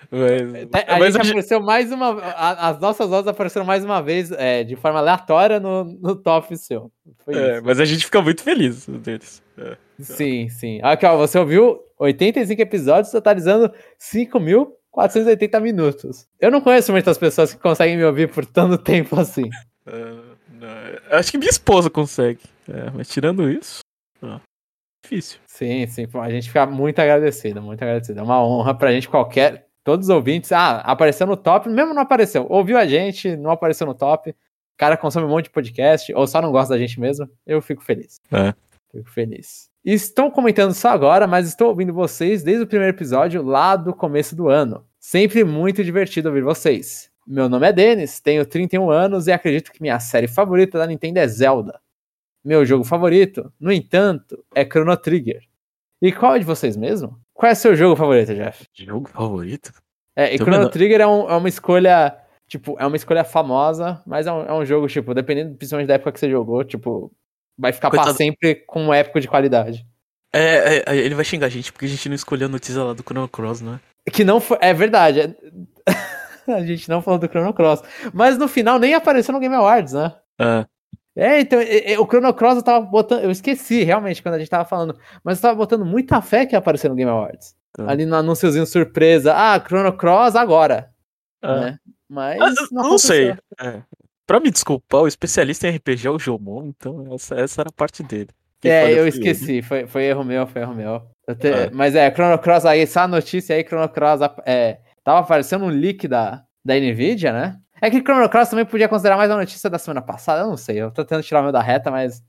[0.09, 4.31] Mas, a mas gente a apareceu mais uma As nossas vozes apareceram mais uma vez
[4.31, 6.91] é, de forma aleatória no, no top seu.
[7.27, 9.43] É, mas a gente fica muito feliz deles.
[9.57, 9.77] É.
[9.99, 10.79] Sim, sim.
[10.81, 16.27] Aqui, ó, você ouviu 85 episódios, totalizando 5.480 minutos.
[16.39, 19.49] Eu não conheço muitas pessoas que conseguem me ouvir por tanto tempo assim.
[19.87, 20.35] Uh,
[21.11, 22.41] acho que minha esposa consegue.
[22.67, 23.81] É, mas tirando isso,
[25.03, 25.39] difícil.
[25.45, 26.07] Sim, sim.
[26.13, 28.19] A gente fica muito agradecido, muito agradecido.
[28.19, 32.03] É uma honra pra gente qualquer Todos os ouvintes, ah, apareceu no top, mesmo não
[32.03, 32.45] apareceu.
[32.49, 34.29] Ouviu a gente, não apareceu no top.
[34.29, 34.35] O
[34.77, 37.29] cara consome um monte de podcast, ou só não gosta da gente mesmo.
[37.45, 38.19] Eu fico feliz.
[38.31, 38.53] É.
[38.91, 39.69] Fico feliz.
[39.83, 44.35] Estou comentando só agora, mas estou ouvindo vocês desde o primeiro episódio lá do começo
[44.35, 44.85] do ano.
[44.99, 47.09] Sempre muito divertido ouvir vocês.
[47.25, 51.19] Meu nome é Denis, tenho 31 anos e acredito que minha série favorita da Nintendo
[51.19, 51.79] é Zelda.
[52.43, 55.43] Meu jogo favorito, no entanto, é Chrono Trigger.
[56.01, 57.20] E qual é de vocês mesmo?
[57.33, 58.65] Qual é o seu jogo favorito, Jeff?
[58.73, 59.71] Jogo favorito?
[60.15, 60.71] É, e Tô Chrono menor.
[60.71, 62.17] Trigger é, um- é uma escolha,
[62.47, 65.93] tipo, é uma escolha famosa, mas é um, é um jogo, tipo, dependendo principalmente da
[65.95, 67.11] época que você jogou, tipo,
[67.57, 68.17] vai ficar pra Coitado.
[68.17, 69.85] sempre com um épico de qualidade.
[70.33, 72.81] É, é, é, ele vai xingar a gente porque a gente não escolheu a notícia
[72.83, 73.79] lá do Chrono Cross, né?
[74.11, 74.57] Que não foi.
[74.61, 75.19] É verdade.
[75.21, 75.35] é-
[76.51, 77.81] a gente não falou do Chrono Cross.
[78.13, 80.13] Mas no final nem apareceu no Game Awards, né?
[80.39, 80.65] É.
[81.15, 83.23] É, então, é, é, o Chrono Cross eu tava botando.
[83.23, 84.97] Eu esqueci realmente quando a gente tava falando.
[85.23, 87.53] Mas eu tava botando muita fé que ia aparecer no Game Awards.
[87.73, 87.89] Tá.
[87.89, 89.33] Ali no anúnciozinho surpresa.
[89.35, 90.89] Ah, Chrono Cross agora.
[91.41, 91.47] É.
[91.59, 91.77] Né?
[92.09, 92.41] Mas.
[92.41, 93.35] Ah, não, não sei.
[93.59, 93.81] É.
[94.25, 97.73] Pra me desculpar, o especialista em RPG é o Jomon, então essa, essa era a
[97.73, 98.29] parte dele.
[98.61, 99.61] Quem É, eu esqueci.
[99.61, 101.01] Foi, foi erro meu, foi erro meu.
[101.27, 101.69] Eu te- É.
[101.71, 106.07] Mas é, Chrono Cross aí, essa notícia aí, Chrono Cross é, tava aparecendo um leak
[106.07, 107.57] da, da Nvidia, né?
[107.81, 110.57] É que Chrono Cross também podia considerar mais uma notícia da semana passada, eu não
[110.57, 112.21] sei, eu tô tentando tirar o meu da reta, mas.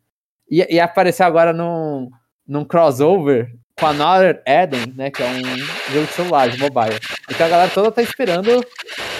[0.50, 2.10] Ia aparecer agora num,
[2.46, 5.10] num crossover com Another Eden, né?
[5.10, 6.98] Que é um jogo de celular, de mobile.
[7.30, 8.64] Então a galera toda tá esperando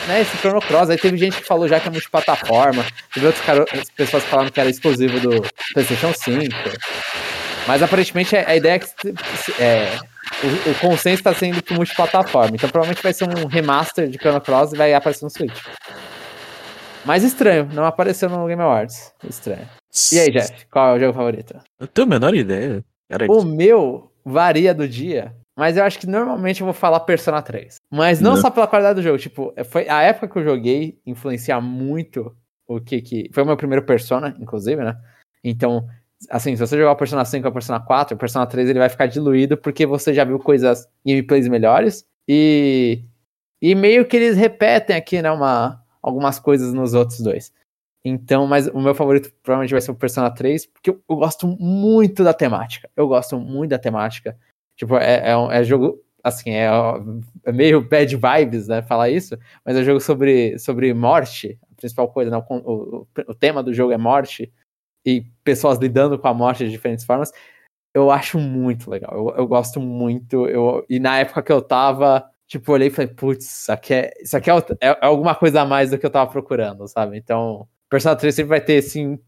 [0.06, 0.90] né, esse Chrono Cross.
[0.90, 4.68] Aí teve gente que falou já que é multiplataforma, teve outras pessoas falando que era
[4.68, 6.54] exclusivo do PlayStation 5.
[7.66, 8.88] Mas aparentemente a a ideia é que
[9.58, 9.98] é,
[10.42, 12.56] o, o consenso está sendo que multiplataforma.
[12.56, 15.58] Então provavelmente vai ser um remaster de Chrono Cross e vai aparecer no Switch.
[17.04, 19.12] Mas estranho, não apareceu no Game Awards.
[19.28, 19.68] Estranho.
[20.12, 21.54] E aí, Jeff, qual é o jogo favorito?
[21.78, 22.84] Eu tenho a menor ideia.
[23.10, 27.42] Era O meu varia do dia, mas eu acho que normalmente eu vou falar Persona
[27.42, 27.76] 3.
[27.90, 28.40] Mas não Né?
[28.40, 32.34] só pela qualidade do jogo, tipo, foi a época que eu joguei influenciar muito
[32.66, 33.28] o que que.
[33.32, 34.96] Foi o meu primeiro Persona, inclusive, né?
[35.44, 35.86] Então,
[36.30, 38.88] assim, se você jogar o Persona 5 ou Persona 4, o Persona 3 ele vai
[38.88, 43.02] ficar diluído porque você já viu coisas, gameplays melhores e.
[43.60, 47.52] E meio que eles repetem aqui, né, uma, algumas coisas nos outros dois.
[48.04, 51.46] Então, mas o meu favorito provavelmente vai ser o Persona 3, porque eu, eu gosto
[51.46, 52.90] muito da temática.
[52.96, 54.36] Eu gosto muito da temática.
[54.76, 56.68] Tipo, é, é, um- é jogo, assim, é,
[57.44, 62.08] é meio bad vibes, né, falar isso, mas é jogo sobre, sobre morte, a principal
[62.08, 64.52] coisa, né, o, o, o tema do jogo é morte,
[65.04, 67.32] e pessoas lidando com a morte de diferentes formas.
[67.94, 72.28] Eu acho muito legal, eu, eu gosto muito, eu, e na época que eu tava,
[72.52, 75.62] tipo, olhei e falei, putz, isso aqui, é, isso aqui é, é- é alguma coisa
[75.62, 77.16] a mais do que eu tava procurando, sabe?
[77.16, 79.18] Então, Persona 3 sempre vai ter, assim,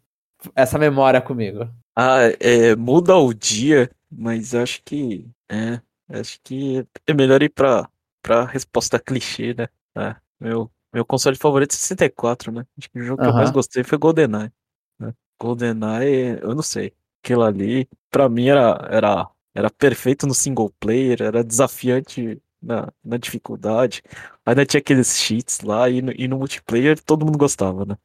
[0.55, 1.67] essa memória comigo.
[1.97, 5.27] Ah, é, muda o dia, mas acho que.
[5.51, 5.81] É,
[6.19, 7.89] acho que é melhor ir pra,
[8.23, 9.69] pra resposta clichê, né?
[9.97, 12.67] É, meu, meu console favorito é 64, né?
[12.77, 14.51] Acho que o jogo que eu mais gostei foi GoldenEye.
[14.99, 15.15] Né?
[15.41, 16.93] GoldenEye, eu não sei.
[17.23, 23.17] Aquilo ali, pra mim, era, era, era perfeito no single player, era desafiante na, na
[23.17, 24.03] dificuldade.
[24.45, 27.97] Ainda tinha aqueles cheats lá, e no, e no multiplayer todo mundo gostava, né?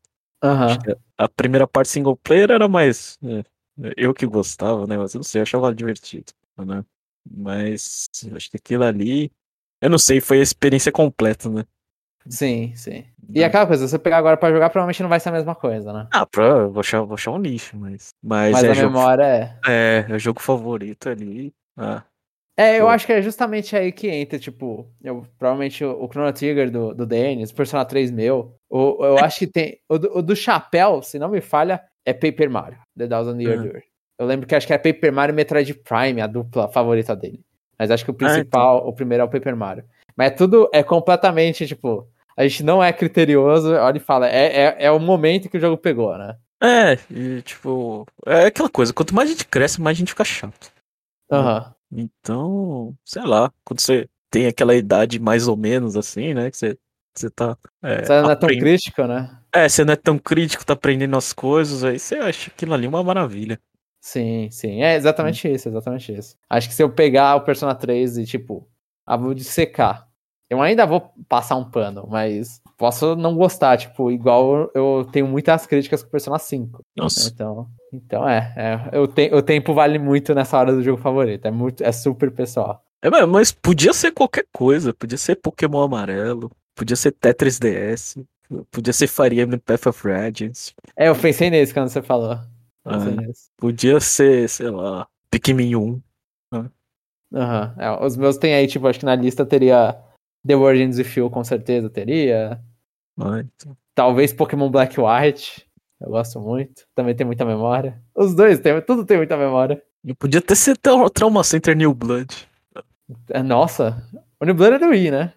[0.84, 3.18] Que a primeira parte single player era mais.
[3.24, 3.44] é,
[3.98, 4.98] eu que gostava, né?
[4.98, 6.84] Mas eu não sei, eu achava divertido, né?
[7.30, 9.32] Mas acho que aquilo ali.
[9.82, 11.64] Eu não sei, foi a experiência completa, né?
[12.28, 13.06] Sim, sim.
[13.34, 15.56] E aquela coisa, se você pegar agora pra jogar, provavelmente não vai ser a mesma
[15.56, 16.08] coisa, né?
[16.12, 18.14] Ah, pra, vou, achar, vou achar um lixo, mas.
[18.22, 19.60] Mas, Mas é, a jogo, memória é.
[19.66, 21.54] é, é jogo favorito ali.
[21.78, 22.04] Ah,
[22.60, 22.90] É, eu Pô.
[22.90, 26.94] acho que é justamente aí que entra, tipo, eu, provavelmente o, o Chrono Trigger do,
[26.94, 28.54] do Dennis, o Persona 3 meu.
[28.70, 29.80] O, eu acho que tem.
[29.88, 33.58] O do, o do Chapéu, se não me falha, é Paper Mario, The Thousand Year
[33.58, 33.64] Uhum.
[33.64, 33.82] Door.
[34.20, 37.40] Eu lembro que acho que é Paper Mario e Metroid Prime, a dupla favorita dele.
[37.78, 38.28] Mas acho que o então.
[38.28, 39.86] principal, o primeiro é o Paper Mario.
[40.18, 44.64] Mas é tudo é completamente, tipo, a gente não é criterioso, olha e fala, é,
[44.64, 46.36] é, é o momento que o jogo pegou, né?
[46.62, 48.06] é, e tipo.
[48.26, 50.74] É aquela coisa, quanto mais a gente cresce, mais a gente fica chato.
[51.32, 51.74] Aham.
[51.92, 56.52] Então, sei lá, quando você tem aquela idade mais ou menos assim, né?
[56.52, 56.78] Que você,
[57.16, 57.58] você tá.
[57.82, 59.40] É, Você não é tão crítico, né?
[59.54, 62.88] É, você não é tão crítico, tá aprendendo as coisas, aí você acha aquilo ali
[62.88, 63.60] uma maravilha.
[64.02, 64.82] Sim, sim.
[64.84, 65.52] É exatamente Hum.
[65.52, 66.36] isso, exatamente isso.
[66.50, 68.68] Acho que se eu pegar o Persona 3 e, tipo,
[69.06, 70.08] ah, vou dissecar.
[70.50, 75.66] Eu ainda vou passar um pano, mas posso não gostar, tipo, igual eu tenho muitas
[75.68, 76.82] críticas com o Persona 5.
[76.96, 81.02] Nossa, Então, então é, é eu te, o tempo vale muito nessa hora do jogo
[81.02, 81.46] favorito.
[81.46, 82.84] É muito, é super pessoal.
[83.02, 88.18] é, mas- podia ser qualquer coisa, podia ser Pokémon amarelo, podia ser Tetris DS,
[88.72, 92.38] podia ser Fire Emblem Path of Radiance, É, eu pensei nisso quando você falou.
[92.86, 92.98] Ah.
[93.58, 96.02] podia ser, sei lá, Pikmin 1.
[97.34, 97.76] Aham.
[97.78, 99.96] É, os meus tem aí, tipo, acho que na lista teria
[100.48, 102.60] The Origins of Fuel, com certeza teria.
[103.18, 103.46] né?
[103.56, 105.68] Então, Talvez Pokémon Black White.
[106.02, 106.86] Eu gosto muito.
[106.96, 108.02] Também tem muita memória.
[108.16, 109.82] Os dois, tem, tudo tem muita memória.
[110.18, 112.48] Podia ter sido Trau- Trauma Center New Blood.
[113.32, 114.02] É, Nossa,
[114.40, 115.34] o New Blood é do Wii, né?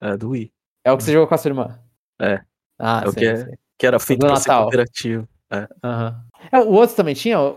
[0.00, 0.52] É, do Wii.
[0.84, 1.80] É o que você jogou com a sua irmã?
[2.20, 2.40] É.
[2.78, 3.50] Ah, É o sim, que é- sim.
[3.78, 4.62] Que era feito Do pra ser Natal.
[4.64, 5.28] cooperativo.
[5.82, 6.24] Aham.
[6.52, 7.38] É, o outro também tinha?
[7.40, 7.54] O,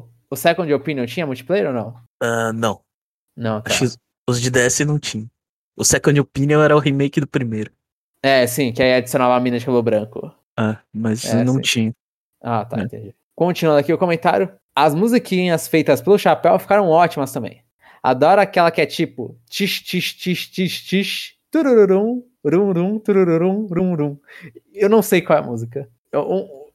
[0.00, 1.96] o, o Second Opinion tinha multiplayer ou não?
[2.22, 2.80] Ah, não.
[3.36, 3.70] Não, tá.
[3.70, 3.96] Acho que
[4.28, 5.28] os- de DS não tinham.
[5.76, 7.70] O Second Opinion era o remake do primeiro.
[8.22, 10.34] É, sim, que aí adicionava a mina de cabelo branco.
[10.62, 11.60] Ah, mas É, não sim.
[11.60, 11.92] tinha.
[12.42, 12.82] Ah, tá, É.
[12.82, 13.14] entendi.
[13.34, 14.52] Continuando aqui o comentário.
[14.74, 17.62] As musiquinhas feitas pelo Chapéu ficaram ótimas também.
[18.02, 23.94] Adoro aquela que é tipo tish, tish, tish, tish, tish, turururum, rum, rum, turururum, rum,
[23.94, 24.16] rum.
[24.74, 25.88] Eu não sei qual é a música.
[26.12, 26.22] Eu-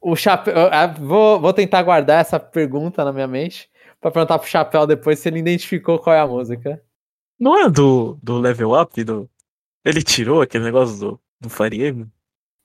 [0.00, 0.54] o, o Chapéu...
[0.72, 3.68] ah, vou, vou tentar guardar essa pergunta na minha mente
[4.00, 6.82] pra perguntar pro Chapéu depois se ele identificou qual é a música.
[7.38, 9.02] Não é do, do level up?
[9.04, 9.28] Do...
[9.84, 12.10] Ele tirou aquele negócio do, do Fire Emblem?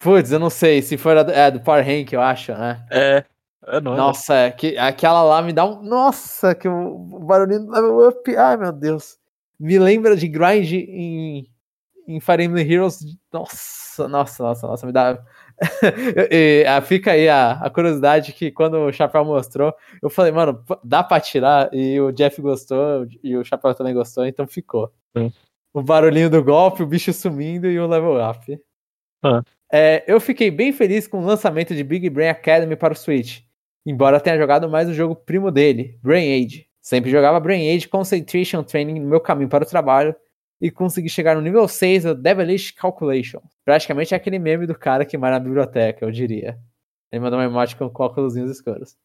[0.01, 2.83] Putz, eu não sei se for a do, é, do Power Rank, eu acho, né?
[2.89, 3.23] É.
[3.67, 3.97] É, não é?
[3.97, 5.83] Nossa, é que, aquela lá me dá um.
[5.83, 8.35] Nossa, que o, barulhinho do level up.
[8.35, 9.17] Ai, meu Deus.
[9.59, 11.47] Me lembra de grind em,
[12.07, 12.99] em Fire Emblem Heroes.
[13.31, 15.23] Nossa, nossa, nossa, nossa, me dá.
[16.31, 19.71] E, fica aí a, a curiosidade que quando o Chapéu mostrou,
[20.01, 21.71] eu falei, mano, dá pra tirar?
[21.71, 24.91] E o Jeff gostou, e o Chapéu também gostou, então ficou.
[25.15, 25.29] Hum.
[25.71, 28.59] O barulhinho do golpe, o bicho sumindo e o level up.
[29.21, 29.43] Ah.
[29.71, 33.39] É, eu fiquei bem feliz com o lançamento de Big Brain Academy para o Switch.
[33.85, 36.67] Embora tenha jogado mais o jogo primo dele, Brain Age.
[36.81, 40.15] Sempre jogava Brain Age Concentration Training no meu caminho para o trabalho
[40.59, 43.39] e consegui chegar no nível 6 do Devilish Calculation.
[43.65, 46.59] Praticamente é aquele meme do cara que mora na biblioteca, eu diria.
[47.11, 48.95] Ele mandou uma emote com óculosinhos escuros.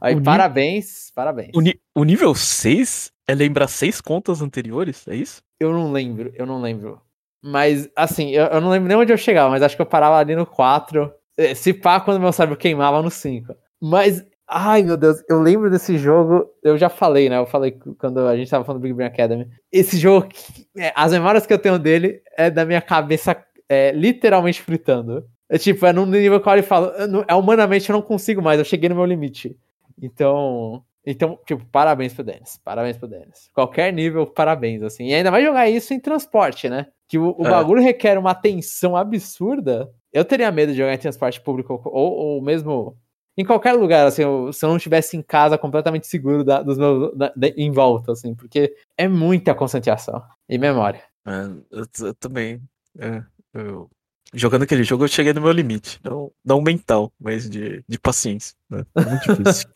[0.00, 1.50] Aí, O ni- parabéns, parabéns.
[1.54, 5.06] O, ni- o nível 6 é lembrar seis contas anteriores?
[5.08, 5.42] É isso?
[5.60, 7.00] Eu não lembro, eu não lembro.
[7.46, 10.16] Mas, assim, eu, eu não lembro nem onde eu chegava, mas acho que eu parava
[10.18, 11.12] ali no 4.
[11.36, 13.54] Eh, Se pá, quando meu cérebro queimava no 5.
[13.80, 16.46] Mas, ai meu Deus, eu lembro desse jogo.
[16.62, 17.38] Eu já falei, né?
[17.38, 19.46] Eu falei quando a gente tava falando do Big Brain Academy.
[19.70, 20.28] Esse jogo,
[20.76, 23.36] eh, as memórias que eu tenho dele é da minha cabeça
[23.68, 25.24] eh, literalmente fritando.
[25.48, 27.94] É tipo, é num nível que eu olho e falo, "Eu não- é humanamente eu
[27.94, 29.56] não consigo mais, eu cheguei no meu limite.
[30.02, 32.58] Então, então, tipo, parabéns pro Dennis.
[32.64, 33.48] Parabéns pro Dennis.
[33.54, 35.06] Qualquer nível, parabéns, assim.
[35.08, 36.86] E ainda vai jogar isso em transporte, né?
[37.08, 37.50] Que o, o É.
[37.50, 39.90] bagulho requer uma atenção absurda.
[40.12, 42.96] Eu teria medo de jogar em transporte público ou, ou mesmo
[43.38, 46.78] em qualquer lugar, assim, eu- se eu não estivesse em casa completamente seguro da- dos
[46.78, 51.02] meus da- de- em volta, assim, porque é muita concentração e memória.
[51.26, 51.32] É,
[51.70, 52.62] eu, eu também.
[52.98, 53.90] é, eu-
[54.32, 56.00] jogando aquele jogo, eu cheguei no meu limite.
[56.02, 58.56] Não, não mental, mas de, de paciência.
[58.70, 58.84] né?
[58.96, 59.68] É muito difícil.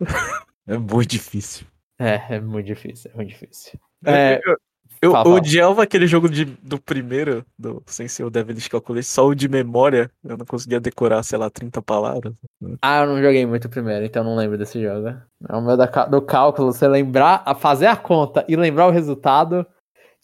[0.66, 1.66] é muito difícil.
[1.98, 3.78] É, é muito difícil, é muito difícil.
[4.06, 4.56] É, eu
[5.00, 5.36] eu fala, fala.
[5.36, 9.48] odiava aquele jogo de, do primeiro, do, sem ser o Devilish Calculation, só o de
[9.48, 10.10] memória.
[10.24, 12.34] Eu não conseguia decorar, sei lá, 30 palavras.
[12.82, 15.08] Ah, eu não joguei muito o primeiro, então não lembro desse jogo.
[15.08, 18.92] É o meu da do cálculo, você lembrar, a fazer a conta e lembrar o
[18.92, 19.66] resultado.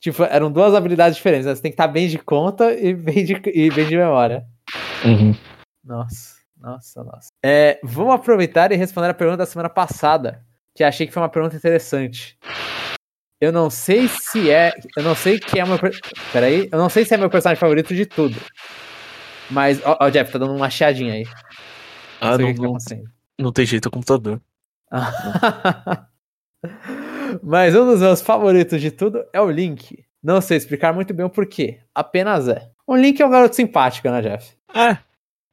[0.00, 1.46] Tipo, eram duas habilidades diferentes.
[1.46, 1.54] né?
[1.54, 4.44] Você tem que estar bem de conta e bem de, e bem de memória.
[5.84, 7.28] Nossa, nossa, nossa.
[7.44, 10.42] É, vou aproveitar e responder a pergunta da semana passada,
[10.74, 12.38] que achei que foi uma pergunta interessante.
[13.41, 14.72] Eu não sei se é.
[14.97, 15.78] Eu não sei que é o meu.
[15.78, 15.99] per-
[16.32, 16.68] Peraí.
[16.72, 18.37] Eu não sei se é meu personagem favorito de tudo.
[19.51, 21.24] Mas, ó, ó, Jeff, tá dando uma chiadinha aí.
[22.20, 23.11] Ah, não, o que que tá não, acontecendo.
[23.39, 24.41] não tem jeito, é computador.
[27.43, 30.05] Mas um dos meus favoritos de tudo é o Link.
[30.22, 31.80] Não sei explicar muito bem o porquê.
[31.95, 32.70] Apenas é.
[32.87, 34.55] O Link é um garoto simpático, né, Jeff?
[34.74, 34.97] É.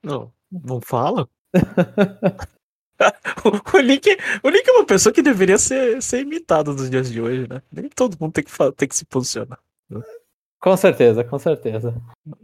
[0.03, 1.27] Não, não fala?
[3.73, 4.07] o, Link,
[4.43, 7.61] o Link é uma pessoa que deveria ser, ser imitado nos dias de hoje, né?
[7.71, 9.59] Nem todo mundo tem que, tem que se posicionar.
[10.59, 11.95] Com certeza, com certeza.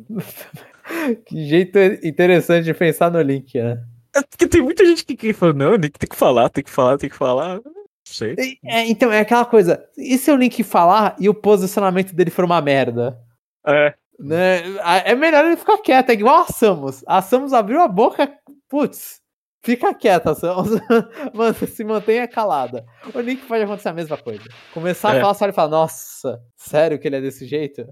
[1.25, 3.83] que jeito interessante de pensar no Link, né?
[4.15, 6.63] É porque tem muita gente que, que fala, não, o Link tem que falar, tem
[6.63, 7.55] que falar, tem que falar.
[7.63, 7.73] Não
[8.05, 8.35] sei.
[8.65, 9.83] É, então, é aquela coisa.
[9.95, 13.19] E se o Link falar e o posicionamento dele for uma merda?
[13.65, 13.93] É.
[14.19, 14.63] Né?
[15.05, 17.03] É melhor ele ficar quieto, é igual a Samus.
[17.05, 18.33] A Samus abriu a boca,
[18.67, 19.21] putz,
[19.67, 20.69] fica quieta, Samus.
[21.35, 22.85] Mano, se mantenha calada.
[23.13, 24.43] O Link pode acontecer a mesma coisa.
[24.73, 25.21] Começar a É.
[25.21, 27.85] falar só e falar, nossa, sério que ele é desse jeito?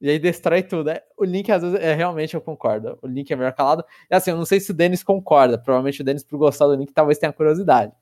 [0.00, 0.90] E aí destrói tudo.
[0.90, 2.96] É, O Link, às vezes, é realmente eu concordo.
[3.02, 3.84] O Link é melhor calado.
[4.08, 5.58] E assim, eu não sei se o Dennis concorda.
[5.58, 7.92] Provavelmente o Dennis, por gostar do Link, talvez tenha curiosidade.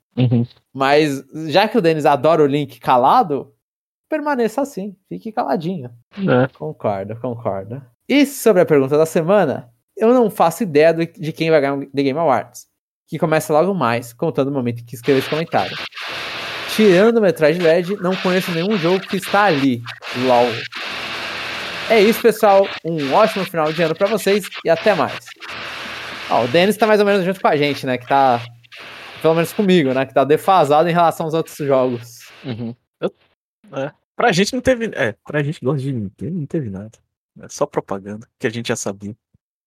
[0.72, 3.52] Mas já que o Dennis adora o Link calado,
[4.10, 4.94] permaneça assim.
[5.08, 5.90] Fique caladinho.
[6.18, 6.48] É.
[6.58, 7.82] Concordo, concordo.
[8.08, 11.86] E sobre a pergunta da semana, eu não faço ideia de quem vai ganhar o
[11.86, 12.66] The Game Awards,
[13.07, 15.76] que começa logo mais, contando o momento em que escrevo esse comentário.
[16.74, 19.82] Tirando o Metroid Dread, não conheço nenhum jogo que está ali.
[20.26, 20.46] LOL.
[21.88, 22.68] É isso, pessoal.
[22.84, 25.26] Um ótimo final de ano pra vocês e até mais.
[26.28, 27.96] Ó, o Denis tá mais ou menos junto com a gente, né?
[27.96, 28.42] Que tá
[29.22, 30.04] Pelo menos comigo, né?
[30.04, 32.30] Que tá defasado em relação aos outros jogos.
[32.44, 32.74] Uhum.
[33.00, 33.12] Eu,
[33.72, 33.92] é.
[34.14, 34.90] Pra gente não teve.
[34.94, 36.92] É, pra gente gosta de Nintendo, não teve nada.
[37.40, 39.14] É só propaganda, que a gente já sabia.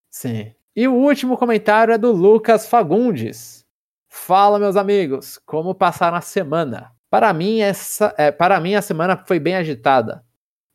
[0.10, 0.54] Sim.
[0.76, 3.66] E o último comentário é do Lucas Fagundes.
[4.08, 6.92] Fala, meus amigos, como passaram a semana?
[7.10, 10.24] Para mim, essa, é, para mim, a semana foi bem agitada.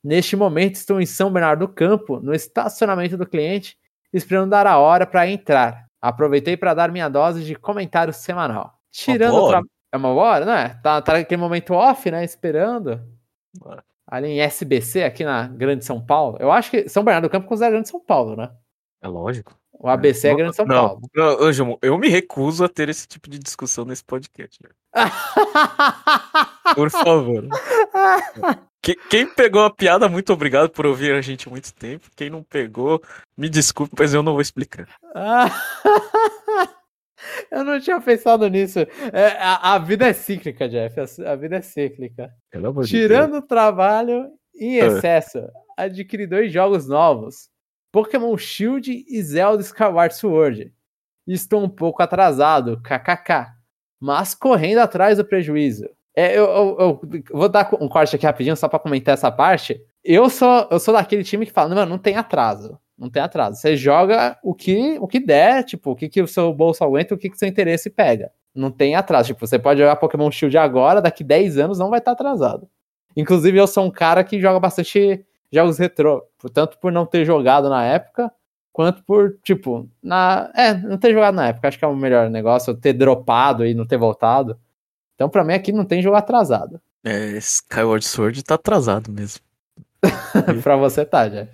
[0.03, 3.79] Neste momento, estou em São Bernardo do Campo, no estacionamento do cliente,
[4.13, 5.87] esperando dar a hora para entrar.
[6.01, 8.79] Aproveitei para dar minha dose de comentário semanal.
[8.91, 9.63] Tirando o tra...
[9.91, 10.69] É uma hora, não é?
[10.83, 12.25] Tá, tá naquele momento off, né?
[12.25, 13.01] Esperando.
[14.07, 16.37] Ali em SBC, aqui na Grande São Paulo.
[16.39, 18.51] Eu acho que São Bernardo do Campo considera Grande São Paulo, né?
[19.01, 19.57] É lógico.
[19.79, 21.01] O ABC é, Grande São não, Paulo.
[21.15, 24.59] Não, Anjo, eu me recuso a ter esse tipo de discussão nesse podcast.
[24.63, 24.71] Né?
[26.75, 27.47] por favor.
[29.09, 32.07] Quem pegou a piada, muito obrigado por ouvir a gente há muito tempo.
[32.15, 33.03] Quem não pegou,
[33.37, 34.87] me desculpe, mas eu não vou explicar.
[37.51, 38.81] eu não tinha pensado nisso.
[38.81, 41.01] É, a, a, vida é cíclica, Jeff.
[41.01, 42.31] A, a vida é cíclica.
[42.87, 44.87] Tirando o trabalho em é.
[44.87, 45.39] excesso,
[45.79, 47.49] adquiri dois jogos novos:
[47.95, 50.73] Pokémon Shield e Zelda Skyward Sword.
[51.29, 53.53] Estou um pouco atrasado, kkk,
[54.01, 55.89] mas correndo atrás do prejuízo.
[56.13, 59.81] É, eu, eu, eu, vou dar um corte aqui rapidinho só para comentar essa parte.
[60.03, 62.77] Eu sou, eu sou daquele time que fala, mano, não tem atraso.
[62.99, 63.61] Não tem atraso.
[63.61, 67.15] Você joga o que, o que der, tipo, o que, que o seu bolso aguenta,
[67.15, 68.33] o que, que seu interesse pega.
[68.53, 69.29] Não tem atraso.
[69.29, 72.69] Tipo, você pode jogar Pokémon Shield agora, daqui 10 anos não vai estar atrasado.
[73.17, 76.27] Inclusive, eu sou um cara que joga bastante jogos retrô.
[76.53, 78.31] Tanto por não ter jogado na época,
[78.73, 80.51] quanto por, tipo, na.
[80.55, 81.69] É, não ter jogado na época.
[81.69, 84.59] Acho que é o melhor negócio, ter dropado e não ter voltado.
[85.15, 86.81] Então, pra mim, aqui não tem jogo atrasado.
[87.05, 89.43] É, Skyward Sword tá atrasado mesmo.
[90.63, 91.47] pra você tá, já.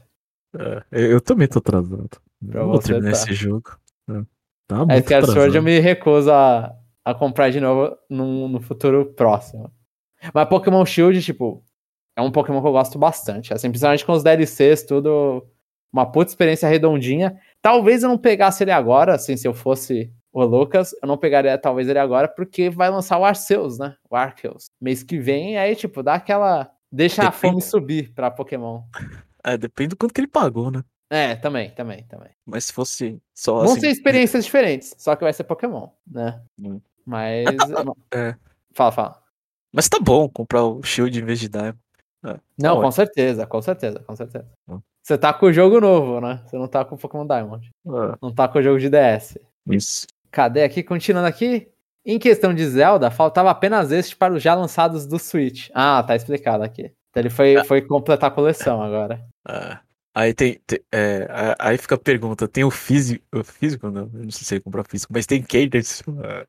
[0.57, 2.09] É, eu também tô atrasado.
[2.49, 3.19] Pra Vou terminar tá.
[3.19, 3.79] esse jogo.
[4.09, 4.23] É,
[4.67, 6.75] tá muito é, Skyward Sword eu me recuso a,
[7.05, 9.71] a comprar de novo no, no futuro próximo.
[10.33, 11.63] Mas Pokémon Shield, tipo,
[12.21, 13.53] é um Pokémon que eu gosto bastante.
[13.53, 15.47] Assim, principalmente com os DLCs, tudo.
[15.93, 17.37] Uma puta experiência redondinha.
[17.61, 21.59] Talvez eu não pegasse ele agora, assim, se eu fosse o Lucas, eu não pegaria
[21.59, 23.97] talvez ele agora, porque vai lançar o Arceus, né?
[24.09, 24.67] O Arceus.
[24.81, 26.71] Mês que vem, aí, tipo, dá aquela.
[26.93, 27.37] Deixa depende...
[27.37, 28.83] a fome subir pra Pokémon.
[29.43, 30.85] É, depende do quanto que ele pagou, né?
[31.09, 32.29] É, também, também, também.
[32.45, 33.81] Mas se fosse só Vão assim...
[33.81, 36.43] ser experiências diferentes, só que vai ser Pokémon, né?
[36.59, 36.79] Hum.
[37.07, 37.47] Mas.
[38.13, 38.37] É.
[38.73, 39.23] Fala, fala.
[39.73, 41.79] Mas tá bom comprar o Shield em vez de Diamond.
[42.25, 42.39] É.
[42.59, 44.47] Não, tá com certeza, com certeza, com certeza.
[44.69, 44.81] Hum.
[45.03, 46.43] Você tá com o jogo novo, né?
[46.47, 47.71] Você não tá com o Pokémon Diamond.
[47.87, 48.19] É.
[48.21, 49.39] Não tá com o jogo de DS.
[49.69, 50.07] Isso.
[50.31, 50.83] Cadê aqui?
[50.83, 51.69] Continuando aqui.
[52.05, 55.69] Em questão de Zelda, faltava apenas este para os já lançados do Switch.
[55.75, 56.93] Ah, tá explicado aqui.
[57.11, 57.65] Então ele foi, é.
[57.65, 59.23] foi completar a coleção agora.
[59.49, 59.79] É.
[60.15, 64.25] Aí tem, tem é, aí fica a pergunta, tem o físico, o físico não, eu
[64.25, 66.45] não sei se ele comprou físico, mas tem Cadence, uh,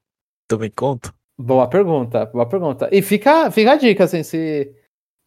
[0.47, 1.13] também conta?
[1.37, 2.89] Boa pergunta, boa pergunta.
[2.91, 4.73] E fica, fica a dica, assim, se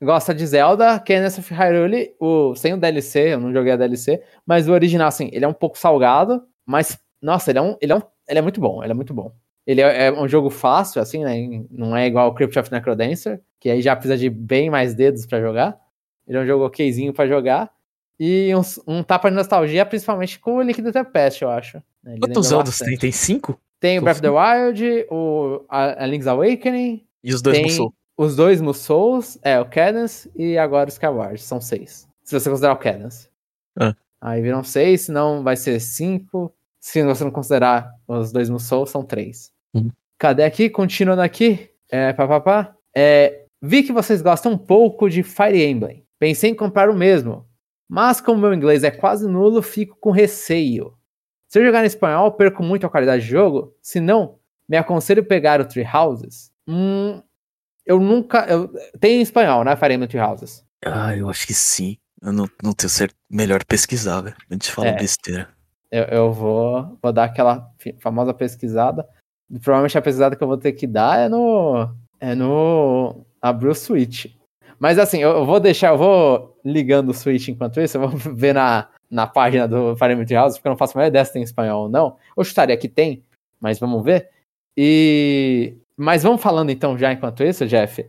[0.05, 4.22] gosta de Zelda, Cadence of Hyrule, o, sem o DLC, eu não joguei a DLC,
[4.46, 7.92] mas o original, assim, ele é um pouco salgado, mas, nossa, ele é um, ele
[7.92, 9.32] é um ele é muito bom, ele é muito bom.
[9.66, 11.64] Ele é, é um jogo fácil, assim, né?
[11.70, 15.26] Não é igual o Crypt of Necrodancer, que aí já precisa de bem mais dedos
[15.26, 15.78] para jogar.
[16.26, 17.70] Ele é um jogo okzinho para jogar.
[18.18, 21.82] E um, um, tapa de nostalgia, principalmente com o Link the Past, eu acho.
[22.07, 22.96] Ele Quantos Zeldas tem?
[22.96, 23.59] Tem cinco?
[23.80, 27.05] Tem o Breath of the Wild, o a, a Link's Awakening.
[27.22, 27.92] E os dois Musou?
[28.17, 31.41] Os dois Musous, é, o Cadence e agora o Skyward.
[31.41, 32.09] São seis.
[32.23, 33.29] Se você considerar o Cadence.
[33.79, 33.95] Ah.
[34.21, 36.55] Aí viram seis, senão vai ser cinco
[36.85, 39.51] se você não considerar os dois Musou, são três.
[39.73, 39.91] Uhum.
[40.19, 40.69] Cadê aqui?
[40.69, 41.71] Continuando aqui.
[41.91, 46.05] É, pá, É, vi que vocês gostam um pouco de Fire Emblem.
[46.19, 47.49] Pensei em comprar o mesmo.
[47.89, 50.93] Mas como meu inglês é quase nulo, fico com receio.
[51.49, 53.75] Se eu jogar em espanhol, perco muito a qualidade de jogo.
[53.81, 54.39] Se não,
[54.69, 56.53] me aconselho pegar o Tree Houses.
[56.69, 57.23] Hum,
[57.87, 58.47] eu nunca.
[58.47, 58.68] Eu,
[59.01, 59.76] tem em espanhol, né?
[59.76, 60.64] Fire Emblem Houses.
[60.85, 61.97] Ah, eu acho que sim.
[62.22, 63.14] Eu não, não tenho certo.
[63.30, 64.37] Melhor pesquisar, velho.
[64.51, 64.97] A gente fala é.
[64.97, 65.49] besteira
[65.95, 67.70] eu, eu vou, vou dar aquela
[68.01, 69.09] famosa pesquisada.
[69.62, 71.89] Provavelmente a pesquisada que eu vou ter que dar é no.
[72.18, 73.24] É no.
[73.41, 74.26] Abrir o Switch.
[74.76, 78.53] Mas assim, eu, vou deixar, eu vou ligando o Switch enquanto isso, eu vou ver
[78.53, 81.43] na, na página do Fire Emblem House, porque eu não faço mais ideia se tem
[81.43, 82.16] em espanhol ou não.
[82.37, 83.22] Eu chutaria que tem,
[83.61, 84.30] mas vamos ver.
[84.76, 85.76] E.
[85.97, 88.05] Mas vamos falando então já enquanto isso, Jeff.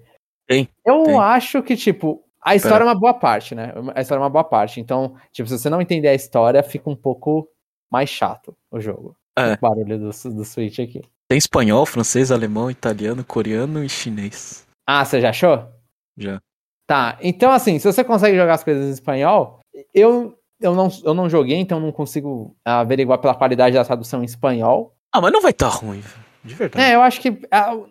[0.47, 0.69] Tem.
[0.85, 1.19] Eu tem.
[1.19, 2.91] acho que, tipo, a história Pera.
[2.91, 3.73] é uma boa parte, né?
[3.93, 4.79] A história é uma boa parte.
[4.79, 7.47] Então, tipo, se você não entender a história, fica um pouco
[7.91, 9.15] mais chato o jogo.
[9.37, 9.53] É.
[9.53, 11.01] O barulho do, do Switch aqui.
[11.27, 14.67] Tem espanhol, francês, alemão, italiano, coreano e chinês.
[14.87, 15.67] Ah, você já achou?
[16.15, 16.39] Já.
[16.87, 19.59] Tá, então assim, se você consegue jogar as coisas em espanhol,
[19.91, 24.25] eu, eu, não, eu não joguei, então não consigo averiguar pela qualidade da tradução em
[24.25, 24.95] espanhol.
[25.11, 26.03] Ah, mas não vai estar tá ruim.
[26.45, 26.85] De verdade.
[26.85, 27.39] É, eu acho que.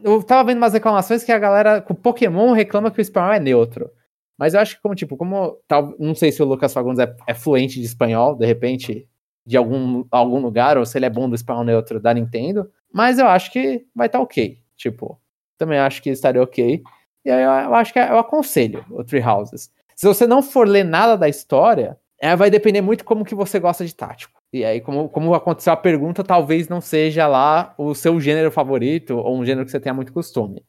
[0.02, 3.40] Eu tava vendo umas reclamações que a galera com Pokémon reclama que o espanhol é
[3.40, 3.90] neutro.
[4.38, 5.59] Mas eu acho que, como, tipo, como.
[5.66, 9.09] Tal, não sei se o Lucas Fagundes é, é fluente de espanhol, de repente,
[9.44, 12.70] de algum, algum lugar, ou se ele é bom do espanhol neutro da Nintendo.
[12.92, 14.59] Mas eu acho que vai estar ok.
[14.76, 15.20] Tipo,
[15.59, 16.82] também acho que estaria ok.
[17.24, 19.70] E aí eu, eu acho que eu aconselho o Three Houses.
[19.96, 23.59] Se você não for ler nada da história, é, vai depender muito como que você
[23.59, 24.40] gosta de tático.
[24.55, 29.16] E aí, como, como aconteceu a pergunta, talvez não seja lá o seu gênero favorito
[29.16, 30.64] ou um gênero que você tenha muito costume.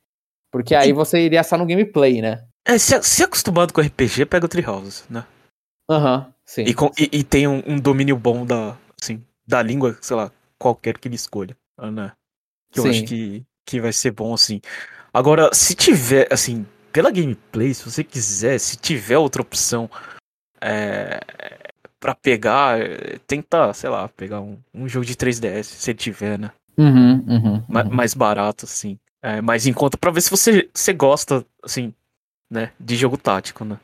[0.51, 2.43] Porque aí você iria só no gameplay, né?
[2.67, 5.23] É, se, se acostumado com RPG, pega o Treehouse, né?
[5.87, 6.63] Aham, sim.
[6.63, 10.31] E, com- e- e tem um, um domínio bom da, assim, da língua, sei lá,
[10.57, 12.11] qualquer que ele escolha, né?
[12.71, 12.89] Que eu Sim.
[12.89, 14.61] acho que, que vai ser bom, assim.
[15.13, 19.87] Agora, se tiver, assim, pela gameplay, se você quiser, se tiver outra opção
[20.59, 21.19] é,
[22.05, 26.37] pra pegar, é, tenta, sei lá, pegar um, um jogo de 3DS, se ele tiver,
[26.37, 26.51] né?
[26.77, 27.89] Uhum, uhum, Ma- uhum.
[27.89, 28.99] mais barato, assim.
[29.23, 31.91] É, mais em conta pra ver se você, você gosta, assim,
[32.47, 32.71] né?
[32.79, 33.79] De jogo tático, né?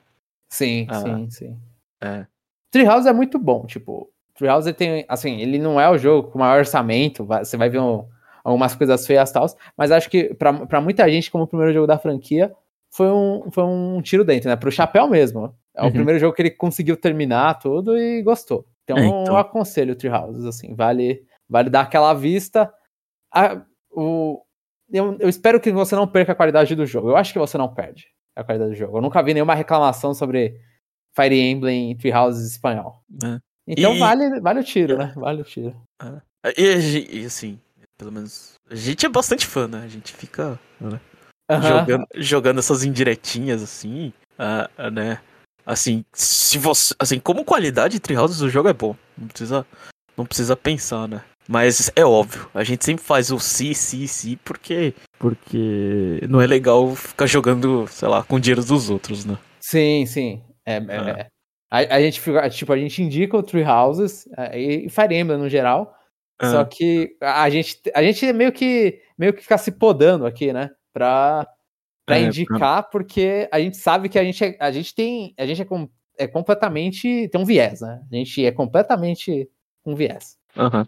[0.54, 1.00] Sim, Ah.
[1.02, 1.58] sim, sim.
[2.00, 2.28] É.
[2.70, 6.38] Treehouse é muito bom, tipo, Treehouse ele tem, assim, ele não é o jogo com
[6.38, 8.06] maior orçamento, você vai ver um-
[8.44, 11.74] algumas coisas feias e tal, mas acho que pra, pra muita gente, como o primeiro
[11.74, 12.54] jogo da franquia,
[12.92, 14.56] foi um, foi um tiro dentro, né?
[14.56, 15.56] Pro chapéu mesmo.
[15.76, 15.92] É o Uhum.
[15.92, 18.66] primeiro jogo que ele conseguiu terminar tudo e gostou.
[18.84, 19.24] Então, É, então.
[19.28, 22.72] eu aconselho o Treehouse, assim, vale, vale dar aquela vista.
[23.34, 23.62] A-
[23.92, 24.42] o,
[24.92, 27.10] eu, eu espero que você não perca a qualidade do jogo.
[27.10, 28.98] Eu acho que você não perde a qualidade do jogo.
[28.98, 30.60] Eu nunca vi nenhuma reclamação sobre
[31.16, 33.02] Fire Emblem Treehouse espanhol.
[33.10, 33.40] né?
[33.68, 35.14] Então E- vale, vale o tiro, né?
[35.16, 35.76] Vale o tiro.
[36.58, 37.60] E, a gen- e, assim,
[37.98, 38.56] pelo menos.
[38.70, 39.84] A gente é bastante fã, né?
[39.84, 41.00] A gente fica né,
[41.50, 41.68] Aham.
[41.80, 45.22] jogando, jogando essas indiretinhas, assim, ah, né?
[45.66, 46.94] Assim, se você.
[47.00, 48.96] Assim, como qualidade de Treehouse, o jogo é bom.
[49.18, 49.66] Não precisa,
[50.18, 51.22] não precisa pensar, né?
[51.48, 54.94] Mas é óbvio, a gente sempre faz o si, si, si, porque.
[55.20, 59.38] Porque não é legal ficar jogando, sei lá, com dinheiro dos outros, né?
[59.60, 60.42] Sim, sim.
[60.66, 61.10] É, é, Ah.
[61.20, 61.28] é.
[61.74, 65.38] A, a gente fica, tipo, a gente indica o Tree Houses é, e Fire Emblem
[65.40, 65.94] no geral.
[66.42, 66.66] Só Ah.
[66.66, 70.70] que a gente, a gente meio que meio que fica se podando aqui, né?
[70.94, 71.48] Pra,
[72.12, 75.34] pra É, indicar, porque a gente sabe que a gente, é- a gente tem.
[75.38, 77.28] A gente é, com- é completamente.
[77.30, 78.02] Tem um viés, né?
[78.12, 79.50] A gente é completamente
[79.84, 80.38] com viés.
[80.58, 80.88] Aham.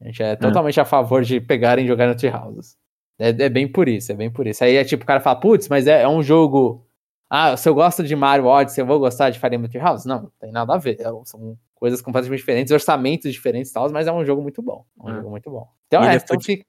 [0.00, 2.76] A gente é totalmente a favor de pegarem e jogar no Tree Houses.
[3.18, 4.64] É, é bem por isso, é bem por isso.
[4.64, 6.86] Aí é tipo, o cara fala, putz, mas é, é um jogo.
[7.28, 10.04] Ah, se eu gosto de Mario Odyssey, eu vou gostar de Fire Emblem Tree House?
[10.06, 10.96] Não, não tem nada a ver.
[11.00, 14.84] É- são coisas completamente diferentes, orçamentos diferentes e tal, mas é um jogo muito bom.
[15.00, 15.14] É um É.
[15.16, 15.68] jogo muito bom.
[15.86, 16.64] Então E é, então de- fica.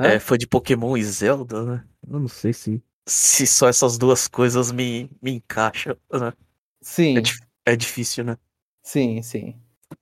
[0.00, 1.84] É, foi de Pokémon e Zelda, né?
[2.10, 2.82] Eu não sei se.
[3.06, 6.32] Se só essas duas coisas me, me encaixam, né?
[6.80, 7.18] Sim,
[7.66, 8.36] É, é difícil, né?
[8.82, 9.54] sim, sim.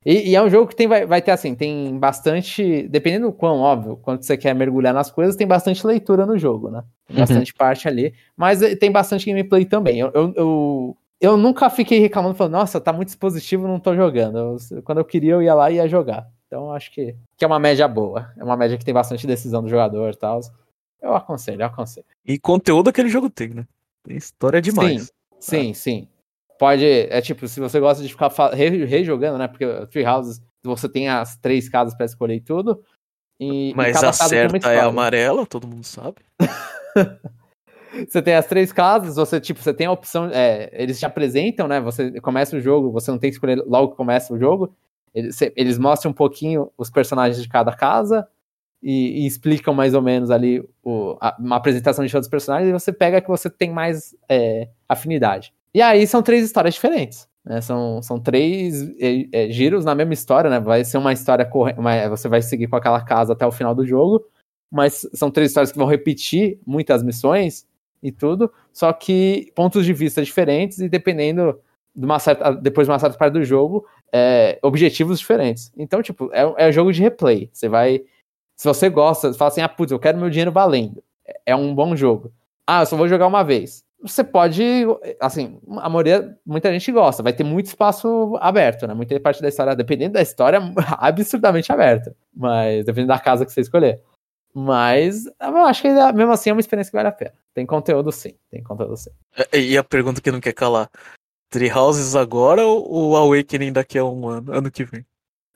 [0.05, 2.89] E, e é um jogo que tem, vai, vai ter assim, tem bastante.
[2.89, 6.71] Dependendo do quão, óbvio, quando você quer mergulhar nas coisas, tem bastante leitura no jogo,
[6.71, 6.83] né?
[7.07, 7.21] Tem Uhum.
[7.21, 8.15] bastante parte ali.
[8.37, 9.99] Mas eh, tem bastante gameplay também.
[9.99, 14.59] Eu, eu, eu, eu nunca fiquei reclamando, falando, nossa, tá muito dispositivo, não tô jogando.
[14.71, 16.27] Eu- quando eu queria, eu ia lá e ia jogar.
[16.47, 18.31] Então eu acho que, que é uma média boa.
[18.39, 20.41] É uma média que tem bastante decisão do jogador e tal.
[21.03, 22.07] Eu aconselho, eu aconselho.
[22.25, 23.67] E conteúdo aquele jogo tem, né?
[24.05, 25.13] Tem história demais.
[25.39, 26.09] Sim, sim.
[26.59, 26.85] Pode.
[26.85, 29.49] É tipo, se você gosta de ficar rejogando, né?
[29.49, 32.83] Porque o Tree Houses, você tem as três casas pra escolher e tudo.
[33.39, 36.17] E, e Mas cada a certa é amarela, todo mundo sabe.
[38.09, 40.31] Você tem as três casas, você, tipo, você tem a opção.
[40.33, 41.81] é, eles te apresentam, né?
[41.81, 44.75] Você começa o jogo, você não tem que escolher logo que começa o jogo.
[45.13, 48.29] Eles, eles mostram um pouquinho os personagens de cada casa
[48.83, 52.69] e, e explicam mais ou menos ali o- a- uma apresentação de todos os personagens
[52.69, 55.53] e você pega que você tem mais é, afinidade.
[55.75, 57.29] E aí são três histórias diferentes.
[57.45, 57.61] Né?
[57.61, 60.61] São, são três é, é, giros na mesma história, né?
[60.61, 61.79] Vai ser uma história corrente.
[62.11, 64.25] Você vai seguir com aquela casa até o final do jogo.
[64.71, 67.67] Mas são três histórias que vão repetir muitas missões
[68.03, 71.59] e tudo, só que pontos de vista diferentes e dependendo
[71.95, 75.73] de uma certa, depois de uma certa parte do jogo, é, objetivos diferentes.
[75.77, 77.51] Então, tipo, é, é jogo de replay.
[77.53, 78.03] Você vai.
[78.61, 81.03] Se você gosta, fala assim, ah, putz, eu quero meu dinheiro valendo.
[81.27, 82.31] É- É um bom jogo.
[82.67, 83.83] Ah, eu só vou jogar uma vez.
[84.03, 84.63] Você pode,
[85.19, 88.93] assim, a maioria, muita gente gosta, vai ter muito espaço aberto, né?
[88.93, 90.61] Muita parte da história, dependendo da história,
[90.99, 92.15] absurdamente aberta.
[92.37, 94.03] Mas dependendo da casa que você escolher.
[94.55, 97.33] Mas eu acho que mesmo assim é uma experiência que vale a pena.
[97.55, 99.11] Tem conteúdo sim, tem conteúdo sim.
[99.53, 100.91] É, E a pergunta que não quer calar:
[101.49, 105.03] Tree Houses agora ou o Awakening daqui a um ano, ano que vem?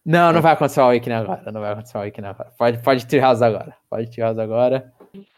[0.04, 1.50] Não, não vai acontecer o Awakening agora.
[1.52, 2.50] Não vai acontecer o Awakening agora.
[2.58, 3.74] Pode, pode Treehouse agora.
[3.88, 4.92] Pode Treehouse agora.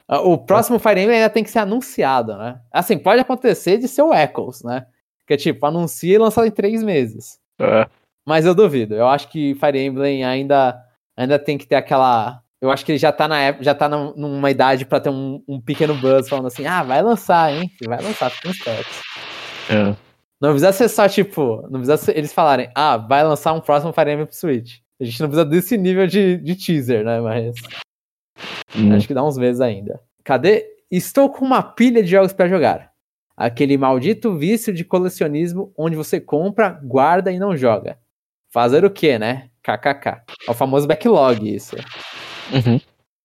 [0.09, 2.61] Ah, O próximo Fire Emblem ainda tem que ser anunciado, né?
[2.73, 4.87] Assim, pode acontecer de ser o Echoes, né?
[5.27, 7.39] Que é tipo, anuncia e lança em três meses.
[7.61, 7.87] É.
[8.27, 8.95] Mas eu duvido.
[8.95, 10.81] Eu acho que Fire Emblem ainda,
[11.17, 12.41] ainda tem que ter aquela.
[12.61, 15.11] eu acho que ele já tá, na, época- já tá num- numa idade pra ter
[15.11, 17.71] um, um pequeno buzz falando assim, ah, vai lançar, hein?
[17.87, 19.01] Vai lançar, fiquem espertos.
[19.71, 19.95] É.
[20.41, 23.93] Não precisa ser só, tipo, não precisa ser, eles falarem, ah, vai lançar um próximo
[23.93, 24.81] Fire Emblem pro Switch.
[25.01, 27.21] A gente não precisa desse nível de, de teaser, né?
[27.21, 27.55] Mas
[28.77, 28.95] Hum.
[28.95, 30.01] acho que dá uns meses ainda.
[30.23, 30.67] Cadê?
[30.91, 32.93] Estou com uma pilha de jogos pra jogar.
[33.37, 37.99] Aquele maldito vício de colecionismo onde você compra, guarda e não joga.
[38.51, 39.51] Fazer o quê, né?
[39.63, 40.23] KKK.
[40.47, 41.77] É o famoso backlog, isso.
[42.53, 42.81] Uhum.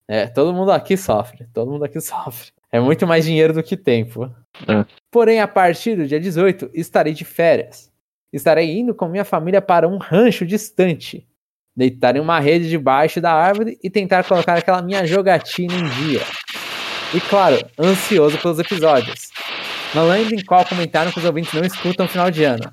[0.07, 1.47] É, todo mundo aqui sofre.
[1.53, 2.51] Todo mundo aqui sofre.
[2.71, 4.33] É muito mais dinheiro do que tempo.
[4.67, 4.85] É.
[5.11, 7.91] Porém, a partir do dia 18, estarei de férias.
[8.31, 11.27] Estarei indo com minha família para um rancho distante.
[11.75, 16.21] Deitar em uma rede debaixo da árvore e tentar colocar aquela minha jogatina em dia.
[17.13, 19.29] E claro, ansioso pelos episódios.
[19.93, 22.71] Não lembro em qual comentário que os ouvintes não escutam final de ano.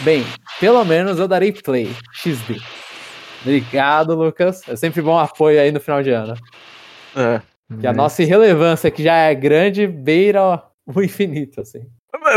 [0.00, 0.24] Bem,
[0.58, 1.94] pelo menos eu darei play.
[2.14, 2.58] XD.
[3.42, 4.66] Obrigado, Lucas.
[4.66, 6.34] É sempre bom apoio aí no final de ano.
[7.14, 7.40] É.
[7.80, 11.84] Que a nossa irrelevância, que já é grande, beira o infinito, assim.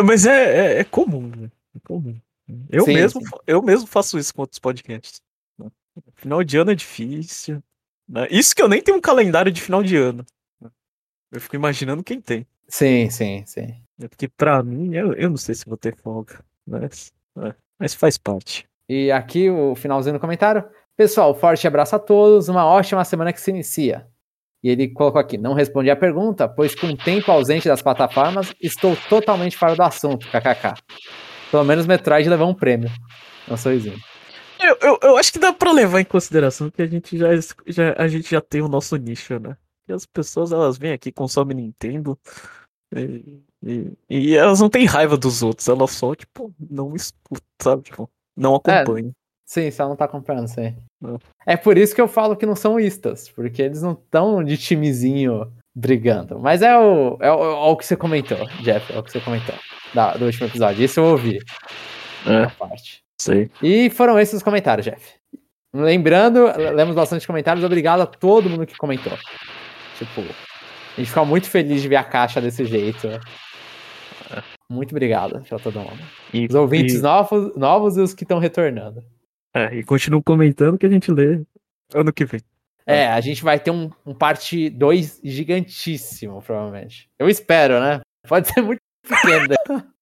[0.03, 1.49] Mas- é, é, é comum, né?
[1.75, 2.19] É comum.
[2.69, 3.27] Eu, Sim, mesmo, sim.
[3.45, 5.21] eu mesmo faço isso com outros podcasts.
[5.57, 5.67] né?
[6.15, 7.61] Final de ano é difícil.
[8.07, 8.27] né?
[8.31, 10.25] Isso que eu nem tenho um calendário de final de ano.
[11.31, 12.45] Eu fico imaginando quem tem.
[12.67, 13.67] Sim, sim, sim.
[13.99, 14.07] né?
[14.07, 16.43] Porque pra mim, eu, eu não sei se vou ter folga.
[16.67, 18.67] Mas, é, mas faz parte.
[18.87, 20.63] E aqui o finalzinho do comentário.
[20.97, 24.07] Pessoal, forte abraço a todos, uma ótima semana que se inicia.
[24.63, 28.53] E ele colocou aqui, não respondi a pergunta, pois com o tempo ausente das plataformas,
[28.61, 30.73] estou totalmente fora do assunto, kkk.
[31.49, 32.89] Pelo menos Metroid levou um prêmio.
[33.49, 33.97] Um sorrisinho.
[34.59, 37.29] Eu, eu, eu acho que dá pra levar em consideração que a gente já,
[37.65, 39.55] já, a gente já tem o nosso nicho, né?
[39.87, 42.19] E as pessoas, elas vêm aqui, consomem Nintendo
[42.93, 47.83] e, e, e elas não têm raiva dos outros, elas só, tipo, não escutam, sabe?
[47.83, 49.13] Tipo, não acompanham.
[49.49, 50.75] Sim, só não tá comprando, sim.
[51.01, 51.17] Não.
[51.43, 54.55] É por isso que eu falo que não são istas, porque eles não estão de
[54.57, 56.37] timezinho brigando.
[56.39, 59.19] Mas é o, é o, é o que você comentou, Jeff, é o que você
[59.19, 59.55] comentou
[59.91, 60.83] da- do último episódio.
[60.85, 61.39] Isso eu ouvi,
[62.27, 62.99] É, parte.
[63.19, 63.49] sei.
[63.63, 65.13] E foram esses os comentários, Jeff.
[65.73, 66.45] Lembrando,
[66.75, 69.13] lemos bastante comentários, obrigado a todo mundo que comentou.
[69.97, 73.07] Tipo, a gente ficou muito feliz de ver a caixa desse jeito.
[74.71, 75.99] Muito obrigado pra todo mundo.
[76.31, 79.03] E, Os ouvintes e, novos, novos e os que estão retornando.
[79.53, 81.41] É, e continuam comentando que a gente lê
[81.93, 82.41] ano que vem.
[82.85, 87.07] É, a gente vai ter um, um parte 2 gigantíssimo, provavelmente.
[87.19, 88.01] Eu espero, né?
[88.27, 89.45] Pode ser muito pequeno.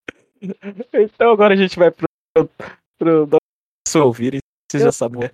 [0.93, 2.07] Então agora a gente vai pro,
[2.99, 4.39] pro nosso ouvir e
[4.71, 5.31] vocês Eu- já sabem, né?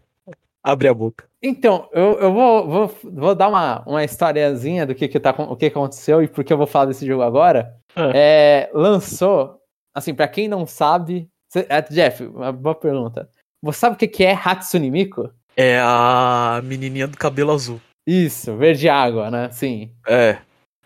[0.65, 1.25] Abre a boca.
[1.41, 5.57] Então, eu, eu vou, vou, vou dar uma, uma historiazinha do que, que, tá, o
[5.57, 7.75] que aconteceu e por que eu vou falar desse jogo agora.
[8.15, 9.59] É, lançou,
[9.93, 11.27] assim, pra quem não sabe.
[11.51, 13.29] cê- é, Jeff, uma boa pergunta.
[13.63, 15.31] Você sabe o que, é Hatsune Miku?
[15.55, 17.79] É a menininha do cabelo azul.
[18.05, 19.49] Isso, verde água, né?
[19.51, 19.89] Sim.
[20.07, 20.37] É.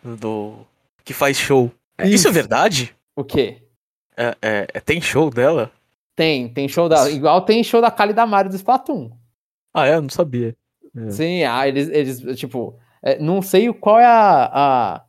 [0.04, 0.60] Do.
[1.04, 1.72] Que faz show.
[1.98, 2.28] É, Isso, Isso.
[2.28, 2.96] é verdade?
[3.16, 3.64] O quê?
[4.16, 5.72] É, é- é- tem show dela?
[6.16, 7.10] Tem, tem show da.
[7.10, 9.12] Igual tem show da Kali da Mario do Splatoon.
[9.74, 9.96] Ah, é?
[9.96, 10.56] Eu não sabia.
[10.96, 11.10] É.
[11.12, 14.46] Sim, ah, eles, eles tipo, é, não sei o- qual é a,
[14.98, 15.06] a,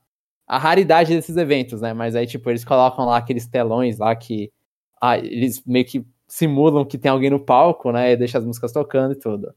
[0.47, 1.93] a raridade desses eventos, né?
[1.93, 4.51] Mas aí, tipo, eles colocam lá aqueles telões lá que
[5.01, 8.13] ah, eles meio que simulam que tem alguém no palco, né?
[8.13, 9.55] E deixa as músicas tocando e tudo.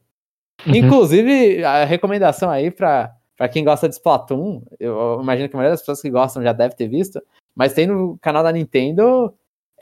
[0.66, 0.74] Uhum.
[0.74, 5.74] Inclusive, a recomendação aí pra, pra quem gosta de Splatoon, eu imagino que a maioria
[5.74, 7.22] das pessoas que gostam já deve ter visto,
[7.54, 9.34] mas tem no canal da Nintendo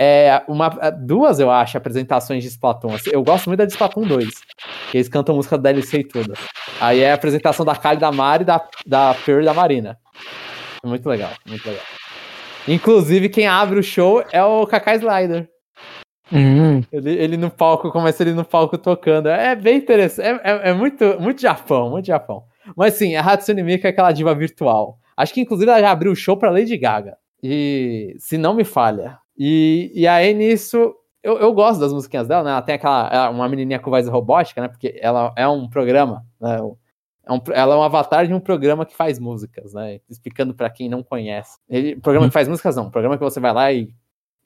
[0.02, 2.94] é, uma, duas, eu acho, apresentações de Splatoon.
[2.94, 4.28] Assim, Eu gosto muito da de Splatoon 2,
[4.90, 6.32] que eles cantam música da DLC e tudo.
[6.80, 9.98] Aí é a apresentação da Kali, da Mari, da, da Pearl e da Marina.
[10.82, 11.84] Muito legal, muito legal.
[12.66, 15.50] Inclusive, quem abre o show é o Kakai Slider.
[16.32, 19.28] Hum, Ele, ele no palco, começa ele no palco tocando.
[19.28, 20.26] É bem interessante.
[20.26, 22.44] É, é, é muito, muito Japão, muito Japão.
[22.76, 24.98] Mas sim, a Hatsune Miku é aquela diva virtual.
[25.16, 27.16] Acho que inclusive ela já abriu o show pra Lady Gaga.
[27.42, 29.18] E se não me falha.
[29.36, 32.50] E, e aí nisso, eu, eu gosto das musiquinhas dela, né?
[32.50, 33.08] Ela tem aquela.
[33.12, 34.68] ela é uma menininha com voz robótica, né?
[34.68, 36.58] Porque ela é um programa, né?
[37.26, 40.00] É um, ela é um avatar de um programa que faz músicas, né?
[40.08, 41.58] Explicando pra quem não conhece.
[41.68, 43.94] Ele, programa que faz músicas não, programa que você vai lá e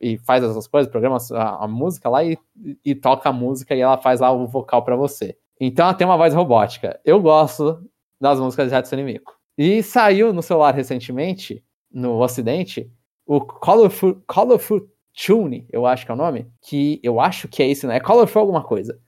[0.05, 2.39] e faz essas coisas, programa a, a música lá e,
[2.85, 5.35] e toca a música e ela faz lá o vocal pra você.
[5.59, 7.01] Então ela tem uma voz robótica.
[7.07, 7.83] Eu gosto
[8.21, 9.33] das músicas de Hatsune Miku.
[9.57, 12.93] E saiu no celular recentemente, no ocidente,
[13.25, 17.69] o Colorful, Colorful Tune, eu acho que é o nome, que eu acho que é
[17.69, 17.97] esse, né?
[17.97, 19.01] É Colorful alguma coisa.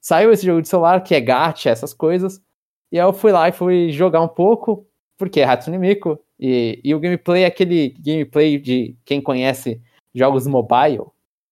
[0.00, 2.40] Saiu esse jogo de celular que é gacha, essas coisas,
[2.92, 4.86] e aí eu fui lá e fui jogar um pouco,
[5.18, 9.82] porque é Hatsune Miku, e, e o gameplay é aquele gameplay de quem conhece
[10.14, 11.04] jogos mobile,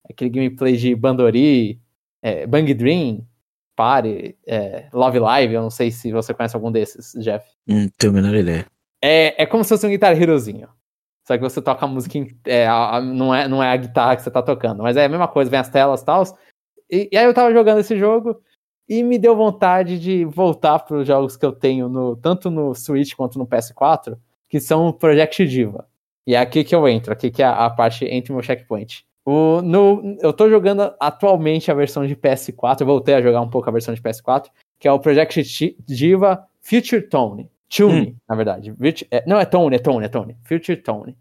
[0.08, 1.80] aquele gameplay de Bandori,
[2.22, 3.26] é, Bang Dream,
[3.74, 7.46] Party, é, Love Live, eu não sei se você conhece algum desses, Jeff.
[7.66, 8.66] Não tenho a menor ideia.
[9.02, 10.68] É, é como se fosse um Guitar Herozinho.
[11.26, 13.76] Só que você toca a música, em, é, a, a, não, é, não é a
[13.76, 16.22] guitarra que você tá tocando, mas é a mesma coisa, vem as telas e tal.
[16.90, 18.40] E, e aí eu tava jogando esse jogo
[18.88, 22.74] e me deu vontade de voltar para os jogos que eu tenho no, tanto no
[22.74, 24.16] Switch quanto no PS4,
[24.48, 25.86] que são o Project Diva.
[26.26, 29.04] E é aqui que eu entro, aqui que é a, a parte entre meu checkpoint.
[29.24, 33.48] O, no, eu tô jogando atualmente a versão de PS4, eu voltei a jogar um
[33.48, 34.46] pouco a versão de PS4,
[34.78, 37.50] que é o Project Diva Future Tone.
[37.68, 38.16] Tune, hum.
[38.28, 38.74] na verdade.
[39.10, 40.36] É, não, é Tone, é Tone, é Tone.
[40.42, 41.16] Future Tone.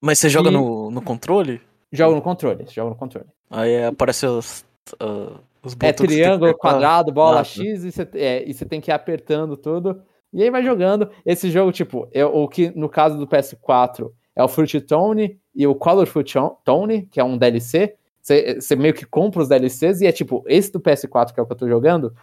[0.00, 0.52] Mas você joga e...
[0.52, 1.60] no, no controle?
[1.90, 3.28] Jogo no controle, jogo no controle.
[3.48, 4.66] Aí aparece os,
[5.00, 8.90] uh, os É triângulo, quadrado, bola ah, X, e você, é, e você tem que
[8.90, 10.02] ir apertando tudo.
[10.32, 11.08] E aí vai jogando.
[11.24, 15.66] Esse jogo, tipo, é o que no caso do PS4 é o Fruit Tone e
[15.66, 16.24] o Colorful
[16.64, 17.94] Tone, que é um DLC.
[18.20, 21.46] Você, meio que compra os DLCs e é tipo, esse do PS4, que é o
[21.46, 22.14] que eu tô jogando,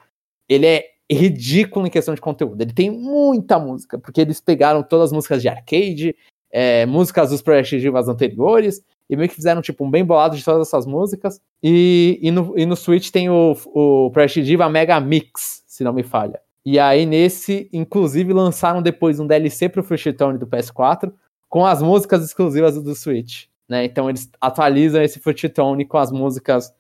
[0.49, 2.61] ele é ridículo em questão de conteúdo.
[2.61, 6.15] Ele tem muita música, porque eles pegaram todas as músicas de arcade,
[6.51, 10.43] é, músicas dos Project Divas anteriores, e meio que fizeram tipo um bem bolado de
[10.43, 11.39] todas essas músicas.
[11.61, 15.93] E, e, no, e no Switch tem o, o Project Diva Mega Mix, se não
[15.93, 16.39] me falha.
[16.65, 21.11] E aí nesse, inclusive, lançaram depois um DLC pro Fruit Tone do PS4,
[21.51, 23.45] com as músicas exclusivas do Switch.
[23.69, 23.85] Né?
[23.85, 26.73] Então eles atualizam esse Fruit Tone com as músicas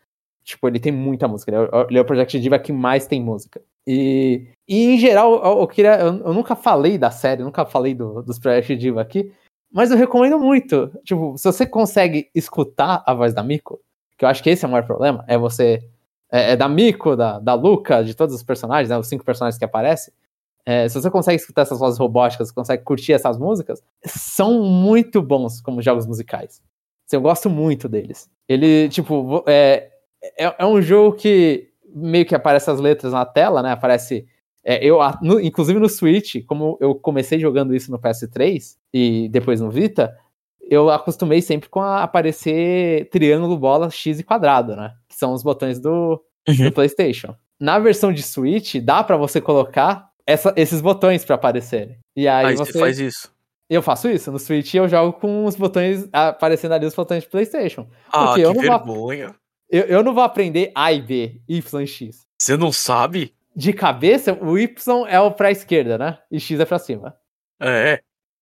[0.43, 1.51] Tipo, ele tem muita música.
[1.51, 3.61] Ele é, ele é o Project Diva que mais tem música.
[3.85, 5.99] E, e em geral, eu, eu queria.
[5.99, 9.31] Eu, eu, nunca falei da série, nunca falei do, dos Project Diva aqui,
[9.71, 10.91] mas eu recomendo muito.
[11.03, 13.79] Tipo, se você consegue escutar a voz da Miko,
[14.17, 15.87] que eu acho que esse é o maior problema, é você.
[16.31, 19.59] É, é da Miko, da, da Luca, de todos os personagens, né, os cinco personagens
[19.59, 20.13] que aparecem.
[20.65, 25.61] É, se você consegue escutar essas vozes robóticas, consegue curtir essas músicas, são muito bons
[25.61, 26.61] como jogos musicais.
[27.11, 28.29] Eu gosto muito deles.
[28.47, 29.89] Ele, tipo, é,
[30.37, 33.71] é, é um jogo que meio que aparece as letras na tela, né?
[33.71, 34.25] Aparece.
[34.63, 39.59] É, eu, no, inclusive no Switch, como eu comecei jogando isso no PS3 e depois
[39.59, 40.15] no Vita,
[40.69, 44.93] eu acostumei sempre com a aparecer triângulo, bola, X e quadrado, né?
[45.09, 46.65] Que são os botões do, uhum.
[46.65, 47.35] do PlayStation.
[47.59, 51.97] Na versão de Switch, dá para você colocar essa, esses botões para aparecerem.
[52.15, 52.79] E aí, você...
[52.79, 53.31] faz isso.
[53.69, 54.31] Eu faço isso.
[54.31, 57.87] No Switch eu jogo com os botões aparecendo ali os botões de PlayStation.
[58.11, 59.33] Ah, que vergonha.
[59.69, 62.25] Eu, eu não vou aprender A e B, Y e X.
[62.37, 63.33] Você não sabe?
[63.55, 66.19] De cabeça, o Y é o pra esquerda, né?
[66.29, 67.15] E X é pra cima.
[67.61, 68.01] É.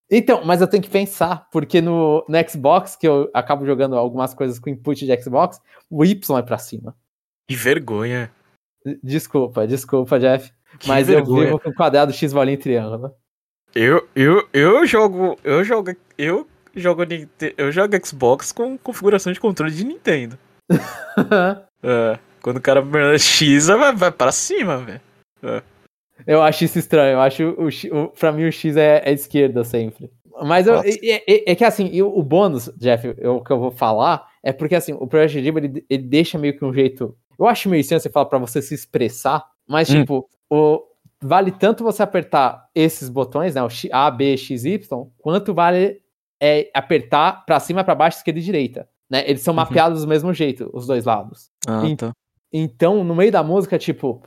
[0.09, 4.33] Então, mas eu tenho que pensar, porque no, no Xbox, que eu acabo jogando algumas
[4.33, 6.95] coisas com input de Xbox, o Y é pra cima.
[7.47, 8.31] Que vergonha.
[9.03, 10.51] Desculpa, desculpa, Jeff.
[10.79, 11.41] Que mas vergonha.
[11.41, 13.11] eu vivo com quadrado X e triângulo.
[13.75, 15.37] Eu, eu, eu jogo.
[15.43, 15.91] Eu jogo.
[16.17, 17.03] Eu jogo,
[17.57, 20.37] eu jogo Xbox com configuração de controle de Nintendo.
[21.83, 22.83] é, quando o cara
[23.17, 25.01] X vai, vai pra cima, velho.
[25.43, 25.61] É.
[26.25, 27.13] Eu acho isso estranho.
[27.13, 30.09] Eu acho o, o pra mim o X é, é esquerda sempre.
[30.41, 33.71] Mas eu, é, é, é, que assim, eu, o bônus, Jeff, o que eu vou
[33.71, 37.15] falar é porque assim, o Project Diva ele, ele deixa meio que um jeito.
[37.37, 40.01] Eu acho meio estranho você falar pra você se expressar, mas hum.
[40.01, 40.81] tipo, o,
[41.21, 46.01] vale tanto você apertar esses botões, né, o A, B, X, Y, quanto vale
[46.41, 48.89] é, apertar pra cima, pra baixo, esquerda e direita.
[49.09, 49.23] Né?
[49.27, 49.57] Eles são uhum.
[49.57, 51.49] mapeados do mesmo jeito, os dois lados.
[51.67, 52.13] Ah, e, tá.
[52.51, 54.21] Então, no meio da música, tipo,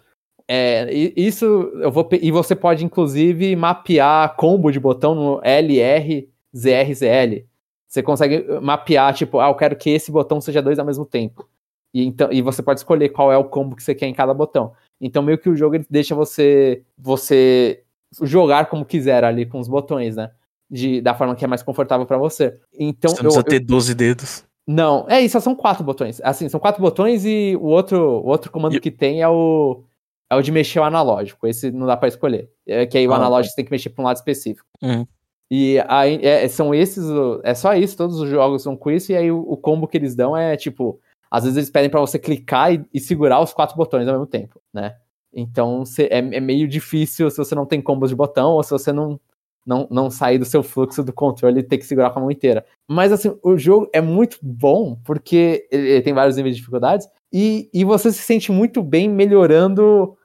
[0.47, 1.45] é, isso
[1.80, 7.47] eu vou e você pode inclusive mapear combo de botão no LR ZRZL.
[7.88, 11.48] Você consegue mapear tipo, ah, eu quero que esse botão seja dois ao mesmo tempo.
[11.94, 14.35] E então e você pode escolher qual é o combo que você quer em cada
[14.35, 14.73] botão.
[15.03, 17.83] Então meio que o jogo ele deixa você você
[18.23, 20.31] jogar como quiser ali com os botões, né?
[20.70, 22.57] De, da forma que é mais confortável para você.
[22.79, 24.45] Então você não precisa eu, ter 12 dedos.
[24.66, 26.20] Não, é isso, são quatro botões.
[26.23, 28.81] Assim, são quatro botões e o outro, o outro comando e...
[28.81, 29.83] que tem é o,
[30.31, 31.47] é o de mexer o analógico.
[31.49, 32.49] Esse não dá para escolher.
[32.66, 34.69] É que aí o ah, analógico você tem que mexer pra um lado específico.
[34.81, 35.05] Uhum.
[35.51, 37.05] E aí é, são esses,
[37.43, 39.99] é só isso, todos os jogos são com isso, e aí o, o combo que
[39.99, 40.99] eles dão é tipo,
[41.33, 44.27] às vezes eles pedem para você clicar e, e, segurar os quatro botões ao mesmo
[44.27, 44.97] tempo, né?
[45.33, 48.71] Então cê, é, é meio difícil se você não tem combos de botão ou se
[48.71, 49.19] você não
[49.65, 52.31] não, não sair do seu fluxo do controle e ter que segurar com a mão
[52.33, 52.67] inteira.
[52.87, 57.71] Mas assim, o jogo é muito bom porque ele tem vários níveis de dificuldades e,
[57.73, 60.19] e você se sente muito bem melhorando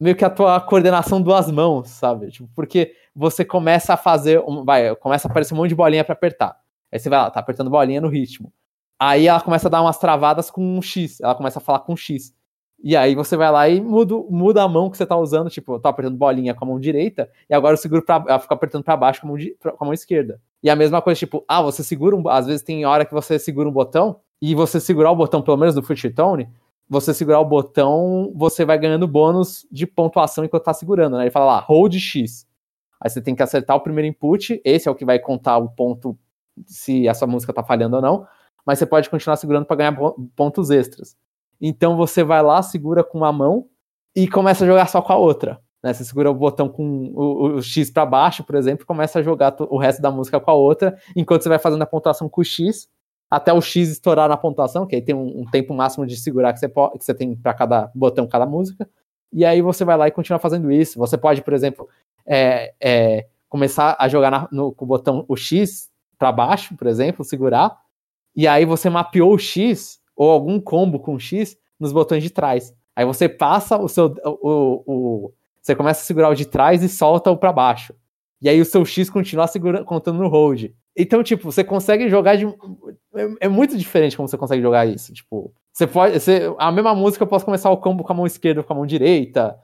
[0.00, 2.30] meio que a tua coordenação duas mãos, sabe?
[2.30, 6.12] Tipo, porque você começa a fazer, vai, começa a aparecer um monte de bolinha para
[6.12, 6.56] apertar.
[6.92, 8.52] Aí você vai lá, tá apertando bolinha no ritmo.
[8.98, 11.92] Aí ela começa a dar umas travadas com um X, ela começa a falar com
[11.92, 12.34] um X.
[12.82, 15.74] E aí você vai lá e muda, muda a mão que você tá usando, tipo,
[15.74, 18.84] eu tô apertando bolinha com a mão direita, e agora eu seguro pra, eu apertando
[18.84, 20.40] para baixo com a, mão, com a mão esquerda.
[20.62, 23.38] E a mesma coisa, tipo, ah, você segura um, às vezes tem hora que você
[23.38, 26.48] segura um botão, e você segurar o botão, pelo menos do Foot Tone,
[26.88, 31.24] você segurar o botão, você vai ganhando bônus de pontuação enquanto tá segurando, né?
[31.24, 32.46] Ele fala lá, hold X.
[33.00, 35.68] Aí você tem que acertar o primeiro input, esse é o que vai contar o
[35.68, 36.16] ponto
[36.64, 38.26] se a sua música tá falhando ou não,
[38.66, 39.96] mas você pode continuar segurando para ganhar
[40.34, 41.16] pontos extras.
[41.60, 43.68] Então você vai lá, segura com uma mão
[44.14, 45.60] e começa a jogar só com a outra.
[45.82, 45.92] Né?
[45.92, 49.22] Você segura o botão com o, o X para baixo, por exemplo, e começa a
[49.22, 52.40] jogar o resto da música com a outra, enquanto você vai fazendo a pontuação com
[52.40, 52.88] o X,
[53.30, 56.52] até o X estourar na pontuação, que aí tem um, um tempo máximo de segurar
[56.52, 58.88] que você, pode, que você tem para cada botão, cada música.
[59.32, 60.98] E aí você vai lá e continua fazendo isso.
[60.98, 61.88] Você pode, por exemplo,
[62.24, 66.86] é, é, começar a jogar na, no, com o botão o X para baixo, por
[66.86, 67.76] exemplo, segurar.
[68.36, 72.74] E aí você mapeou o X ou algum combo com X nos botões de trás.
[72.94, 74.14] Aí você passa o seu.
[74.24, 75.32] O, o,
[75.62, 77.94] você começa a segurar o de trás e solta o para baixo.
[78.40, 80.70] E aí o seu X continua segura, contando no hold.
[80.96, 82.46] Então, tipo, você consegue jogar de.
[83.14, 85.12] É, é, muito diferente como você consegue jogar isso.
[85.12, 86.18] Tipo, você pode.
[86.18, 88.72] Você, a mesma música eu posso começar o combo com a mão esquerda ou com
[88.72, 89.58] a mão direita.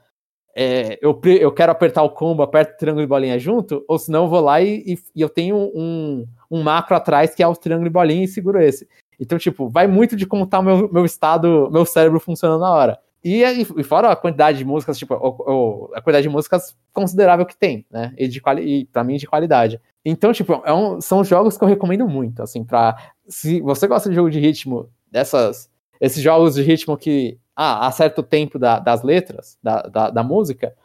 [0.55, 4.25] É, eu, eu quero apertar o combo, aperto o triângulo e bolinha junto, ou senão
[4.25, 7.55] eu vou lá e, e, e eu tenho um, um macro atrás que é o
[7.55, 8.87] triângulo e bolinha e seguro esse.
[9.19, 12.71] Então, tipo, vai muito de como tá o meu, meu estado, meu cérebro funcionando na
[12.71, 12.99] hora.
[13.23, 17.45] E, e fora a quantidade de músicas, tipo, o, o, a quantidade de músicas considerável
[17.45, 18.13] que tem, né?
[18.17, 19.79] E, de quali e pra mim de qualidade.
[20.03, 23.13] Então, tipo, é um, são jogos que eu recomendo muito, assim, pra.
[23.27, 25.71] Se você gosta de jogo de ritmo, dessas.
[26.01, 30.23] Esses jogos de ritmo que ah, acerta o tempo da, das letras, da, da, da,
[30.23, 30.75] música,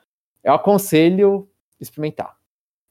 [0.45, 1.49] eu aconselho
[1.81, 2.36] experimentar.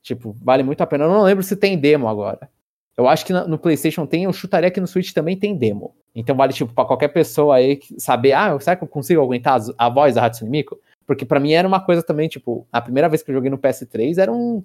[0.01, 1.05] Tipo, vale muito a pena.
[1.05, 2.49] Eu não lembro se tem demo agora.
[2.97, 5.95] Eu acho que no PlayStation tem, eu chutaria que no Switch também tem demo.
[6.15, 9.87] Então vale, tipo, pra qualquer pessoa aí saber, ah, será que eu consigo aguentar a,
[9.87, 10.79] voz da Hatsune Miku?
[11.05, 13.57] Porque para mim era uma coisa também, tipo, a primeira vez que eu joguei no
[13.57, 14.63] PS3 era um.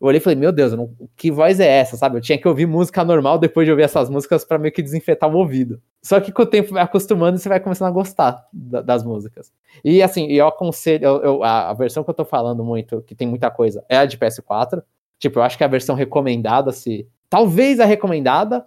[0.00, 2.16] Eu olhei e falei, meu Deus, não, que voz é essa, sabe?
[2.16, 5.30] Eu tinha que ouvir música normal depois de ouvir essas músicas para meio que desinfetar
[5.30, 5.80] o ouvido.
[6.02, 9.04] Só que com o tempo vai acostumando e você vai começando a gostar da, das
[9.04, 9.52] músicas.
[9.84, 13.14] E assim, eu aconselho, eu, eu, a, a, versão que eu tô falando muito, que
[13.14, 14.82] tem muita coisa, é a de PS4.
[15.18, 18.64] Tipo, eu acho que a versão recomendada, se Talvez a recomendada,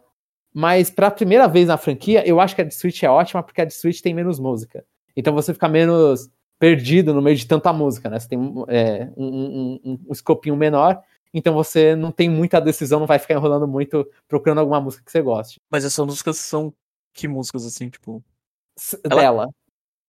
[0.53, 3.41] mas para a primeira vez na franquia, eu acho que a de Switch é ótima
[3.41, 4.83] porque a de Switch tem menos música.
[5.15, 6.29] Então você fica menos
[6.59, 8.19] perdido no meio de tanta música, né?
[8.19, 8.37] Você tem
[8.67, 11.01] é, um, um, um, um escopinho menor,
[11.33, 15.13] então você não tem muita decisão, não vai ficar enrolando muito procurando alguma música que
[15.13, 15.61] você goste.
[15.71, 16.73] Mas essas músicas são
[17.13, 18.21] que músicas assim, tipo?
[19.01, 19.23] Dela.
[19.23, 19.47] Ela...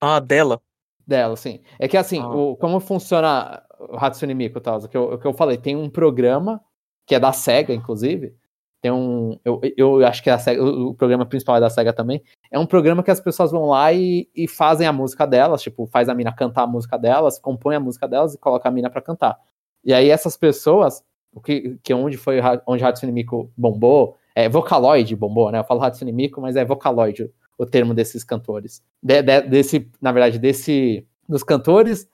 [0.01, 0.61] Ah, dela.
[1.07, 1.61] Dela, sim.
[1.79, 2.29] É que assim, ah.
[2.29, 5.89] o, como funciona o Hatsune Miku, tal, que, eu, o que eu falei, tem um
[5.89, 6.61] programa
[7.07, 8.35] que é da SEGA, inclusive,
[8.81, 9.39] tem um.
[9.45, 12.23] Eu, eu acho que a SEGA, o, programa principal é da SEGA também.
[12.51, 15.87] É um programa que as pessoas vão lá e, e fazem a música delas, tipo,
[15.87, 18.89] faz a mina cantar a música delas, compõe a música delas e coloca a mina
[18.89, 19.39] para cantar.
[19.85, 21.03] E aí essas pessoas,
[21.33, 25.59] o que, que onde foi onde Hatsune Miku bombou, é Vocaloid bombou, né?
[25.59, 28.81] Eu falo Hatsune Miku, mas é Vocaloid o termo desses cantores.
[29.03, 32.09] De, de, desse, na verdade, desse dos cantores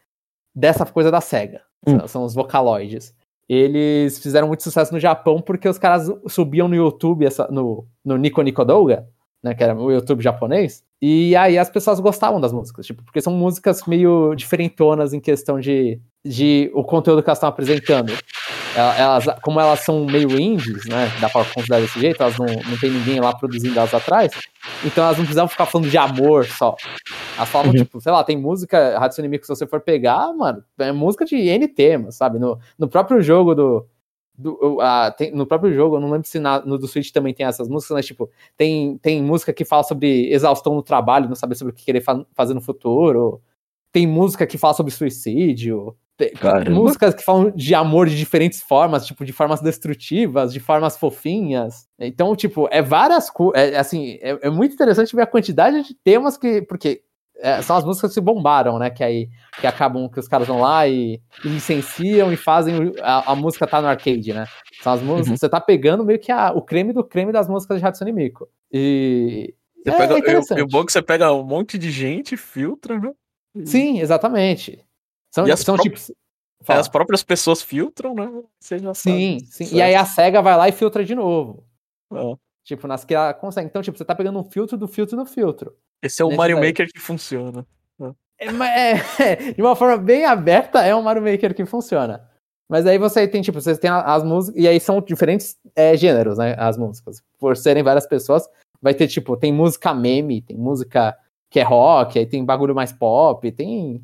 [0.55, 1.61] dessa coisa da SEGA.
[1.86, 1.99] Hum.
[1.99, 3.15] São, são os Vocaloids
[3.48, 8.16] eles fizeram muito sucesso no Japão porque os caras subiam no YouTube, essa, no, no
[8.16, 9.06] Nico Nico Douga,
[9.42, 13.20] né, que era o YouTube japonês, e aí as pessoas gostavam das músicas, tipo, porque
[13.20, 18.16] são músicas meio diferentonas em questão de, de o conteúdo que elas estão apresentando.
[18.74, 22.78] Elas, como elas são meio indies, né, dá pra considerar desse jeito, elas não, não
[22.80, 24.32] tem ninguém lá produzindo elas atrás,
[24.82, 26.74] então elas não precisavam ficar falando de amor só.
[27.36, 27.78] Elas falavam, uhum.
[27.78, 31.36] tipo, sei lá, tem música, Hatsune Miku, se você for pegar, mano, é música de
[31.36, 32.39] N temas, sabe?
[32.39, 33.86] No, no próprio jogo do.
[34.36, 37.35] do a, tem, no próprio jogo, eu não lembro se na, no do Switch também
[37.35, 41.35] tem essas músicas, mas, tipo, tem, tem música que fala sobre exaustão no trabalho, não
[41.35, 43.43] saber sobre o que querer fa fazer no futuro.
[43.93, 45.97] Tem música que fala sobre suicídio.
[46.40, 46.70] Caramba.
[46.70, 51.89] Músicas que falam de amor de diferentes formas, tipo, de formas destrutivas, de formas fofinhas.
[51.98, 53.73] Então, tipo, é várias coisas.
[53.73, 56.62] É, assim, é, é, muito interessante ver a quantidade de temas que.
[56.62, 57.02] Porque
[57.39, 58.90] é, são as músicas que se bombaram, né?
[58.90, 59.28] Que aí
[59.61, 62.93] que acabam, que os caras vão lá e, e licenciam e fazem.
[63.02, 64.47] A, a, música tá no arcade, né?
[64.82, 65.28] São as músicas.
[65.28, 65.36] Uhum.
[65.36, 68.48] Você tá pegando meio que a, o creme do creme das músicas de Hatsune Miku.
[68.73, 69.55] E.
[69.85, 72.98] Você é, pega, é o bom é que você pega um monte de gente, filtra,
[72.98, 73.12] né?
[73.65, 74.82] Sim, exatamente.
[75.31, 75.98] São, e são tipo.
[76.66, 78.31] É, as próprias pessoas filtram, né?
[78.59, 79.52] Você já sim, sabe.
[79.52, 79.65] sim.
[79.65, 79.74] Certo.
[79.74, 81.62] E aí a SEGA vai lá e filtra de novo.
[82.12, 82.36] É.
[82.62, 83.66] Tipo, nas que ela consegue.
[83.66, 85.77] Então, tipo, você tá pegando um filtro do filtro do filtro.
[86.05, 86.68] Esse é o Mario daí.
[86.68, 87.66] Maker que funciona.
[88.39, 92.28] É, é, de uma forma bem aberta, é um Mario Maker que funciona.
[92.68, 96.39] Mas aí você tem, tipo, você tem as músicas, e aí são diferentes é, gêneros,
[96.39, 96.55] né?
[96.59, 97.22] As músicas.
[97.39, 98.48] Por serem várias pessoas,
[98.81, 101.16] vai ter, tipo, tem música meme, tem música
[101.51, 104.02] que é rock, aí tem bagulho mais pop, tem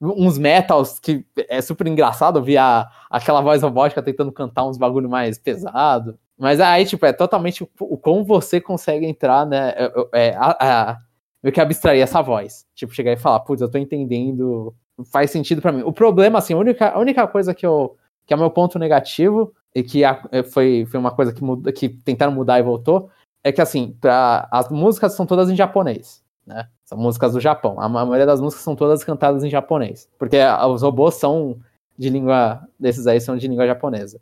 [0.00, 5.08] uns metals que é super engraçado ver a, aquela voz robótica tentando cantar uns bagulho
[5.08, 6.18] mais pesado.
[6.36, 9.72] Mas aí, tipo, é totalmente o como você consegue entrar, né?
[9.76, 10.98] É, é, a, a,
[11.42, 12.66] meio que abstrair essa voz.
[12.74, 14.74] Tipo, chegar e falar, putz, eu tô entendendo,
[15.10, 15.82] faz sentido para mim.
[15.82, 17.96] O problema, assim, a única, a única coisa que eu
[18.26, 21.42] que é o meu ponto negativo e que a, é, foi, foi uma coisa que,
[21.42, 23.10] muda, que tentaram mudar e voltou,
[23.42, 26.68] é que assim, pra, as músicas são todas em japonês, né?
[26.84, 27.80] São músicas do Japão.
[27.80, 30.38] A, a maioria das músicas são todas cantadas em japonês, porque
[30.68, 31.58] os robôs são
[31.98, 34.20] de língua, desses aí são de língua japonesa.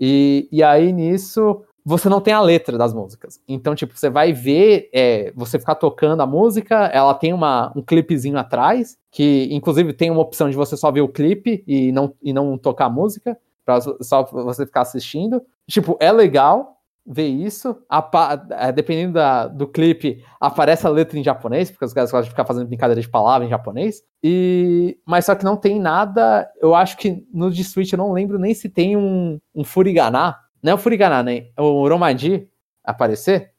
[0.00, 3.38] E, e aí nisso você não tem a letra das músicas.
[3.46, 7.82] Então, tipo, você vai ver, é, você ficar tocando a música, ela tem uma, um
[7.82, 12.14] clipezinho atrás, que inclusive tem uma opção de você só ver o clipe e não,
[12.22, 15.42] e não tocar a música, pra só você ficar assistindo.
[15.68, 16.74] Tipo, é legal
[17.06, 17.76] ver isso.
[17.88, 22.24] A, é, dependendo da, do clipe, aparece a letra em japonês, porque os caras gostam
[22.24, 24.02] de ficar fazendo brincadeira de palavra em japonês.
[24.22, 26.50] E, mas só que não tem nada.
[26.60, 30.36] Eu acho que no de Switch eu não lembro nem se tem um, um Furigana
[30.64, 31.48] não é o Furigana, né?
[31.58, 32.48] O Romadi
[32.82, 33.52] aparecer.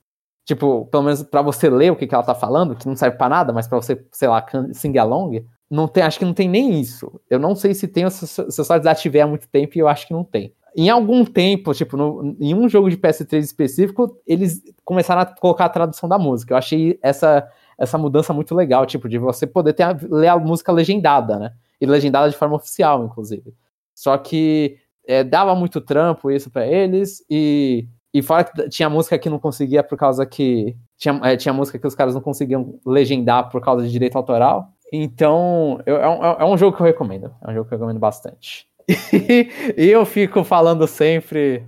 [0.44, 3.15] Tipo, pelo menos para você ler o que, que ela tá falando, que não serve
[3.15, 6.49] para nada, mas para você, sei lá, sing along, não tem, acho que não tem
[6.49, 7.22] nem isso.
[7.30, 10.07] Eu não sei se tem, se eu só desativei há muito tempo e eu acho
[10.07, 10.53] que não tem.
[10.76, 15.65] Em algum tempo, tipo, no, em um jogo de PS3 específico, eles começaram a colocar
[15.65, 16.53] a tradução da música.
[16.53, 20.38] Eu achei essa, essa mudança muito legal, tipo, de você poder ter a, ler a
[20.38, 21.53] música legendada, né?
[21.80, 23.53] E legendada de forma oficial, inclusive.
[23.94, 24.77] Só que
[25.07, 29.40] é, dava muito trampo isso para eles, e, e fora que tinha música que não
[29.40, 30.76] conseguia por causa que.
[30.98, 34.69] Tinha, é, tinha música que os caras não conseguiam legendar por causa de direito autoral.
[34.91, 37.34] Então, eu, é, um, é um jogo que eu recomendo.
[37.45, 38.68] É um jogo que eu recomendo bastante.
[39.77, 41.65] E, eu fico falando sempre.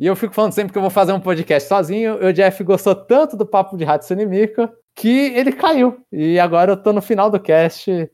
[0.00, 2.16] E eu fico falando sempre que eu vou fazer um podcast sozinho.
[2.16, 5.98] O Jeff gostou tanto do papo de Hatsune Miku que ele caiu.
[6.10, 8.10] E agora eu tô no final do cast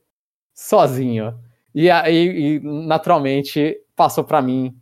[0.54, 1.34] sozinho.
[1.74, 4.74] E aí, naturalmente, passou para mim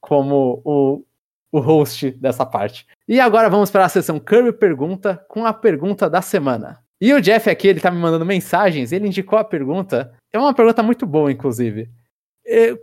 [0.00, 1.04] como o,
[1.52, 2.86] o host dessa parte.
[3.06, 6.82] E agora vamos para a sessão Kirby Pergunta com a pergunta da semana.
[6.98, 10.14] E o Jeff aqui, ele tá me mandando mensagens, ele indicou a pergunta.
[10.32, 11.90] É uma pergunta muito boa, inclusive.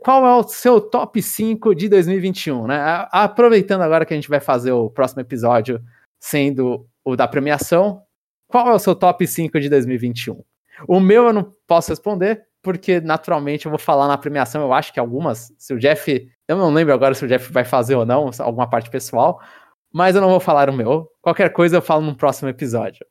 [0.01, 3.07] Qual é o seu top 5 de 2021, né?
[3.11, 5.81] Aproveitando agora que a gente vai fazer o próximo episódio
[6.19, 8.03] sendo o da premiação,
[8.47, 10.39] qual é o seu top 5 de 2021?
[10.87, 14.93] O meu eu não posso responder, porque naturalmente eu vou falar na premiação, eu acho
[14.93, 18.05] que algumas, se o Jeff, eu não lembro agora se o Jeff vai fazer ou
[18.05, 19.39] não, alguma parte pessoal,
[19.93, 21.09] mas eu não vou falar o meu.
[21.21, 23.05] Qualquer coisa eu falo no próximo episódio.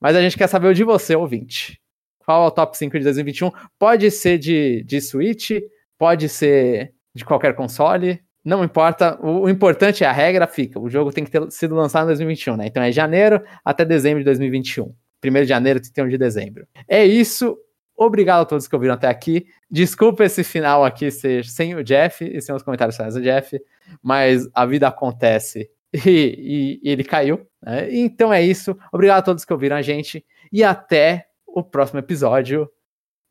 [0.00, 1.80] Mas a gente quer saber o de você, ouvinte.
[2.24, 3.50] Qual é o top 5 de 2021?
[3.78, 5.52] Pode ser de, de Switch,
[5.96, 9.18] pode ser de qualquer console, não importa.
[9.20, 10.78] O, o, importante é a regra fica.
[10.78, 12.66] O jogo tem que ter sido lançado em 2021, né?
[12.66, 14.94] Então é janeiro até dezembro de 2021.
[15.24, 16.66] 1 de janeiro, 31 de dezembro.
[16.86, 17.56] É isso.
[17.96, 19.46] Obrigado a todos que ouviram até aqui.
[19.70, 23.58] Desculpa esse final aqui ser sem o Jeff e sem os comentários finais do Jeff,
[24.02, 25.70] mas a vida acontece
[26.04, 27.46] e, e, e ele caiu.
[27.62, 27.88] Né?
[27.90, 28.76] Então é isso.
[28.92, 32.70] Obrigado a todos que ouviram a gente e até o próximo episódio,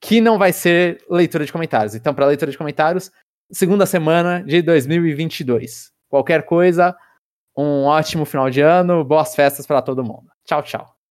[0.01, 1.93] que não vai ser leitura de comentários.
[1.93, 3.11] Então, para leitura de comentários,
[3.51, 5.91] segunda semana de 2022.
[6.09, 6.95] Qualquer coisa,
[7.55, 10.27] um ótimo final de ano, boas festas para todo mundo.
[10.43, 10.94] Tchau, tchau.